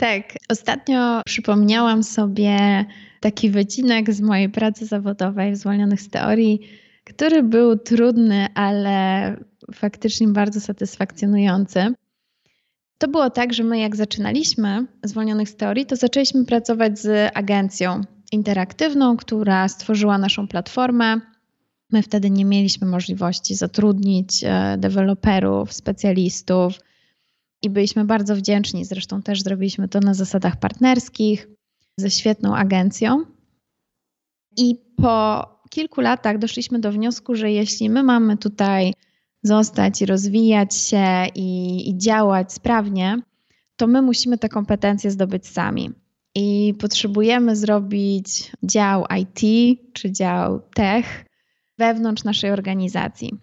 tak, 0.00 0.36
ostatnio 0.48 1.22
przypomniałam 1.26 2.02
sobie 2.02 2.84
taki 3.20 3.50
wycinek 3.50 4.12
z 4.12 4.20
mojej 4.20 4.48
pracy 4.48 4.86
zawodowej 4.86 5.52
w 5.52 5.56
Zwolnionych 5.56 6.00
z 6.00 6.08
Teorii, 6.08 6.60
który 7.04 7.42
był 7.42 7.78
trudny, 7.78 8.46
ale 8.54 9.36
faktycznie 9.74 10.28
bardzo 10.28 10.60
satysfakcjonujący. 10.60 11.94
To 12.98 13.08
było 13.08 13.30
tak, 13.30 13.54
że 13.54 13.64
my 13.64 13.78
jak 13.78 13.96
zaczynaliśmy 13.96 14.86
Zwolnionych 15.04 15.48
z 15.48 15.56
Teorii, 15.56 15.86
to 15.86 15.96
zaczęliśmy 15.96 16.44
pracować 16.44 16.98
z 16.98 17.30
agencją 17.34 18.00
interaktywną, 18.32 19.16
która 19.16 19.68
stworzyła 19.68 20.18
naszą 20.18 20.48
platformę. 20.48 21.20
My 21.92 22.02
wtedy 22.02 22.30
nie 22.30 22.44
mieliśmy 22.44 22.86
możliwości 22.86 23.54
zatrudnić 23.54 24.44
e, 24.44 24.76
deweloperów, 24.78 25.72
specjalistów 25.72 26.78
i 27.62 27.70
byliśmy 27.70 28.04
bardzo 28.04 28.36
wdzięczni. 28.36 28.84
Zresztą 28.84 29.22
też 29.22 29.42
zrobiliśmy 29.42 29.88
to 29.88 30.00
na 30.00 30.14
zasadach 30.14 30.56
partnerskich 30.56 31.48
ze 31.96 32.10
świetną 32.10 32.56
agencją. 32.56 33.24
I 34.56 34.76
po 34.96 35.46
kilku 35.70 36.00
latach 36.00 36.38
doszliśmy 36.38 36.78
do 36.78 36.92
wniosku, 36.92 37.34
że 37.34 37.52
jeśli 37.52 37.90
my 37.90 38.02
mamy 38.02 38.36
tutaj 38.36 38.94
zostać 39.42 40.02
i 40.02 40.06
rozwijać 40.06 40.76
się 40.76 41.26
i, 41.34 41.90
i 41.90 41.98
działać 41.98 42.52
sprawnie, 42.52 43.22
to 43.76 43.86
my 43.86 44.02
musimy 44.02 44.38
te 44.38 44.48
kompetencje 44.48 45.10
zdobyć 45.10 45.46
sami. 45.46 45.90
I 46.34 46.74
potrzebujemy 46.80 47.56
zrobić 47.56 48.52
dział 48.62 49.04
IT 49.20 49.40
czy 49.92 50.12
dział 50.12 50.60
tech 50.74 51.24
wewnątrz 51.78 52.24
naszej 52.24 52.50
organizacji. 52.50 53.38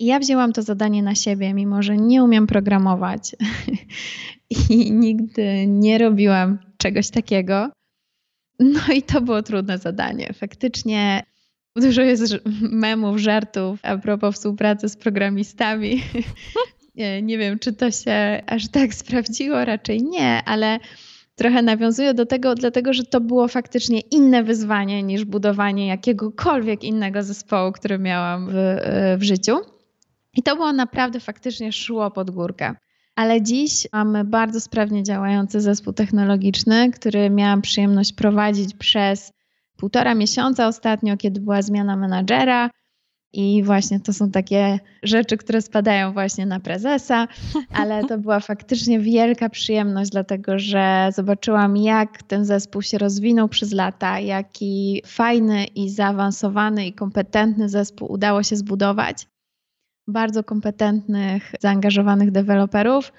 Ja 0.00 0.18
wzięłam 0.18 0.52
to 0.52 0.62
zadanie 0.62 1.02
na 1.02 1.14
siebie, 1.14 1.54
mimo 1.54 1.82
że 1.82 1.96
nie 1.96 2.24
umiem 2.24 2.46
programować 2.46 3.36
i 4.70 4.92
nigdy 4.92 5.66
nie 5.66 5.98
robiłam 5.98 6.58
czegoś 6.76 7.10
takiego. 7.10 7.70
No 8.58 8.80
i 8.94 9.02
to 9.02 9.20
było 9.20 9.42
trudne 9.42 9.78
zadanie. 9.78 10.32
Faktycznie 10.32 11.22
dużo 11.76 12.02
jest 12.02 12.34
memów, 12.60 13.18
żartów 13.18 13.80
a 13.82 13.98
propos 13.98 14.34
współpracy 14.34 14.88
z 14.88 14.96
programistami. 14.96 16.02
nie 17.22 17.38
wiem, 17.38 17.58
czy 17.58 17.72
to 17.72 17.90
się 17.90 18.42
aż 18.46 18.68
tak 18.68 18.94
sprawdziło, 18.94 19.64
raczej 19.64 20.02
nie, 20.02 20.42
ale 20.44 20.78
trochę 21.36 21.62
nawiązuję 21.62 22.14
do 22.14 22.26
tego, 22.26 22.54
dlatego 22.54 22.92
że 22.92 23.04
to 23.04 23.20
było 23.20 23.48
faktycznie 23.48 24.00
inne 24.00 24.42
wyzwanie 24.42 25.02
niż 25.02 25.24
budowanie 25.24 25.86
jakiegokolwiek 25.86 26.84
innego 26.84 27.22
zespołu, 27.22 27.72
który 27.72 27.98
miałam 27.98 28.48
w, 28.50 28.76
w 29.18 29.22
życiu. 29.22 29.56
I 30.36 30.42
to 30.42 30.56
było 30.56 30.72
naprawdę 30.72 31.20
faktycznie 31.20 31.72
szło 31.72 32.10
pod 32.10 32.30
górkę. 32.30 32.74
Ale 33.14 33.42
dziś 33.42 33.88
mamy 33.92 34.24
bardzo 34.24 34.60
sprawnie 34.60 35.02
działający 35.02 35.60
zespół 35.60 35.92
technologiczny, 35.92 36.90
który 36.90 37.30
miałam 37.30 37.62
przyjemność 37.62 38.12
prowadzić 38.12 38.74
przez 38.74 39.32
półtora 39.76 40.14
miesiąca 40.14 40.68
ostatnio, 40.68 41.16
kiedy 41.16 41.40
była 41.40 41.62
zmiana 41.62 41.96
menadżera. 41.96 42.70
I 43.32 43.62
właśnie 43.62 44.00
to 44.00 44.12
są 44.12 44.30
takie 44.30 44.78
rzeczy, 45.02 45.36
które 45.36 45.62
spadają 45.62 46.12
właśnie 46.12 46.46
na 46.46 46.60
prezesa, 46.60 47.28
ale 47.72 48.04
to 48.04 48.18
była 48.18 48.40
faktycznie 48.40 49.00
wielka 49.00 49.48
przyjemność, 49.48 50.10
dlatego 50.10 50.58
że 50.58 51.10
zobaczyłam, 51.14 51.76
jak 51.76 52.22
ten 52.22 52.44
zespół 52.44 52.82
się 52.82 52.98
rozwinął 52.98 53.48
przez 53.48 53.72
lata, 53.72 54.20
jaki 54.20 55.02
fajny 55.06 55.64
i 55.64 55.90
zaawansowany 55.90 56.86
i 56.86 56.92
kompetentny 56.92 57.68
zespół 57.68 58.12
udało 58.12 58.42
się 58.42 58.56
zbudować 58.56 59.26
bardzo 60.10 60.44
kompetentnych, 60.44 61.54
zaangażowanych 61.60 62.30
deweloperów. 62.30 63.12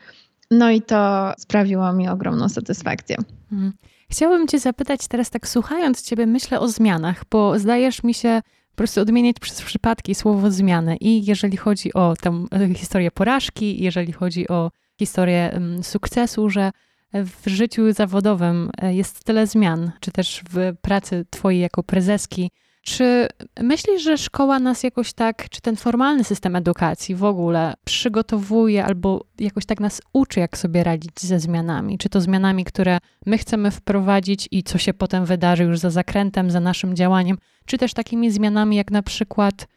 No 0.52 0.72
i 0.72 0.82
to 0.82 1.34
sprawiło 1.38 1.94
mi 1.94 2.08
ogromną 2.08 2.50
satysfakcję. 2.50 3.18
Mhm. 3.52 3.74
Chciałabym 4.10 4.48
Cię 4.48 4.60
zapytać 4.60 5.08
teraz, 5.08 5.30
tak 5.30 5.48
słuchając 5.48 6.02
Ciebie, 6.02 6.26
myślę 6.26 6.60
o 6.60 6.68
zmianach, 6.68 7.24
bo 7.32 7.60
zdajesz 7.60 8.04
mi 8.04 8.14
się 8.14 8.42
po 8.72 8.76
prostu 8.76 9.02
odmieniać 9.02 9.36
przez 9.40 9.62
przypadki 9.62 10.16
słowo 10.16 10.52
zmiany. 10.52 10.98
I 10.98 11.26
jeżeli 11.26 11.58
chodzi 11.58 11.94
o 11.94 12.14
tę 12.22 12.46
e, 12.52 12.74
historię 12.74 13.12
porażki, 13.12 13.84
jeżeli 13.84 14.14
chodzi 14.14 14.48
o 14.48 14.72
historię 15.00 15.60
sukcesu, 15.82 16.50
że 16.50 16.72
w 17.14 17.50
życiu 17.50 17.94
zawodowym 17.94 18.70
e, 18.78 18.94
jest 18.94 19.24
tyle 19.24 19.48
zmian, 19.48 19.92
czy 20.00 20.12
też 20.12 20.44
w 20.50 20.74
pracy 20.82 21.26
Twojej 21.30 21.62
jako 21.62 21.84
prezeski, 21.84 22.52
czy 22.82 23.28
myślisz, 23.60 24.04
że 24.04 24.18
szkoła 24.18 24.60
nas 24.60 24.84
jakoś 24.84 25.14
tak, 25.14 25.50
czy 25.50 25.62
ten 25.62 25.76
formalny 25.76 26.24
system 26.24 26.56
edukacji 26.56 27.16
w 27.16 27.24
ogóle 27.24 27.74
przygotowuje 27.84 28.86
albo 28.86 29.26
jakoś 29.40 29.66
tak 29.66 29.80
nas 29.80 30.02
uczy, 30.14 30.40
jak 30.40 30.58
sobie 30.58 30.84
radzić 30.84 31.22
ze 31.22 31.40
zmianami? 31.40 31.98
Czy 31.98 32.10
to 32.10 32.22
zmianami, 32.22 32.66
które 32.66 32.98
my 33.26 33.38
chcemy 33.38 33.72
wprowadzić 33.72 34.48
i 34.52 34.64
co 34.64 34.78
się 34.78 34.94
potem 34.94 35.26
wydarzy 35.26 35.64
już 35.64 35.80
za 35.80 35.90
zakrętem, 35.90 36.52
za 36.52 36.60
naszym 36.60 36.96
działaniem, 36.96 37.38
czy 37.66 37.78
też 37.78 37.94
takimi 37.94 38.32
zmianami 38.32 38.76
jak 38.76 38.92
na 38.92 39.04
przykład 39.04 39.68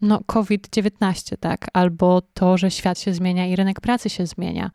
no, 0.00 0.20
COVID-19, 0.26 1.36
tak? 1.40 1.66
Albo 1.72 2.22
to, 2.34 2.58
że 2.58 2.70
świat 2.70 2.98
się 2.98 3.14
zmienia 3.14 3.46
i 3.46 3.56
rynek 3.56 3.80
pracy 3.80 4.10
się 4.10 4.26
zmienia. 4.26 4.70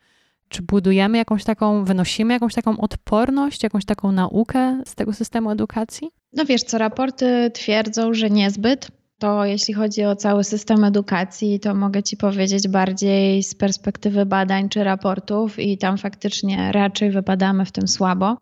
Czy 0.50 0.62
budujemy 0.62 1.18
jakąś 1.18 1.44
taką, 1.44 1.86
wynosimy 1.86 2.34
jakąś 2.34 2.54
taką 2.54 2.78
odporność, 2.78 3.64
jakąś 3.64 3.86
taką 3.86 4.12
naukę 4.12 4.82
z 4.86 4.96
tego 4.96 5.14
systemu 5.14 5.50
edukacji? 5.50 6.12
No 6.36 6.46
wiesz 6.46 6.64
co, 6.64 6.78
raporty 6.78 7.52
twierdzą, 7.54 8.14
że 8.14 8.30
niezbyt. 8.30 8.88
To 9.20 9.46
jeśli 9.46 9.74
chodzi 9.74 10.06
o 10.06 10.16
cały 10.16 10.44
system 10.44 10.84
edukacji, 10.84 11.60
to 11.60 11.76
mogę 11.76 12.04
Ci 12.04 12.18
powiedzieć 12.18 12.68
bardziej 12.68 13.44
z 13.44 13.56
perspektywy 13.56 14.26
badań 14.26 14.70
czy 14.70 14.84
raportów, 14.84 15.60
i 15.60 15.78
tam 15.78 15.98
faktycznie 15.98 16.72
raczej 16.72 17.12
wypadamy 17.12 17.66
w 17.66 17.72
tym 17.72 17.88
słabo. 17.88 18.38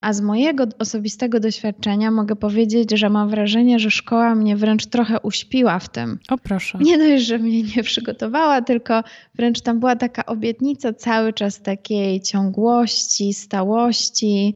A 0.00 0.12
z 0.12 0.20
mojego 0.20 0.64
osobistego 0.78 1.40
doświadczenia 1.40 2.10
mogę 2.10 2.36
powiedzieć, 2.36 2.90
że 2.94 3.10
mam 3.10 3.28
wrażenie, 3.28 3.78
że 3.78 3.90
szkoła 3.90 4.34
mnie 4.34 4.56
wręcz 4.56 4.86
trochę 4.86 5.20
uśpiła 5.20 5.78
w 5.78 5.88
tym. 5.88 6.18
O 6.28 6.38
proszę. 6.38 6.78
Nie 6.80 6.98
dość, 6.98 7.24
że 7.24 7.38
mnie 7.38 7.62
nie 7.76 7.82
przygotowała, 7.82 8.62
tylko 8.62 9.02
wręcz 9.34 9.60
tam 9.60 9.80
była 9.80 9.96
taka 9.96 10.26
obietnica 10.26 10.92
cały 10.92 11.32
czas 11.32 11.62
takiej 11.62 12.20
ciągłości, 12.20 13.34
stałości. 13.34 14.54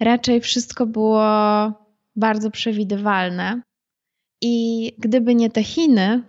Raczej 0.00 0.40
wszystko 0.40 0.86
było 0.86 1.22
bardzo 2.16 2.50
przewidywalne. 2.50 3.62
I 4.40 4.92
gdyby 4.98 5.34
nie 5.34 5.50
te 5.50 5.62
Chiny, 5.62 6.22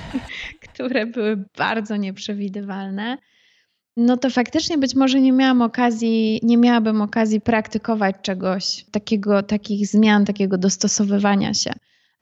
które 0.72 1.06
były 1.06 1.44
bardzo 1.58 1.96
nieprzewidywalne, 1.96 3.18
no 3.96 4.16
to 4.16 4.30
faktycznie 4.30 4.78
być 4.78 4.94
może 4.94 5.20
nie 5.20 5.32
miałam 5.32 5.62
okazji, 5.62 6.40
nie 6.42 6.56
miałabym 6.56 7.02
okazji 7.02 7.40
praktykować 7.40 8.16
czegoś 8.22 8.84
takiego, 8.90 9.42
takich 9.42 9.86
zmian, 9.86 10.24
takiego 10.24 10.58
dostosowywania 10.58 11.54
się. 11.54 11.72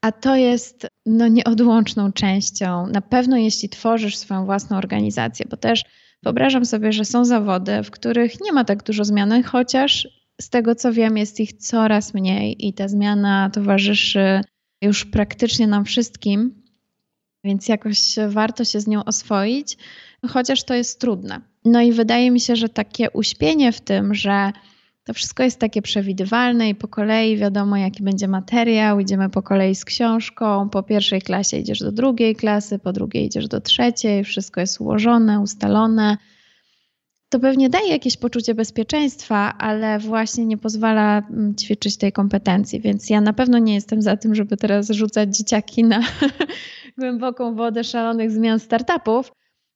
A 0.01 0.12
to 0.12 0.36
jest 0.36 0.86
no, 1.07 1.28
nieodłączną 1.28 2.12
częścią. 2.12 2.86
Na 2.86 3.01
pewno 3.01 3.36
jeśli 3.36 3.68
tworzysz 3.68 4.16
swoją 4.16 4.45
własną 4.45 4.76
organizację, 4.76 5.47
bo 5.51 5.57
też 5.57 5.84
wyobrażam 6.22 6.66
sobie, 6.66 6.92
że 6.92 7.05
są 7.05 7.24
zawody, 7.24 7.82
w 7.82 7.90
których 7.90 8.40
nie 8.40 8.53
ma 8.53 8.64
tak 8.64 8.82
dużo 8.82 9.05
zmian, 9.05 9.42
chociaż 9.42 10.09
z 10.41 10.51
tego 10.51 10.74
co 10.74 10.93
wiem, 10.93 11.16
jest 11.16 11.41
ich 11.41 11.53
coraz 11.53 12.14
mniej 12.14 12.66
i 12.68 12.72
ta 12.72 12.89
zmiana 12.89 13.51
towarzyszy 13.51 14.41
już 14.82 15.05
praktycznie 15.05 15.66
nam 15.66 15.85
wszystkim, 15.85 16.62
więc 17.45 17.68
jakoś 17.68 18.14
warto 18.28 18.64
się 18.64 18.80
z 18.80 18.87
nią 18.87 19.05
oswoić, 19.05 19.76
chociaż 20.28 20.64
to 20.64 20.74
jest 20.74 21.01
trudne. 21.01 21.41
No 21.64 21.80
i 21.80 21.93
wydaje 21.93 22.30
mi 22.30 22.41
się, 22.41 22.57
że 22.57 22.68
takie 22.68 23.11
uśpienie 23.11 23.72
w 23.72 23.80
tym, 23.80 24.14
że 24.14 24.53
to 25.05 25.14
wszystko 25.14 25.43
jest 25.43 25.59
takie 25.59 25.82
przewidywalne 25.82 26.68
i 26.68 26.74
po 26.74 26.89
kolei 26.89 27.37
wiadomo, 27.37 27.76
jaki 27.76 28.03
będzie 28.03 28.28
materiał, 28.28 29.01
idziemy 29.01 29.30
po 29.30 29.43
kolei 29.43 29.74
z 29.74 29.85
książką, 29.85 30.68
po 30.68 30.82
pierwszej 30.82 31.22
klasie 31.22 31.57
idziesz 31.57 31.78
do 31.78 31.93
drugiej 31.93 32.37
klasy, 32.37 32.78
po 32.78 32.93
drugiej 32.93 33.26
idziesz 33.26 33.49
do 33.49 33.61
trzeciej, 33.61 34.24
wszystko 34.24 34.61
jest 34.61 34.80
ułożone, 34.80 35.41
ustalone 35.41 36.16
to 37.35 37.41
pewnie 37.41 37.70
daje 37.70 37.89
jakieś 37.89 38.16
poczucie 38.16 38.55
bezpieczeństwa, 38.55 39.59
ale 39.59 39.99
właśnie 39.99 40.47
nie 40.47 40.59
pozwala 40.59 41.18
mm, 41.18 41.55
ćwiczyć 41.55 41.97
tej 41.97 42.12
kompetencji. 42.12 42.80
Więc 42.80 43.11
ja 43.11 43.20
na 43.20 43.32
pewno 43.32 43.59
nie 43.59 43.74
jestem 43.74 44.03
za 44.03 44.16
tym, 44.16 44.35
żeby 44.35 44.57
teraz 44.57 44.91
rzucać 44.91 45.37
dzieciaki 45.37 45.85
na 45.85 46.01
głęboką 46.99 47.55
wodę 47.55 47.85
szalonych 47.85 48.30
zmian 48.30 48.61
startupów, 48.61 49.32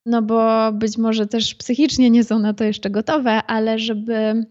no 0.07 0.23
bo 0.23 0.73
być 0.73 0.99
może 0.99 1.27
też 1.27 1.55
psychicznie 1.55 2.11
nie 2.11 2.25
są 2.25 2.39
na 2.39 2.55
to 2.55 2.65
jeszcze 2.65 2.91
gotowe, 2.91 3.31
ale 3.31 3.79
żeby 3.79 4.47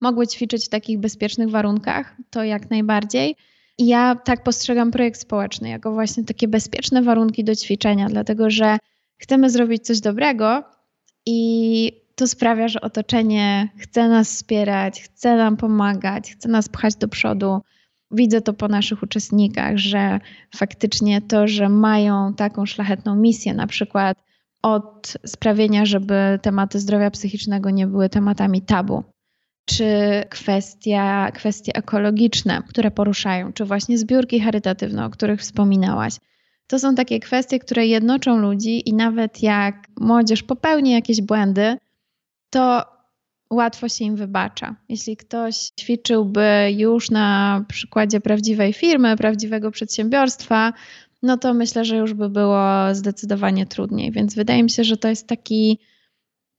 mogły 0.00 0.26
ćwiczyć 0.26 0.66
w 0.66 0.68
takich 0.68 0.98
bezpiecznych 0.98 1.50
warunkach, 1.50 2.16
to 2.30 2.44
jak 2.44 2.70
najbardziej. 2.70 3.36
I 3.78 3.86
ja 3.86 4.14
tak 4.14 4.42
postrzegam 4.42 4.90
projekt 4.90 5.20
społeczny 5.20 5.68
jako 5.68 5.92
właśnie 5.92 6.24
takie 6.24 6.48
bezpieczne 6.48 7.02
warunki 7.02 7.44
do 7.44 7.54
ćwiczenia, 7.54 8.08
dlatego 8.08 8.50
że 8.50 8.78
chcemy 9.18 9.50
zrobić 9.50 9.86
coś 9.86 10.00
dobrego 10.00 10.62
i 11.26 12.05
to 12.16 12.26
sprawia, 12.26 12.68
że 12.68 12.80
otoczenie 12.80 13.68
chce 13.78 14.08
nas 14.08 14.32
wspierać, 14.32 15.02
chce 15.02 15.36
nam 15.36 15.56
pomagać, 15.56 16.32
chce 16.32 16.48
nas 16.48 16.68
pchać 16.68 16.94
do 16.94 17.08
przodu. 17.08 17.60
Widzę 18.10 18.40
to 18.40 18.52
po 18.52 18.68
naszych 18.68 19.02
uczestnikach, 19.02 19.76
że 19.76 20.20
faktycznie 20.56 21.20
to, 21.20 21.48
że 21.48 21.68
mają 21.68 22.34
taką 22.34 22.66
szlachetną 22.66 23.16
misję, 23.16 23.54
na 23.54 23.66
przykład 23.66 24.18
od 24.62 25.16
sprawienia, 25.26 25.86
żeby 25.86 26.38
tematy 26.42 26.80
zdrowia 26.80 27.10
psychicznego 27.10 27.70
nie 27.70 27.86
były 27.86 28.08
tematami 28.08 28.62
tabu, 28.62 29.04
czy 29.64 29.84
kwestia, 30.30 31.30
kwestie 31.34 31.72
ekologiczne, 31.74 32.62
które 32.68 32.90
poruszają, 32.90 33.52
czy 33.52 33.64
właśnie 33.64 33.98
zbiórki 33.98 34.40
charytatywne, 34.40 35.04
o 35.04 35.10
których 35.10 35.40
wspominałaś. 35.40 36.16
To 36.66 36.78
są 36.78 36.94
takie 36.94 37.20
kwestie, 37.20 37.58
które 37.58 37.86
jednoczą 37.86 38.36
ludzi 38.36 38.88
i 38.88 38.94
nawet 38.94 39.42
jak 39.42 39.86
młodzież 40.00 40.42
popełni 40.42 40.90
jakieś 40.90 41.22
błędy, 41.22 41.76
to 42.56 42.84
łatwo 43.50 43.88
się 43.88 44.04
im 44.04 44.16
wybacza. 44.16 44.76
Jeśli 44.88 45.16
ktoś 45.16 45.56
ćwiczyłby 45.80 46.68
już 46.76 47.10
na 47.10 47.64
przykładzie 47.68 48.20
prawdziwej 48.20 48.72
firmy, 48.72 49.16
prawdziwego 49.16 49.70
przedsiębiorstwa, 49.70 50.72
no 51.22 51.36
to 51.36 51.54
myślę, 51.54 51.84
że 51.84 51.96
już 51.96 52.14
by 52.14 52.28
było 52.28 52.64
zdecydowanie 52.92 53.66
trudniej. 53.66 54.12
Więc 54.12 54.34
wydaje 54.34 54.62
mi 54.62 54.70
się, 54.70 54.84
że 54.84 54.96
to 54.96 55.08
jest 55.08 55.26
taki. 55.26 55.78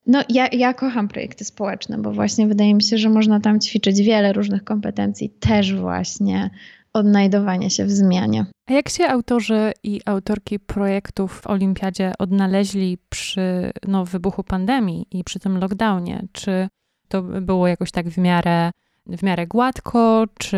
No, 0.07 0.23
ja, 0.29 0.47
ja 0.51 0.73
kocham 0.73 1.07
projekty 1.07 1.45
społeczne, 1.45 1.97
bo 1.97 2.11
właśnie 2.11 2.47
wydaje 2.47 2.73
mi 2.73 2.83
się, 2.83 2.97
że 2.97 3.09
można 3.09 3.39
tam 3.39 3.59
ćwiczyć 3.59 4.01
wiele 4.01 4.33
różnych 4.33 4.63
kompetencji, 4.63 5.29
też 5.29 5.75
właśnie 5.75 6.49
odnajdowanie 6.97 7.69
się 7.69 7.85
w 7.85 7.91
zmianie. 7.91 8.45
A 8.65 8.73
jak 8.73 8.89
się 8.89 9.07
autorzy 9.07 9.71
i 9.83 10.01
autorki 10.05 10.59
projektów 10.59 11.41
w 11.41 11.47
Olimpiadzie 11.47 12.13
odnaleźli 12.19 12.97
przy 13.09 13.71
no, 13.87 14.05
wybuchu 14.05 14.43
pandemii 14.43 15.07
i 15.11 15.23
przy 15.23 15.39
tym 15.39 15.57
lockdownie? 15.57 16.27
Czy 16.31 16.69
to 17.07 17.21
było 17.21 17.67
jakoś 17.67 17.91
tak 17.91 18.09
w 18.09 18.17
miarę, 18.17 18.71
w 19.07 19.23
miarę 19.23 19.47
gładko, 19.47 20.25
czy 20.39 20.57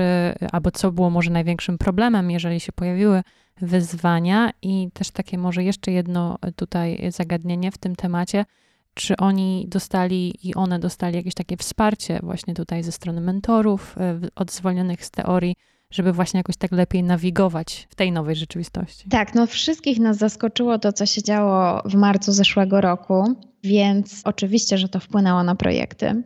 albo 0.52 0.72
co 0.72 0.92
było 0.92 1.10
może 1.10 1.32
największym 1.32 1.78
problemem, 1.78 2.32
jeżeli 2.32 2.60
się 2.60 2.72
pojawiły 2.72 3.24
wyzwania? 3.62 4.52
I 4.62 4.90
też 4.94 5.12
takie 5.12 5.38
może 5.38 5.64
jeszcze 5.64 5.92
jedno 5.92 6.38
tutaj 6.56 7.12
zagadnienie 7.12 7.72
w 7.72 7.78
tym 7.78 7.96
temacie. 7.96 8.46
Czy 8.94 9.18
oni 9.18 9.66
dostali 9.68 10.48
i 10.48 10.56
one 10.56 10.80
dostali 10.80 11.16
jakieś 11.16 11.34
takie 11.34 11.58
wsparcie 11.58 12.20
właśnie 12.24 12.54
tutaj 12.54 12.84
ze 12.84 12.92
strony 12.92 13.22
mentorów, 13.22 13.98
e, 13.98 14.20
od 14.36 14.52
zwolnionych 14.52 15.06
z 15.06 15.12
teorii, 15.12 15.56
żeby 15.94 16.14
właśnie 16.14 16.38
jakoś 16.38 16.58
tak 16.58 16.72
lepiej 16.72 17.04
nawigować 17.04 17.88
w 17.90 17.96
tej 17.96 18.12
nowej 18.12 18.36
rzeczywistości. 18.36 19.10
Tak, 19.10 19.36
no 19.36 19.48
wszystkich 19.48 20.00
nas 20.00 20.18
zaskoczyło 20.18 20.80
to, 20.80 20.94
co 20.94 21.06
się 21.06 21.24
działo 21.24 21.82
w 21.86 21.96
marcu 21.96 22.32
zeszłego 22.32 22.82
roku, 22.82 23.36
więc 23.64 24.22
oczywiście, 24.24 24.78
że 24.78 24.90
to 24.90 25.00
wpłynęło 25.00 25.44
na 25.44 25.56
projekty. 25.56 26.24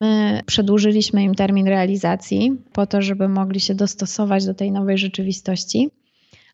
My 0.00 0.40
przedłużyliśmy 0.46 1.22
im 1.22 1.34
termin 1.34 1.68
realizacji 1.68 2.56
po 2.72 2.86
to, 2.86 3.02
żeby 3.02 3.28
mogli 3.28 3.60
się 3.60 3.74
dostosować 3.74 4.46
do 4.46 4.54
tej 4.54 4.72
nowej 4.72 4.98
rzeczywistości, 4.98 5.90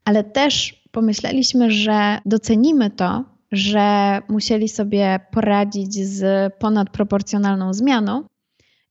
ale 0.04 0.24
też 0.24 0.82
pomyśleliśmy, 0.90 1.70
że 1.70 2.18
docenimy 2.26 2.90
to, 2.90 3.24
że 3.52 4.18
musieli 4.28 4.68
sobie 4.68 5.20
poradzić 5.30 5.94
z 5.94 6.52
ponadproporcjonalną 6.54 7.74
zmianą 7.74 8.24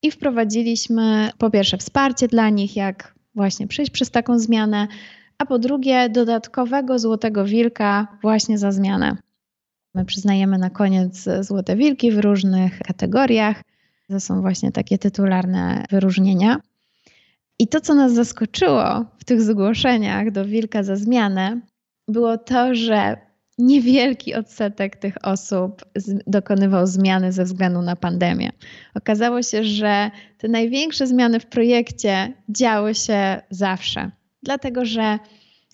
i 0.02 0.12
wprowadziliśmy 0.12 1.32
po 1.38 1.50
pierwsze 1.50 1.78
wsparcie 1.78 2.28
dla 2.28 2.50
nich, 2.50 2.76
jak 2.76 3.15
właśnie 3.36 3.68
przejść 3.68 3.92
przez 3.92 4.12
taką 4.12 4.40
zmianę, 4.40 4.88
a 5.38 5.46
po 5.46 5.60
drugie 5.60 6.10
dodatkowego 6.10 7.00
złotego 7.00 7.46
wilka 7.46 8.08
właśnie 8.22 8.58
za 8.58 8.72
zmianę. 8.72 9.18
My 9.96 10.06
przyznajemy 10.06 10.58
na 10.58 10.70
koniec 10.70 11.26
złote 11.42 11.76
wilki 11.76 12.12
w 12.12 12.20
różnych 12.20 12.80
kategoriach. 12.80 13.62
To 14.10 14.20
są 14.20 14.42
właśnie 14.42 14.72
takie 14.72 14.98
tytularne 14.98 15.86
wyróżnienia. 15.92 16.58
I 17.60 17.68
to, 17.68 17.82
co 17.82 17.96
nas 17.96 18.14
zaskoczyło 18.14 19.06
w 19.18 19.26
tych 19.26 19.42
zgłoszeniach 19.42 20.32
do 20.32 20.46
wilka 20.46 20.84
za 20.84 20.96
zmianę, 20.96 21.62
było 22.08 22.38
to, 22.38 22.76
że 22.76 23.18
niewielki 23.58 24.36
odsetek 24.36 24.96
tych 24.96 25.26
osób 25.26 25.86
dokonywał 26.28 26.88
zmiany 26.88 27.32
ze 27.32 27.44
względu 27.44 27.82
na 27.82 27.96
pandemię. 27.96 28.52
Okazało 28.96 29.44
się, 29.44 29.64
że 29.64 30.12
te 30.38 30.48
największe 30.48 31.08
zmiany 31.08 31.40
w 31.40 31.46
projekcie 31.46 32.34
działy 32.50 32.96
się 32.96 33.42
zawsze, 33.50 34.12
dlatego 34.44 34.86
że 34.86 35.20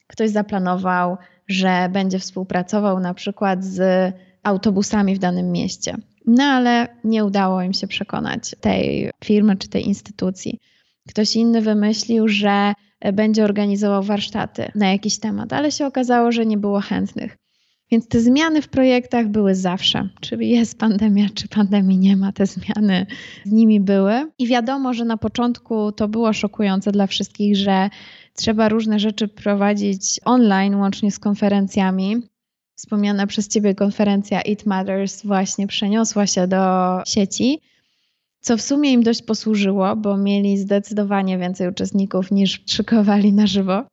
ktoś 0.07 0.29
zaplanował, 0.29 1.17
że 1.47 1.89
będzie 1.91 2.19
współpracował 2.19 2.99
na 2.99 3.13
przykład 3.13 3.65
z 3.65 4.13
autobusami 4.43 5.15
w 5.15 5.19
danym 5.19 5.51
mieście. 5.51 5.95
No 6.27 6.43
ale 6.43 6.87
nie 7.03 7.25
udało 7.25 7.61
im 7.61 7.73
się 7.73 7.87
przekonać 7.87 8.55
tej 8.61 9.11
firmy 9.23 9.57
czy 9.57 9.69
tej 9.69 9.87
instytucji. 9.87 10.59
Ktoś 11.09 11.35
inny 11.35 11.61
wymyślił, 11.61 12.27
że 12.27 12.73
będzie 13.13 13.43
organizował 13.43 14.03
warsztaty 14.03 14.71
na 14.75 14.91
jakiś 14.91 15.19
temat, 15.19 15.53
ale 15.53 15.71
się 15.71 15.85
okazało, 15.85 16.31
że 16.31 16.45
nie 16.45 16.57
było 16.57 16.79
chętnych. 16.79 17.37
Więc 17.91 18.07
te 18.07 18.19
zmiany 18.19 18.61
w 18.61 18.67
projektach 18.67 19.27
były 19.27 19.55
zawsze. 19.55 20.09
Czy 20.19 20.35
jest 20.35 20.77
pandemia, 20.77 21.27
czy 21.35 21.47
pandemii 21.47 21.97
nie 21.97 22.17
ma, 22.17 22.31
te 22.31 22.45
zmiany 22.45 23.05
z 23.45 23.51
nimi 23.51 23.79
były. 23.79 24.31
I 24.39 24.47
wiadomo, 24.47 24.93
że 24.93 25.05
na 25.05 25.17
początku 25.17 25.91
to 25.91 26.07
było 26.07 26.33
szokujące 26.33 26.91
dla 26.91 27.07
wszystkich, 27.07 27.57
że 27.57 27.89
trzeba 28.33 28.69
różne 28.69 28.99
rzeczy 28.99 29.27
prowadzić 29.27 30.19
online, 30.25 30.75
łącznie 30.75 31.11
z 31.11 31.19
konferencjami. 31.19 32.21
wspomniana 32.75 33.27
przez 33.27 33.47
Ciebie 33.47 33.75
konferencja 33.75 34.41
It 34.41 34.65
Matters 34.65 35.25
właśnie 35.25 35.67
przeniosła 35.67 36.27
się 36.27 36.47
do 36.47 36.57
sieci, 37.05 37.59
co 38.39 38.57
w 38.57 38.61
sumie 38.61 38.91
im 38.91 39.03
dość 39.03 39.21
posłużyło, 39.21 39.95
bo 39.95 40.17
mieli 40.17 40.57
zdecydowanie 40.57 41.37
więcej 41.37 41.67
uczestników 41.67 42.31
niż 42.31 42.63
szykowali 42.75 43.33
na 43.33 43.47
żywo. 43.47 43.90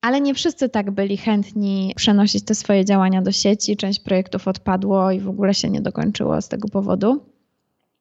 Ale 0.00 0.20
nie 0.20 0.34
wszyscy 0.34 0.68
tak 0.68 0.90
byli 0.90 1.16
chętni 1.16 1.92
przenosić 1.96 2.44
te 2.44 2.54
swoje 2.54 2.84
działania 2.84 3.22
do 3.22 3.32
sieci. 3.32 3.76
Część 3.76 4.00
projektów 4.00 4.48
odpadło 4.48 5.10
i 5.10 5.20
w 5.20 5.28
ogóle 5.28 5.54
się 5.54 5.70
nie 5.70 5.80
dokończyło 5.80 6.42
z 6.42 6.48
tego 6.48 6.68
powodu. 6.68 7.26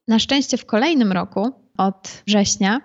Na 0.08 0.20
szczęście 0.20 0.58
w 0.58 0.66
kolejnym 0.66 1.12
roku, 1.12 1.52
od 1.78 2.24
września, 2.28 2.82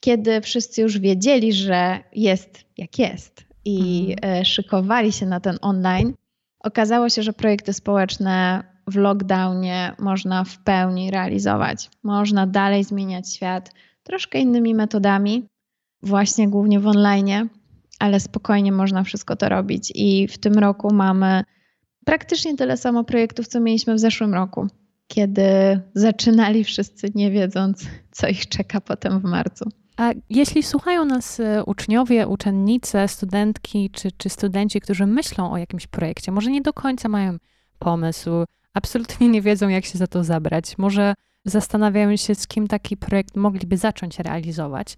kiedy 0.00 0.40
wszyscy 0.40 0.82
już 0.82 0.98
wiedzieli, 0.98 1.52
że 1.52 2.04
jest 2.12 2.64
jak 2.76 2.98
jest 2.98 3.44
i 3.64 4.08
mhm. 4.10 4.40
E, 4.40 4.44
szykowali 4.44 5.12
się 5.12 5.26
na 5.26 5.40
ten 5.40 5.58
online, 5.60 6.14
okazało 6.60 7.08
się, 7.08 7.22
że 7.22 7.32
projekty 7.32 7.72
społeczne 7.72 8.64
w 8.86 8.96
lockdownie 8.96 9.92
można 9.98 10.44
w 10.44 10.58
pełni 10.58 11.10
realizować. 11.10 11.90
Można 12.02 12.46
dalej 12.46 12.84
zmieniać 12.84 13.34
świat 13.34 13.70
troszkę 14.02 14.38
innymi 14.38 14.74
metodami, 14.74 15.46
właśnie 16.02 16.48
głównie 16.48 16.80
w 16.80 16.86
online, 16.86 17.48
ale 17.98 18.20
spokojnie 18.20 18.72
można 18.72 19.04
wszystko 19.04 19.36
to 19.36 19.48
robić. 19.48 19.92
I 19.94 20.28
w 20.28 20.38
tym 20.38 20.54
roku 20.54 20.94
mamy 20.94 21.44
praktycznie 22.04 22.56
tyle 22.56 22.76
samo 22.76 23.04
projektów, 23.04 23.48
co 23.48 23.60
mieliśmy 23.60 23.94
w 23.94 23.98
zeszłym 23.98 24.34
roku, 24.34 24.66
kiedy 25.08 25.42
zaczynali 25.94 26.64
wszyscy 26.64 27.12
nie 27.14 27.30
wiedząc, 27.30 27.86
co 28.10 28.28
ich 28.28 28.48
czeka 28.48 28.80
potem 28.80 29.20
w 29.20 29.24
marcu. 29.24 29.70
A 29.96 30.10
jeśli 30.30 30.62
słuchają 30.62 31.04
nas 31.04 31.40
e, 31.40 31.64
uczniowie, 31.64 32.26
uczennice, 32.26 33.08
studentki 33.08 33.90
czy, 33.90 34.12
czy 34.12 34.28
studenci, 34.28 34.80
którzy 34.80 35.06
myślą 35.06 35.52
o 35.52 35.56
jakimś 35.56 35.86
projekcie, 35.86 36.32
może 36.32 36.50
nie 36.50 36.60
do 36.62 36.72
końca 36.72 37.08
mają 37.08 37.36
pomysł, 37.78 38.30
absolutnie 38.74 39.28
nie 39.28 39.42
wiedzą, 39.42 39.68
jak 39.68 39.84
się 39.84 39.98
za 39.98 40.06
to 40.06 40.24
zabrać, 40.24 40.78
może 40.78 41.14
zastanawiają 41.44 42.16
się, 42.16 42.34
z 42.34 42.46
kim 42.46 42.68
taki 42.68 42.96
projekt 42.96 43.36
mogliby 43.36 43.76
zacząć 43.76 44.18
realizować. 44.18 44.96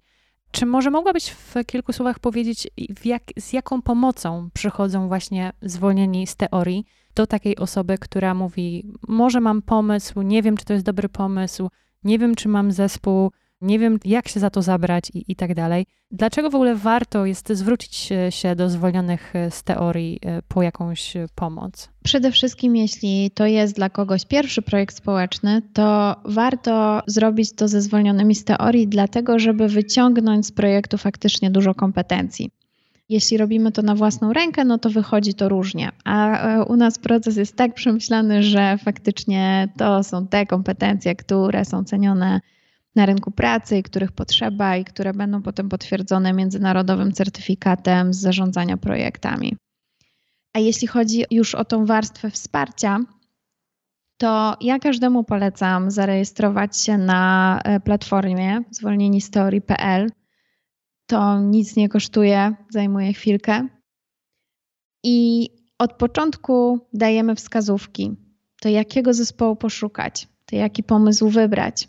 Czy 0.51 0.65
może 0.65 0.91
mogłabyś 0.91 1.29
w 1.29 1.55
kilku 1.65 1.93
słowach 1.93 2.19
powiedzieć, 2.19 2.67
jak, 3.05 3.23
z 3.39 3.53
jaką 3.53 3.81
pomocą 3.81 4.49
przychodzą 4.53 5.07
właśnie 5.07 5.51
zwolnieni 5.61 6.27
z 6.27 6.35
teorii 6.35 6.85
do 7.15 7.27
takiej 7.27 7.57
osoby, 7.57 7.97
która 7.97 8.33
mówi: 8.33 8.91
Może 9.07 9.41
mam 9.41 9.61
pomysł, 9.61 10.21
nie 10.21 10.41
wiem, 10.41 10.57
czy 10.57 10.65
to 10.65 10.73
jest 10.73 10.85
dobry 10.85 11.09
pomysł, 11.09 11.69
nie 12.03 12.19
wiem, 12.19 12.35
czy 12.35 12.49
mam 12.49 12.71
zespół, 12.71 13.31
nie 13.61 13.79
wiem, 13.79 13.99
jak 14.05 14.27
się 14.27 14.39
za 14.39 14.49
to 14.49 14.61
zabrać 14.61 15.11
i, 15.13 15.23
i 15.27 15.35
tak 15.35 15.53
dalej. 15.53 15.85
Dlaczego 16.11 16.49
w 16.49 16.55
ogóle 16.55 16.75
warto 16.75 17.25
jest 17.25 17.49
zwrócić 17.49 18.09
się 18.29 18.55
do 18.55 18.69
zwolnionych 18.69 19.35
e, 19.35 19.51
z 19.51 19.63
teorii 19.63 20.19
e, 20.21 20.41
po 20.47 20.63
jakąś 20.63 21.15
e, 21.15 21.25
pomoc? 21.35 21.89
Przede 22.03 22.31
wszystkim, 22.31 22.75
jeśli 22.75 23.31
to 23.31 23.45
jest 23.45 23.75
dla 23.75 23.89
kogoś 23.89 24.25
pierwszy 24.25 24.61
projekt 24.61 24.95
społeczny, 24.95 25.61
to 25.73 26.15
warto 26.25 27.01
zrobić 27.07 27.55
to 27.55 27.67
ze 27.67 27.81
zwolnionymi 27.81 28.35
z 28.35 28.43
teorii, 28.43 28.87
dlatego 28.87 29.39
żeby 29.39 29.67
wyciągnąć 29.67 30.45
z 30.45 30.51
projektu 30.51 30.97
faktycznie 30.97 31.51
dużo 31.51 31.75
kompetencji. 31.75 32.51
Jeśli 33.09 33.37
robimy 33.37 33.71
to 33.71 33.81
na 33.81 33.95
własną 33.95 34.33
rękę, 34.33 34.65
no 34.65 34.77
to 34.77 34.89
wychodzi 34.89 35.33
to 35.33 35.49
różnie. 35.49 35.91
A 36.03 36.39
u 36.67 36.75
nas 36.75 36.99
proces 36.99 37.37
jest 37.37 37.55
tak 37.55 37.73
przemyślany, 37.73 38.43
że 38.43 38.77
faktycznie 38.77 39.69
to 39.77 40.03
są 40.03 40.27
te 40.27 40.45
kompetencje, 40.45 41.15
które 41.15 41.65
są 41.65 41.83
cenione 41.83 42.41
na 42.95 43.05
rynku 43.05 43.31
pracy 43.31 43.77
i 43.77 43.83
których 43.83 44.11
potrzeba 44.11 44.77
i 44.77 44.85
które 44.85 45.13
będą 45.13 45.41
potem 45.41 45.69
potwierdzone 45.69 46.33
międzynarodowym 46.33 47.11
certyfikatem 47.11 48.13
z 48.13 48.19
zarządzania 48.19 48.77
projektami. 48.77 49.55
A 50.53 50.59
jeśli 50.59 50.87
chodzi 50.87 51.23
już 51.31 51.55
o 51.55 51.65
tą 51.65 51.85
warstwę 51.85 52.29
wsparcia, 52.29 52.99
to 54.17 54.57
ja 54.61 54.79
każdemu 54.79 55.23
polecam 55.23 55.91
zarejestrować 55.91 56.77
się 56.77 56.97
na 56.97 57.59
e, 57.63 57.79
platformie 57.79 58.61
zwolnienistory.pl. 58.71 60.09
To 61.05 61.39
nic 61.39 61.75
nie 61.75 61.89
kosztuje, 61.89 62.55
zajmuje 62.69 63.13
chwilkę. 63.13 63.67
I 65.03 65.49
od 65.79 65.93
początku 65.93 66.79
dajemy 66.93 67.35
wskazówki, 67.35 68.15
to 68.61 68.69
jakiego 68.69 69.13
zespołu 69.13 69.55
poszukać, 69.55 70.27
to 70.45 70.55
jaki 70.55 70.83
pomysł 70.83 71.29
wybrać, 71.29 71.87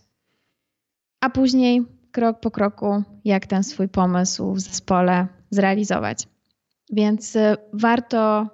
a 1.23 1.31
później 1.31 1.83
krok 2.12 2.41
po 2.41 2.51
kroku, 2.51 3.03
jak 3.25 3.47
ten 3.47 3.64
swój 3.64 3.89
pomysł 3.89 4.53
w 4.53 4.61
zespole 4.61 5.27
zrealizować. 5.51 6.29
Więc 6.93 7.37
y, 7.37 7.57
warto 7.73 8.49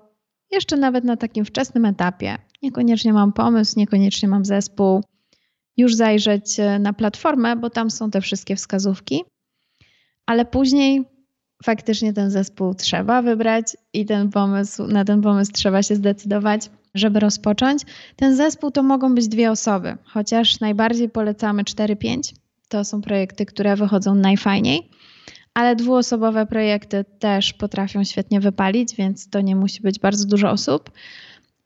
jeszcze 0.51 0.77
nawet 0.77 1.05
na 1.05 1.17
takim 1.17 1.45
wczesnym 1.45 1.85
etapie, 1.85 2.39
niekoniecznie 2.63 3.13
mam 3.13 3.33
pomysł, 3.33 3.79
niekoniecznie 3.79 4.29
mam 4.29 4.45
zespół, 4.45 5.05
już 5.77 5.95
zajrzeć 5.95 6.61
y, 6.61 6.79
na 6.79 6.93
platformę, 6.93 7.57
bo 7.57 7.71
tam 7.71 7.91
są 7.91 8.11
te 8.11 8.21
wszystkie 8.21 8.57
wskazówki, 8.57 9.25
ale 10.27 10.45
później 10.45 11.05
faktycznie 11.65 12.13
ten 12.13 12.31
zespół 12.31 12.75
trzeba 12.75 13.23
wybrać 13.23 13.77
i 13.93 14.07
ten 14.07 14.31
pomysł, 14.31 14.87
na 14.87 15.05
ten 15.05 15.23
pomysł 15.23 15.53
trzeba 15.53 15.83
się 15.83 15.95
zdecydować, 15.95 16.71
żeby 16.95 17.21
rozpocząć. 17.21 17.83
Ten 18.17 18.37
zespół 18.37 18.71
to 18.71 18.83
mogą 18.83 19.15
być 19.15 19.29
dwie 19.29 19.51
osoby, 19.51 19.97
chociaż 20.05 20.61
najbardziej 20.61 21.09
polecamy 21.09 21.63
4-5 21.63 22.35
to 22.69 22.85
są 22.85 23.01
projekty, 23.01 23.47
które 23.47 23.77
wychodzą 23.77 24.15
najfajniej, 24.15 24.91
ale 25.55 25.77
dwuosobowe 25.77 26.47
projekty 26.47 27.05
też 27.19 27.53
potrafią 27.53 28.05
świetnie 28.05 28.41
wypalić, 28.41 28.95
więc 28.97 29.31
to 29.31 29.41
nie 29.41 29.57
musi 29.57 29.83
być 29.83 29.99
bardzo 29.99 30.27
dużo 30.27 30.51
osób. 30.51 30.91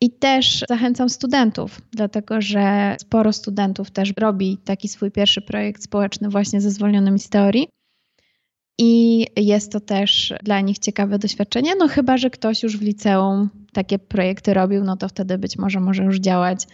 I 0.01 0.11
też 0.11 0.63
zachęcam 0.69 1.09
studentów, 1.09 1.81
dlatego 1.91 2.41
że 2.41 2.95
sporo 2.99 3.33
studentów 3.33 3.91
też 3.91 4.13
robi 4.19 4.57
taki 4.57 4.87
swój 4.87 5.11
pierwszy 5.11 5.41
projekt 5.41 5.83
społeczny 5.83 6.29
właśnie 6.29 6.61
ze 6.61 6.71
zwolnionymi 6.71 7.19
z 7.19 7.29
teorii. 7.29 7.67
I 8.79 9.25
jest 9.37 9.71
to 9.71 9.79
też 9.79 10.33
dla 10.43 10.61
nich 10.61 10.79
ciekawe 10.79 11.19
doświadczenie, 11.19 11.75
no 11.75 11.87
chyba, 11.87 12.17
że 12.17 12.29
ktoś 12.29 12.63
już 12.63 12.77
w 12.77 12.81
liceum 12.81 13.49
takie 13.73 13.99
projekty 13.99 14.53
robił, 14.53 14.83
no 14.83 14.97
to 14.97 15.09
wtedy 15.09 15.37
być 15.37 15.57
może 15.57 15.79
może 15.79 16.03
już 16.03 16.19
działać 16.19 16.67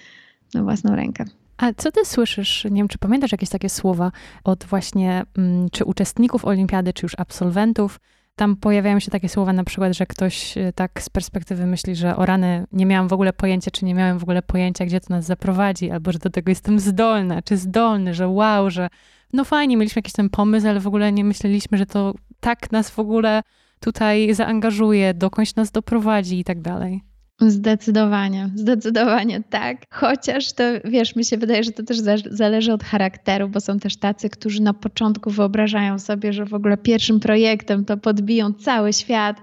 na 0.54 0.64
własną 0.64 0.96
rękę. 0.96 1.26
A 1.60 1.74
co 1.74 1.92
ty 1.92 2.06
słyszysz, 2.06 2.64
nie 2.64 2.82
wiem, 2.82 2.88
czy 2.88 2.98
pamiętasz 2.98 3.32
jakieś 3.32 3.50
takie 3.50 3.70
słowa 3.70 4.12
od 4.44 4.64
właśnie, 4.64 5.24
mm, 5.38 5.70
czy 5.70 5.86
uczestników 5.86 6.46
olimpiady, 6.46 6.94
czy 6.94 7.06
już 7.06 7.16
absolwentów, 7.18 8.00
tam 8.36 8.56
pojawiają 8.56 9.00
się 9.00 9.12
takie 9.12 9.30
słowa 9.30 9.54
na 9.54 9.64
przykład, 9.64 9.94
że 9.94 10.06
ktoś 10.06 10.58
e, 10.58 10.74
tak 10.74 11.02
z 11.02 11.10
perspektywy 11.10 11.66
myśli, 11.66 11.96
że 11.96 12.16
o 12.16 12.26
rany 12.26 12.68
nie 12.72 12.86
miałam 12.86 13.08
w 13.08 13.14
ogóle 13.14 13.34
pojęcia, 13.34 13.72
czy 13.72 13.86
nie 13.86 13.96
miałem 13.96 14.20
w 14.20 14.24
ogóle 14.24 14.42
pojęcia, 14.42 14.86
gdzie 14.86 15.00
to 15.00 15.14
nas 15.14 15.26
zaprowadzi, 15.26 15.92
albo 15.92 16.12
że 16.12 16.20
do 16.20 16.30
tego 16.30 16.52
jestem 16.52 16.80
zdolna, 16.80 17.42
czy 17.42 17.58
zdolny, 17.58 18.14
że 18.14 18.28
wow, 18.28 18.70
że 18.70 18.90
no 19.34 19.46
fajnie, 19.46 19.78
mieliśmy 19.78 20.00
jakiś 20.00 20.14
ten 20.14 20.30
pomysł, 20.30 20.68
ale 20.68 20.80
w 20.80 20.88
ogóle 20.88 21.12
nie 21.12 21.24
myśleliśmy, 21.24 21.78
że 21.78 21.86
to 21.86 22.14
tak 22.40 22.72
nas 22.72 22.90
w 22.90 23.00
ogóle 23.00 23.42
tutaj 23.80 24.34
zaangażuje, 24.34 25.14
dokądś 25.14 25.56
nas 25.56 25.72
doprowadzi 25.72 26.40
i 26.40 26.44
tak 26.44 26.62
dalej. 26.62 27.09
Zdecydowanie, 27.42 28.50
zdecydowanie 28.56 29.44
tak. 29.50 29.86
Chociaż 29.92 30.54
to 30.54 30.64
wiesz, 30.86 31.16
mi 31.16 31.26
się 31.26 31.38
wydaje, 31.38 31.64
że 31.64 31.72
to 31.72 31.84
też 31.84 31.98
zależy 32.32 32.74
od 32.74 32.84
charakteru, 32.84 33.50
bo 33.50 33.62
są 33.62 33.80
też 33.80 33.98
tacy, 33.98 34.30
którzy 34.30 34.62
na 34.62 34.74
początku 34.74 35.30
wyobrażają 35.32 36.00
sobie, 36.00 36.34
że 36.34 36.46
w 36.46 36.54
ogóle 36.54 36.78
pierwszym 36.78 37.20
projektem 37.20 37.86
to 37.86 37.98
podbiją 37.98 38.54
cały 38.54 38.94
świat, 38.94 39.42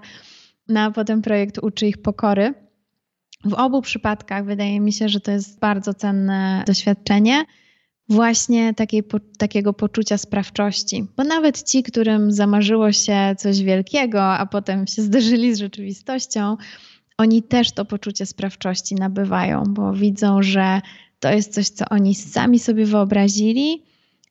no 0.67 0.79
a 0.79 0.91
potem 0.91 1.21
projekt 1.21 1.59
uczy 1.61 1.87
ich 1.87 1.97
pokory. 1.97 2.53
W 3.45 3.53
obu 3.53 3.81
przypadkach 3.81 4.45
wydaje 4.45 4.79
mi 4.79 4.93
się, 4.93 5.09
że 5.09 5.19
to 5.19 5.31
jest 5.31 5.59
bardzo 5.59 5.93
cenne 5.93 6.63
doświadczenie 6.67 7.45
właśnie 8.09 8.73
takiej, 8.73 9.03
po, 9.03 9.19
takiego 9.37 9.73
poczucia 9.73 10.17
sprawczości. 10.17 11.07
Bo 11.17 11.23
nawet 11.23 11.63
ci, 11.63 11.83
którym 11.83 12.31
zamarzyło 12.31 12.91
się 12.91 13.35
coś 13.37 13.61
wielkiego, 13.61 14.23
a 14.23 14.45
potem 14.45 14.87
się 14.87 15.01
zderzyli 15.01 15.55
z 15.55 15.59
rzeczywistością, 15.59 16.57
oni 17.17 17.43
też 17.43 17.71
to 17.71 17.85
poczucie 17.85 18.25
sprawczości 18.25 18.95
nabywają, 18.95 19.63
bo 19.63 19.93
widzą, 19.93 20.41
że 20.41 20.81
to 21.19 21.31
jest 21.31 21.53
coś, 21.53 21.69
co 21.69 21.85
oni 21.89 22.15
sami 22.15 22.59
sobie 22.59 22.85
wyobrazili, 22.85 23.83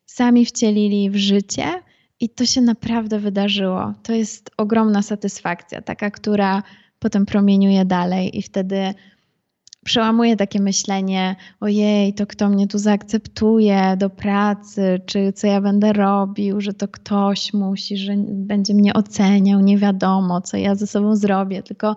sami 0.05 0.45
wcielili 0.45 1.09
w 1.09 1.15
życie 1.15 1.65
i 2.19 2.29
to 2.29 2.45
się 2.45 2.61
naprawdę 2.61 3.19
wydarzyło. 3.19 3.93
To 4.03 4.13
jest 4.13 4.51
ogromna 4.57 5.01
satysfakcja, 5.01 5.81
taka, 5.81 6.11
która 6.11 6.63
potem 6.99 7.25
promieniuje 7.25 7.85
dalej 7.85 8.37
i 8.37 8.41
wtedy 8.41 8.93
przełamuje 9.87 10.35
takie 10.35 10.59
myślenie: 10.59 11.35
ojej, 11.59 12.13
to 12.13 12.27
kto 12.27 12.49
mnie 12.49 12.67
tu 12.67 12.77
zaakceptuje 12.77 13.95
do 13.97 14.09
pracy, 14.09 15.01
czy 15.05 15.33
co 15.33 15.47
ja 15.47 15.61
będę 15.61 15.93
robił, 15.93 16.61
że 16.61 16.73
to 16.73 16.87
ktoś 16.87 17.53
musi, 17.53 17.97
że 17.97 18.13
będzie 18.27 18.73
mnie 18.73 18.93
oceniał, 18.93 19.59
nie 19.59 19.77
wiadomo, 19.77 20.41
co 20.41 20.57
ja 20.57 20.75
ze 20.75 20.87
sobą 20.87 21.15
zrobię, 21.15 21.63
tylko 21.63 21.95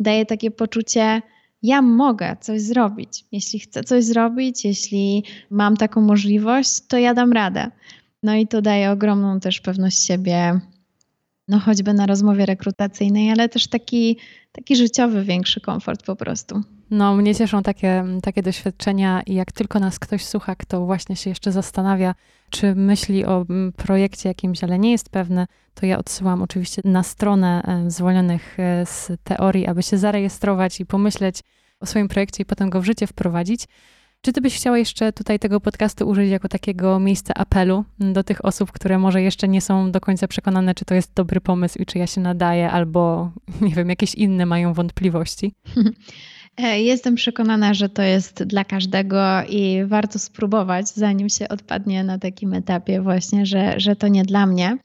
daje 0.00 0.26
takie 0.26 0.50
poczucie, 0.50 1.22
ja 1.62 1.82
mogę 1.82 2.36
coś 2.40 2.62
zrobić. 2.62 3.24
Jeśli 3.32 3.58
chcę 3.58 3.84
coś 3.84 4.04
zrobić, 4.04 4.64
jeśli 4.64 5.24
mam 5.50 5.76
taką 5.76 6.00
możliwość, 6.00 6.86
to 6.88 6.98
ja 6.98 7.14
dam 7.14 7.32
radę. 7.32 7.70
No 8.22 8.34
i 8.34 8.46
to 8.46 8.62
daje 8.62 8.90
ogromną 8.90 9.40
też 9.40 9.60
pewność 9.60 10.06
siebie 10.06 10.60
no 11.50 11.58
choćby 11.58 11.94
na 11.94 12.06
rozmowie 12.06 12.46
rekrutacyjnej, 12.46 13.30
ale 13.30 13.48
też 13.48 13.68
taki, 13.68 14.16
taki 14.52 14.76
życiowy, 14.76 15.24
większy 15.24 15.60
komfort 15.60 16.02
po 16.02 16.16
prostu. 16.16 16.62
No, 16.90 17.14
mnie 17.16 17.34
cieszą 17.34 17.62
takie, 17.62 18.04
takie 18.22 18.42
doświadczenia 18.42 19.22
i 19.26 19.34
jak 19.34 19.52
tylko 19.52 19.78
nas 19.78 19.98
ktoś 19.98 20.24
słucha, 20.24 20.56
kto 20.56 20.86
właśnie 20.86 21.16
się 21.16 21.30
jeszcze 21.30 21.52
zastanawia, 21.52 22.14
czy 22.50 22.74
myśli 22.74 23.24
o 23.24 23.46
mm, 23.50 23.72
projekcie 23.72 24.28
jakimś, 24.28 24.64
ale 24.64 24.78
nie 24.78 24.90
jest 24.90 25.08
pewny, 25.08 25.46
to 25.74 25.86
ja 25.86 25.98
odsyłam 25.98 26.42
oczywiście 26.42 26.82
na 26.84 27.02
stronę 27.02 27.62
e, 27.62 27.90
zwolnionych 27.90 28.60
e, 28.60 28.86
z 28.86 29.12
teorii, 29.24 29.66
aby 29.66 29.82
się 29.82 29.98
zarejestrować 29.98 30.80
i 30.80 30.86
pomyśleć 30.86 31.40
o 31.80 31.86
swoim 31.86 32.08
projekcie 32.08 32.42
i 32.42 32.46
potem 32.46 32.70
go 32.70 32.80
w 32.80 32.84
życie 32.84 33.06
wprowadzić. 33.06 33.64
Czy 34.22 34.32
ty 34.32 34.40
byś 34.40 34.56
chciała 34.56 34.78
jeszcze 34.78 35.12
tutaj 35.12 35.38
tego 35.38 35.60
podcastu 35.60 36.08
użyć 36.08 36.30
jako 36.30 36.48
takiego 36.48 37.00
miejsca 37.00 37.34
apelu 37.34 37.84
do 37.98 38.24
tych 38.24 38.44
osób, 38.44 38.72
które 38.72 38.98
może 38.98 39.22
jeszcze 39.22 39.48
nie 39.48 39.60
są 39.60 39.92
do 39.92 40.00
końca 40.00 40.28
przekonane, 40.28 40.74
czy 40.74 40.84
to 40.84 40.94
jest 40.94 41.14
dobry 41.14 41.40
pomysł 41.40 41.78
i 41.78 41.86
czy 41.86 41.98
ja 41.98 42.06
się 42.06 42.20
nadaję, 42.20 42.70
albo 42.70 43.30
nie 43.60 43.74
wiem, 43.74 43.88
jakieś 43.88 44.14
inne 44.14 44.46
mają 44.46 44.74
wątpliwości? 44.74 45.52
E, 46.56 46.82
jestem 46.82 47.14
przekonana, 47.14 47.74
że 47.74 47.88
to 47.88 48.02
jest 48.02 48.44
dla 48.44 48.64
każdego 48.64 49.18
i 49.48 49.84
warto 49.86 50.18
spróbować, 50.18 50.88
zanim 50.88 51.28
się 51.28 51.48
odpadnie 51.48 52.04
na 52.04 52.18
takim 52.18 52.54
etapie, 52.54 53.00
właśnie, 53.00 53.46
że, 53.46 53.80
że 53.80 53.96
to 53.96 54.08
nie 54.08 54.24
dla 54.24 54.46
mnie. 54.46 54.78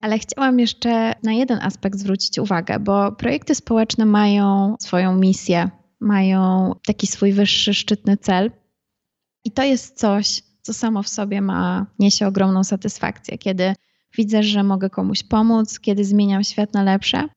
Ale 0.00 0.18
chciałam 0.18 0.58
jeszcze 0.58 1.12
na 1.22 1.32
jeden 1.32 1.58
aspekt 1.62 1.98
zwrócić 1.98 2.38
uwagę, 2.38 2.78
bo 2.78 3.12
projekty 3.12 3.54
społeczne 3.54 4.06
mają 4.06 4.76
swoją 4.80 5.16
misję, 5.16 5.70
mają 6.00 6.72
taki 6.86 7.06
swój 7.06 7.32
wyższy, 7.32 7.74
szczytny 7.74 8.16
cel. 8.16 8.50
I 9.44 9.50
to 9.50 9.62
jest 9.62 9.98
coś, 9.98 10.42
co 10.62 10.72
samo 10.72 11.02
w 11.02 11.08
sobie 11.08 11.40
ma, 11.40 11.86
niesie 11.98 12.26
ogromną 12.26 12.64
satysfakcję. 12.64 13.38
Kiedy 13.38 13.74
widzę, 14.16 14.42
że 14.42 14.62
mogę 14.62 14.90
komuś 14.90 15.22
pomóc, 15.22 15.80
kiedy 15.80 16.04
zmieniam 16.04 16.44
świat 16.44 16.74
na 16.74 16.82
lepsze, 16.82 17.28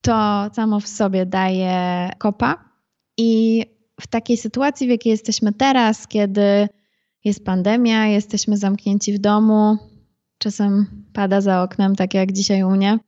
to 0.00 0.50
samo 0.52 0.80
w 0.80 0.88
sobie 0.88 1.26
daje 1.26 2.10
kopa. 2.18 2.64
I 3.16 3.64
w 4.00 4.06
takiej 4.06 4.36
sytuacji, 4.36 4.86
w 4.86 4.90
jakiej 4.90 5.10
jesteśmy 5.10 5.52
teraz, 5.52 6.08
kiedy 6.08 6.68
jest 7.24 7.44
pandemia, 7.44 8.06
jesteśmy 8.06 8.56
zamknięci 8.56 9.12
w 9.12 9.18
domu, 9.18 9.78
czasem 10.38 10.86
pada 11.12 11.40
za 11.40 11.62
oknem, 11.62 11.96
tak 11.96 12.14
jak 12.14 12.32
dzisiaj 12.32 12.62
u 12.62 12.70
mnie, 12.70 12.98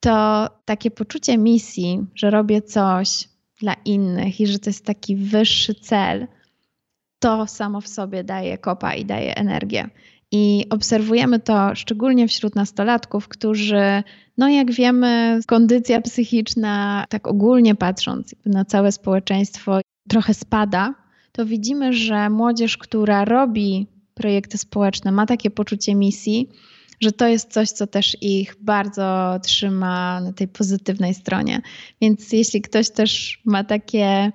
to 0.00 0.46
takie 0.64 0.90
poczucie 0.90 1.38
misji, 1.38 2.06
że 2.14 2.30
robię 2.30 2.62
coś 2.62 3.28
dla 3.60 3.74
innych 3.84 4.40
i 4.40 4.46
że 4.46 4.58
to 4.58 4.70
jest 4.70 4.84
taki 4.84 5.16
wyższy 5.16 5.74
cel, 5.74 6.26
to 7.18 7.46
samo 7.46 7.80
w 7.80 7.88
sobie 7.88 8.24
daje 8.24 8.58
kopa 8.58 8.94
i 8.94 9.04
daje 9.04 9.36
energię. 9.36 9.88
I 10.32 10.66
obserwujemy 10.70 11.40
to 11.40 11.74
szczególnie 11.74 12.28
wśród 12.28 12.54
nastolatków, 12.54 13.28
którzy, 13.28 14.02
no 14.38 14.48
jak 14.48 14.72
wiemy, 14.72 15.40
kondycja 15.46 16.00
psychiczna, 16.00 17.04
tak 17.08 17.28
ogólnie 17.28 17.74
patrząc 17.74 18.34
na 18.46 18.64
całe 18.64 18.92
społeczeństwo, 18.92 19.80
trochę 20.08 20.34
spada. 20.34 20.94
To 21.32 21.46
widzimy, 21.46 21.92
że 21.92 22.30
młodzież, 22.30 22.78
która 22.78 23.24
robi 23.24 23.86
projekty 24.14 24.58
społeczne, 24.58 25.12
ma 25.12 25.26
takie 25.26 25.50
poczucie 25.50 25.94
misji, 25.94 26.48
że 27.00 27.12
to 27.12 27.26
jest 27.26 27.52
coś, 27.52 27.70
co 27.70 27.86
też 27.86 28.16
ich 28.22 28.56
bardzo 28.60 29.38
trzyma 29.42 30.20
na 30.20 30.32
tej 30.32 30.48
pozytywnej 30.48 31.14
stronie. 31.14 31.60
Więc 32.00 32.32
jeśli 32.32 32.62
ktoś 32.62 32.90
też 32.90 33.40
ma 33.44 33.64
takie, 33.64 34.32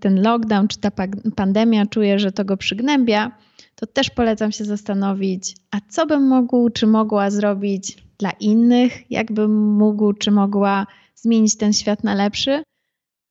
ten 0.00 0.22
lockdown 0.22 0.68
czy 0.68 0.78
ta 0.78 0.90
pandemia 1.36 1.86
czuje, 1.86 2.18
że 2.18 2.32
to 2.32 2.44
go 2.44 2.56
przygnębia, 2.56 3.32
to 3.74 3.86
też 3.86 4.10
polecam 4.10 4.52
się 4.52 4.64
zastanowić, 4.64 5.56
a 5.70 5.78
co 5.88 6.06
bym 6.06 6.28
mógł 6.28 6.70
czy 6.70 6.86
mogła 6.86 7.30
zrobić 7.30 7.96
dla 8.18 8.30
innych, 8.30 9.10
jakbym 9.10 9.72
mógł 9.72 10.12
czy 10.12 10.30
mogła 10.30 10.86
zmienić 11.14 11.56
ten 11.56 11.72
świat 11.72 12.04
na 12.04 12.14
lepszy 12.14 12.62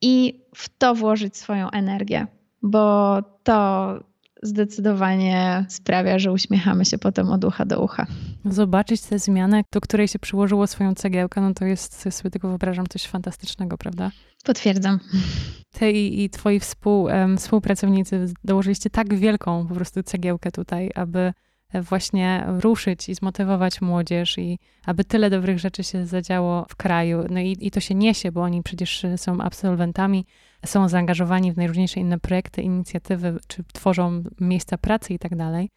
i 0.01 0.41
w 0.55 0.77
to 0.77 0.95
włożyć 0.95 1.37
swoją 1.37 1.69
energię, 1.69 2.27
bo 2.61 3.17
to 3.43 3.99
zdecydowanie 4.43 5.65
sprawia, 5.69 6.19
że 6.19 6.31
uśmiechamy 6.31 6.85
się 6.85 6.97
potem 6.97 7.31
od 7.31 7.43
ucha 7.43 7.65
do 7.65 7.81
ucha. 7.81 8.07
Zobaczyć 8.45 9.01
tę 9.01 9.19
zmianę, 9.19 9.61
do 9.71 9.81
której 9.81 10.07
się 10.07 10.19
przyłożyło 10.19 10.67
swoją 10.67 10.95
cegiełkę, 10.95 11.41
no 11.41 11.53
to 11.53 11.65
jest, 11.65 12.13
sobie 12.15 12.31
tylko 12.31 12.47
wyobrażam, 12.47 12.85
coś 12.89 13.03
fantastycznego, 13.07 13.77
prawda? 13.77 14.11
Potwierdzam. 14.43 14.99
Ty 15.71 15.91
i, 15.91 16.23
i 16.23 16.29
twoi 16.29 16.59
współ, 16.59 17.03
um, 17.03 17.37
współpracownicy 17.37 18.25
dołożyliście 18.43 18.89
tak 18.89 19.13
wielką 19.13 19.67
po 19.67 19.75
prostu 19.75 20.03
cegiełkę 20.03 20.51
tutaj, 20.51 20.91
aby 20.95 21.33
właśnie 21.81 22.45
ruszyć 22.47 23.09
i 23.09 23.15
zmotywować 23.15 23.81
młodzież 23.81 24.37
i 24.37 24.59
aby 24.85 25.03
tyle 25.03 25.29
dobrych 25.29 25.59
rzeczy 25.59 25.83
się 25.83 26.05
zadziało 26.05 26.65
w 26.69 26.75
kraju. 26.75 27.23
No 27.29 27.39
i, 27.39 27.57
i 27.59 27.71
to 27.71 27.79
się 27.79 27.95
niesie, 27.95 28.31
bo 28.31 28.41
oni 28.41 28.63
przecież 28.63 29.05
są 29.17 29.41
absolwentami, 29.41 30.25
są 30.65 30.89
zaangażowani 30.89 31.53
w 31.53 31.57
najróżniejsze 31.57 31.99
inne 31.99 32.19
projekty, 32.19 32.61
inicjatywy, 32.61 33.39
czy 33.47 33.63
tworzą 33.73 34.23
miejsca 34.41 34.77
pracy 34.77 35.13
i 35.13 35.19
tak 35.19 35.35
dalej. 35.35 35.69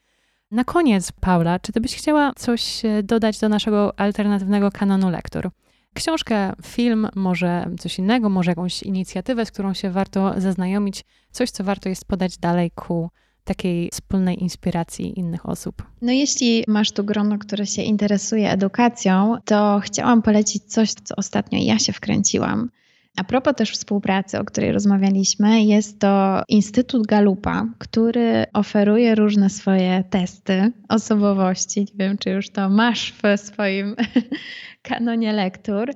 Na 0.50 0.64
koniec, 0.64 1.12
Paula, 1.12 1.58
czy 1.58 1.72
ty 1.72 1.80
byś 1.80 1.96
chciała 1.96 2.32
coś 2.36 2.84
e, 2.84 3.02
dodać 3.02 3.38
do 3.38 3.48
naszego 3.48 4.00
alternatywnego 4.00 4.70
kanonu 4.70 5.10
lektur? 5.10 5.50
Książkę, 5.94 6.52
film, 6.62 7.08
może 7.14 7.66
coś 7.78 7.98
innego, 7.98 8.28
może 8.28 8.50
jakąś 8.50 8.82
inicjatywę, 8.82 9.46
z 9.46 9.50
którą 9.50 9.74
się 9.74 9.90
warto 9.90 10.40
zaznajomić, 10.40 11.04
coś, 11.30 11.50
co 11.50 11.64
warto 11.64 11.88
jest 11.88 12.04
podać 12.04 12.38
dalej 12.38 12.70
ku 12.70 13.10
takiej 13.44 13.90
wspólnej 13.92 14.42
inspiracji 14.42 15.18
innych 15.18 15.48
osób. 15.48 15.82
No 16.02 16.12
jeśli 16.12 16.64
masz 16.68 16.92
tu 16.92 17.04
grono, 17.04 17.38
które 17.38 17.66
się 17.66 17.82
interesuje 17.82 18.50
edukacją, 18.50 19.36
to 19.44 19.80
chciałam 19.84 20.22
polecić 20.22 20.64
coś, 20.64 20.92
co 20.92 21.16
ostatnio 21.16 21.58
ja 21.62 21.78
się 21.78 21.92
wkręciłam. 21.92 22.70
A 23.16 23.24
propos 23.24 23.54
też 23.56 23.70
współpracy, 23.70 24.38
o 24.38 24.44
której 24.44 24.72
rozmawialiśmy, 24.72 25.62
jest 25.62 25.98
to 26.00 26.42
Instytut 26.48 27.06
Galupa, 27.06 27.66
który 27.78 28.44
oferuje 28.52 29.14
różne 29.14 29.50
swoje 29.50 30.04
testy 30.10 30.72
osobowości. 30.88 31.80
Nie 31.80 32.08
wiem, 32.08 32.18
czy 32.18 32.30
już 32.30 32.50
to 32.50 32.68
masz 32.68 33.12
w 33.12 33.40
swoim 33.40 33.96
kanonie 34.82 35.32
lektur. 35.32 35.90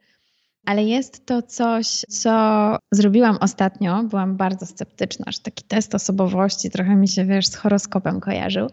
Ale 0.66 0.84
jest 0.84 1.26
to 1.26 1.42
coś, 1.42 1.86
co 2.08 2.76
zrobiłam 2.92 3.36
ostatnio. 3.40 4.04
Byłam 4.04 4.36
bardzo 4.36 4.66
sceptyczna, 4.66 5.32
że 5.32 5.38
taki 5.38 5.64
test 5.64 5.94
osobowości 5.94 6.70
trochę 6.70 6.96
mi 6.96 7.08
się, 7.08 7.24
wiesz, 7.24 7.46
z 7.46 7.54
horoskopem 7.54 8.20
kojarzył. 8.20 8.70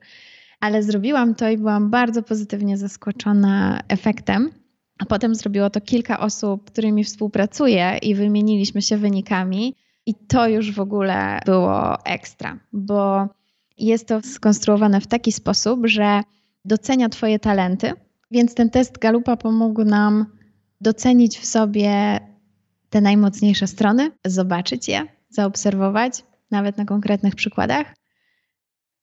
Ale 0.59 0.83
zrobiłam 0.83 1.35
to 1.35 1.49
i 1.49 1.57
byłam 1.57 1.89
bardzo 1.89 2.23
pozytywnie 2.23 2.77
zaskoczona 2.77 3.81
efektem. 3.87 4.51
A 4.99 5.05
potem 5.05 5.35
zrobiło 5.35 5.69
to 5.69 5.81
kilka 5.81 6.19
osób, 6.19 6.71
którymi 6.71 7.03
współpracuję 7.03 7.97
i 8.01 8.15
wymieniliśmy 8.15 8.81
się 8.81 8.97
wynikami. 8.97 9.75
I 10.05 10.15
to 10.15 10.47
już 10.47 10.71
w 10.71 10.79
ogóle 10.79 11.39
było 11.45 12.05
ekstra, 12.05 12.59
bo 12.73 13.27
jest 13.77 14.07
to 14.07 14.21
skonstruowane 14.21 15.01
w 15.01 15.07
taki 15.07 15.31
sposób, 15.31 15.87
że 15.87 16.21
docenia 16.65 17.09
Twoje 17.09 17.39
talenty, 17.39 17.93
więc 18.31 18.55
ten 18.55 18.69
test 18.69 18.97
Galupa 18.97 19.37
pomógł 19.37 19.83
nam 19.83 20.25
docenić 20.81 21.39
w 21.39 21.45
sobie 21.45 22.19
te 22.89 23.01
najmocniejsze 23.01 23.67
strony, 23.67 24.11
zobaczyć 24.25 24.87
je, 24.87 25.05
zaobserwować, 25.29 26.23
nawet 26.51 26.77
na 26.77 26.85
konkretnych 26.85 27.35
przykładach. 27.35 27.95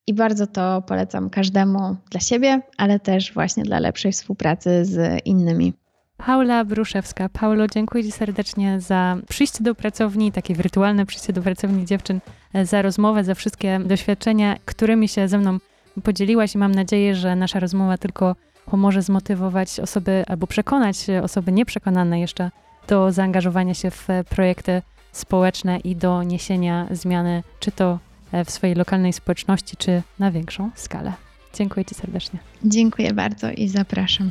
I 0.07 0.15
bardzo 0.15 0.47
to 0.47 0.83
polecam 0.83 1.31
każdemu 1.31 1.97
dla 2.11 2.21
siebie, 2.21 2.63
ale 2.77 3.01
też 3.01 3.33
właśnie 3.33 3.63
dla 3.63 3.79
lepszej 3.79 4.13
współpracy 4.13 4.85
z 4.85 5.27
innymi. 5.27 5.73
Paula 6.17 6.65
Bruszewska. 6.65 7.29
Paulo, 7.29 7.69
dziękuję 7.69 8.05
Ci 8.05 8.13
serdecznie 8.13 8.81
za 8.81 9.17
przyjście 9.29 9.65
do 9.65 9.75
pracowni, 9.75 10.33
takie 10.33 10.55
wirtualne 10.55 11.07
przyjście 11.07 11.33
do 11.33 11.43
pracowni 11.43 11.87
dziewczyn, 11.87 12.21
za 12.63 12.83
rozmowę, 12.83 13.25
za 13.25 13.35
wszystkie 13.35 13.81
doświadczenia, 13.81 14.57
którymi 14.65 15.09
się 15.09 15.29
ze 15.29 15.39
mną 15.39 15.59
podzieliłaś 16.03 16.55
i 16.55 16.59
mam 16.59 16.75
nadzieję, 16.75 17.15
że 17.15 17.37
nasza 17.37 17.61
rozmowa 17.61 17.99
tylko 17.99 18.37
pomoże 18.67 19.03
zmotywować 19.03 19.81
osoby 19.81 20.25
albo 20.27 20.47
przekonać 20.47 20.97
osoby 21.23 21.53
nieprzekonane 21.53 22.21
jeszcze 22.21 22.51
do 22.89 23.13
zaangażowania 23.13 23.75
się 23.75 23.91
w 23.91 24.09
projekty 24.31 24.83
społeczne 25.13 25.79
i 25.79 25.97
do 25.97 26.23
niesienia 26.23 26.87
zmiany, 26.91 27.43
czy 27.61 27.73
to 27.73 27.99
w 28.45 28.51
swojej 28.51 28.77
lokalnej 28.77 29.13
społeczności, 29.13 29.77
czy 29.77 30.03
na 30.19 30.31
większą 30.31 30.71
skalę. 30.75 31.13
Dziękuję 31.55 31.85
Ci 31.85 31.95
serdecznie. 31.95 32.39
Dziękuję 32.65 33.13
bardzo 33.13 33.51
i 33.51 33.69
zapraszam. 33.69 34.31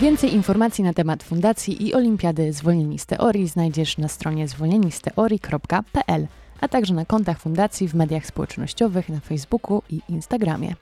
Więcej 0.00 0.34
informacji 0.34 0.84
na 0.84 0.92
temat 0.92 1.22
Fundacji 1.22 1.88
i 1.88 1.94
Olimpiady 1.94 2.52
Zwolnieni 2.52 2.98
z 2.98 3.06
Teorii 3.06 3.48
znajdziesz 3.48 3.98
na 3.98 4.08
stronie 4.08 4.48
zwolnienisteorii.pl, 4.48 6.26
a 6.60 6.68
także 6.68 6.94
na 6.94 7.04
kontach 7.04 7.40
Fundacji 7.40 7.88
w 7.88 7.94
mediach 7.94 8.26
społecznościowych 8.26 9.08
na 9.08 9.20
Facebooku 9.20 9.82
i 9.90 10.00
Instagramie. 10.08 10.74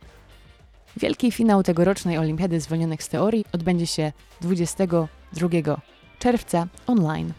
Wielki 0.97 1.33
finał 1.33 1.63
tegorocznej 1.63 2.19
Olimpiady 2.19 2.61
Zwolnionych 2.61 3.03
z 3.03 3.09
Teorii 3.09 3.45
odbędzie 3.53 3.87
się 3.87 4.13
22 4.41 5.49
czerwca 6.19 6.67
online. 6.87 7.33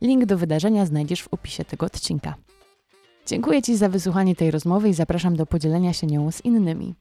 Link 0.00 0.24
do 0.24 0.38
wydarzenia 0.38 0.86
znajdziesz 0.86 1.22
w 1.22 1.28
opisie 1.34 1.64
tego 1.64 1.86
odcinka. 1.86 2.34
Dziękuję 3.26 3.62
Ci 3.62 3.76
za 3.76 3.88
wysłuchanie 3.88 4.36
tej 4.36 4.50
rozmowy 4.50 4.88
i 4.88 4.94
zapraszam 4.94 5.36
do 5.36 5.46
podzielenia 5.46 5.92
się 5.92 6.06
nią 6.06 6.32
z 6.32 6.44
innymi. 6.44 6.94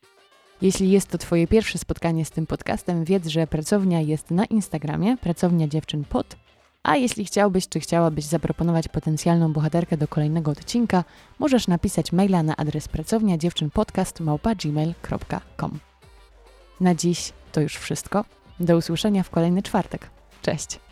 Jeśli 0.62 0.92
jest 0.92 1.08
to 1.08 1.18
Twoje 1.18 1.48
pierwsze 1.48 1.78
spotkanie 1.78 2.26
z 2.26 2.32
tym 2.32 2.48
podcastem, 2.48 3.04
wiedz, 3.04 3.28
że 3.28 3.48
pracownia 3.48 4.02
jest 4.02 4.32
na 4.32 4.46
Instagramie, 4.46 5.18
pracownia 5.18 5.68
dziewczyn 5.68 6.04
pod. 6.04 6.36
A 6.84 6.96
jeśli 6.96 7.26
chciałbyś 7.26 7.70
czy 7.70 7.80
chciałabyś 7.80 8.26
zaproponować 8.26 8.88
potencjalną 8.88 9.54
bohaterkę 9.54 9.98
do 9.98 10.08
kolejnego 10.08 10.52
odcinka, 10.52 11.04
możesz 11.40 11.68
napisać 11.68 12.12
maila 12.12 12.44
na 12.44 12.56
adres 12.56 12.88
pracownia 12.88 13.38
dziewczynpodcast.gmail.com 13.38 15.80
Na 16.80 16.96
dziś 16.96 17.34
to 17.52 17.62
już 17.62 17.76
wszystko. 17.76 18.26
Do 18.60 18.78
usłyszenia 18.78 19.24
w 19.24 19.30
kolejny 19.30 19.64
czwartek. 19.64 20.10
Cześć! 20.42 20.89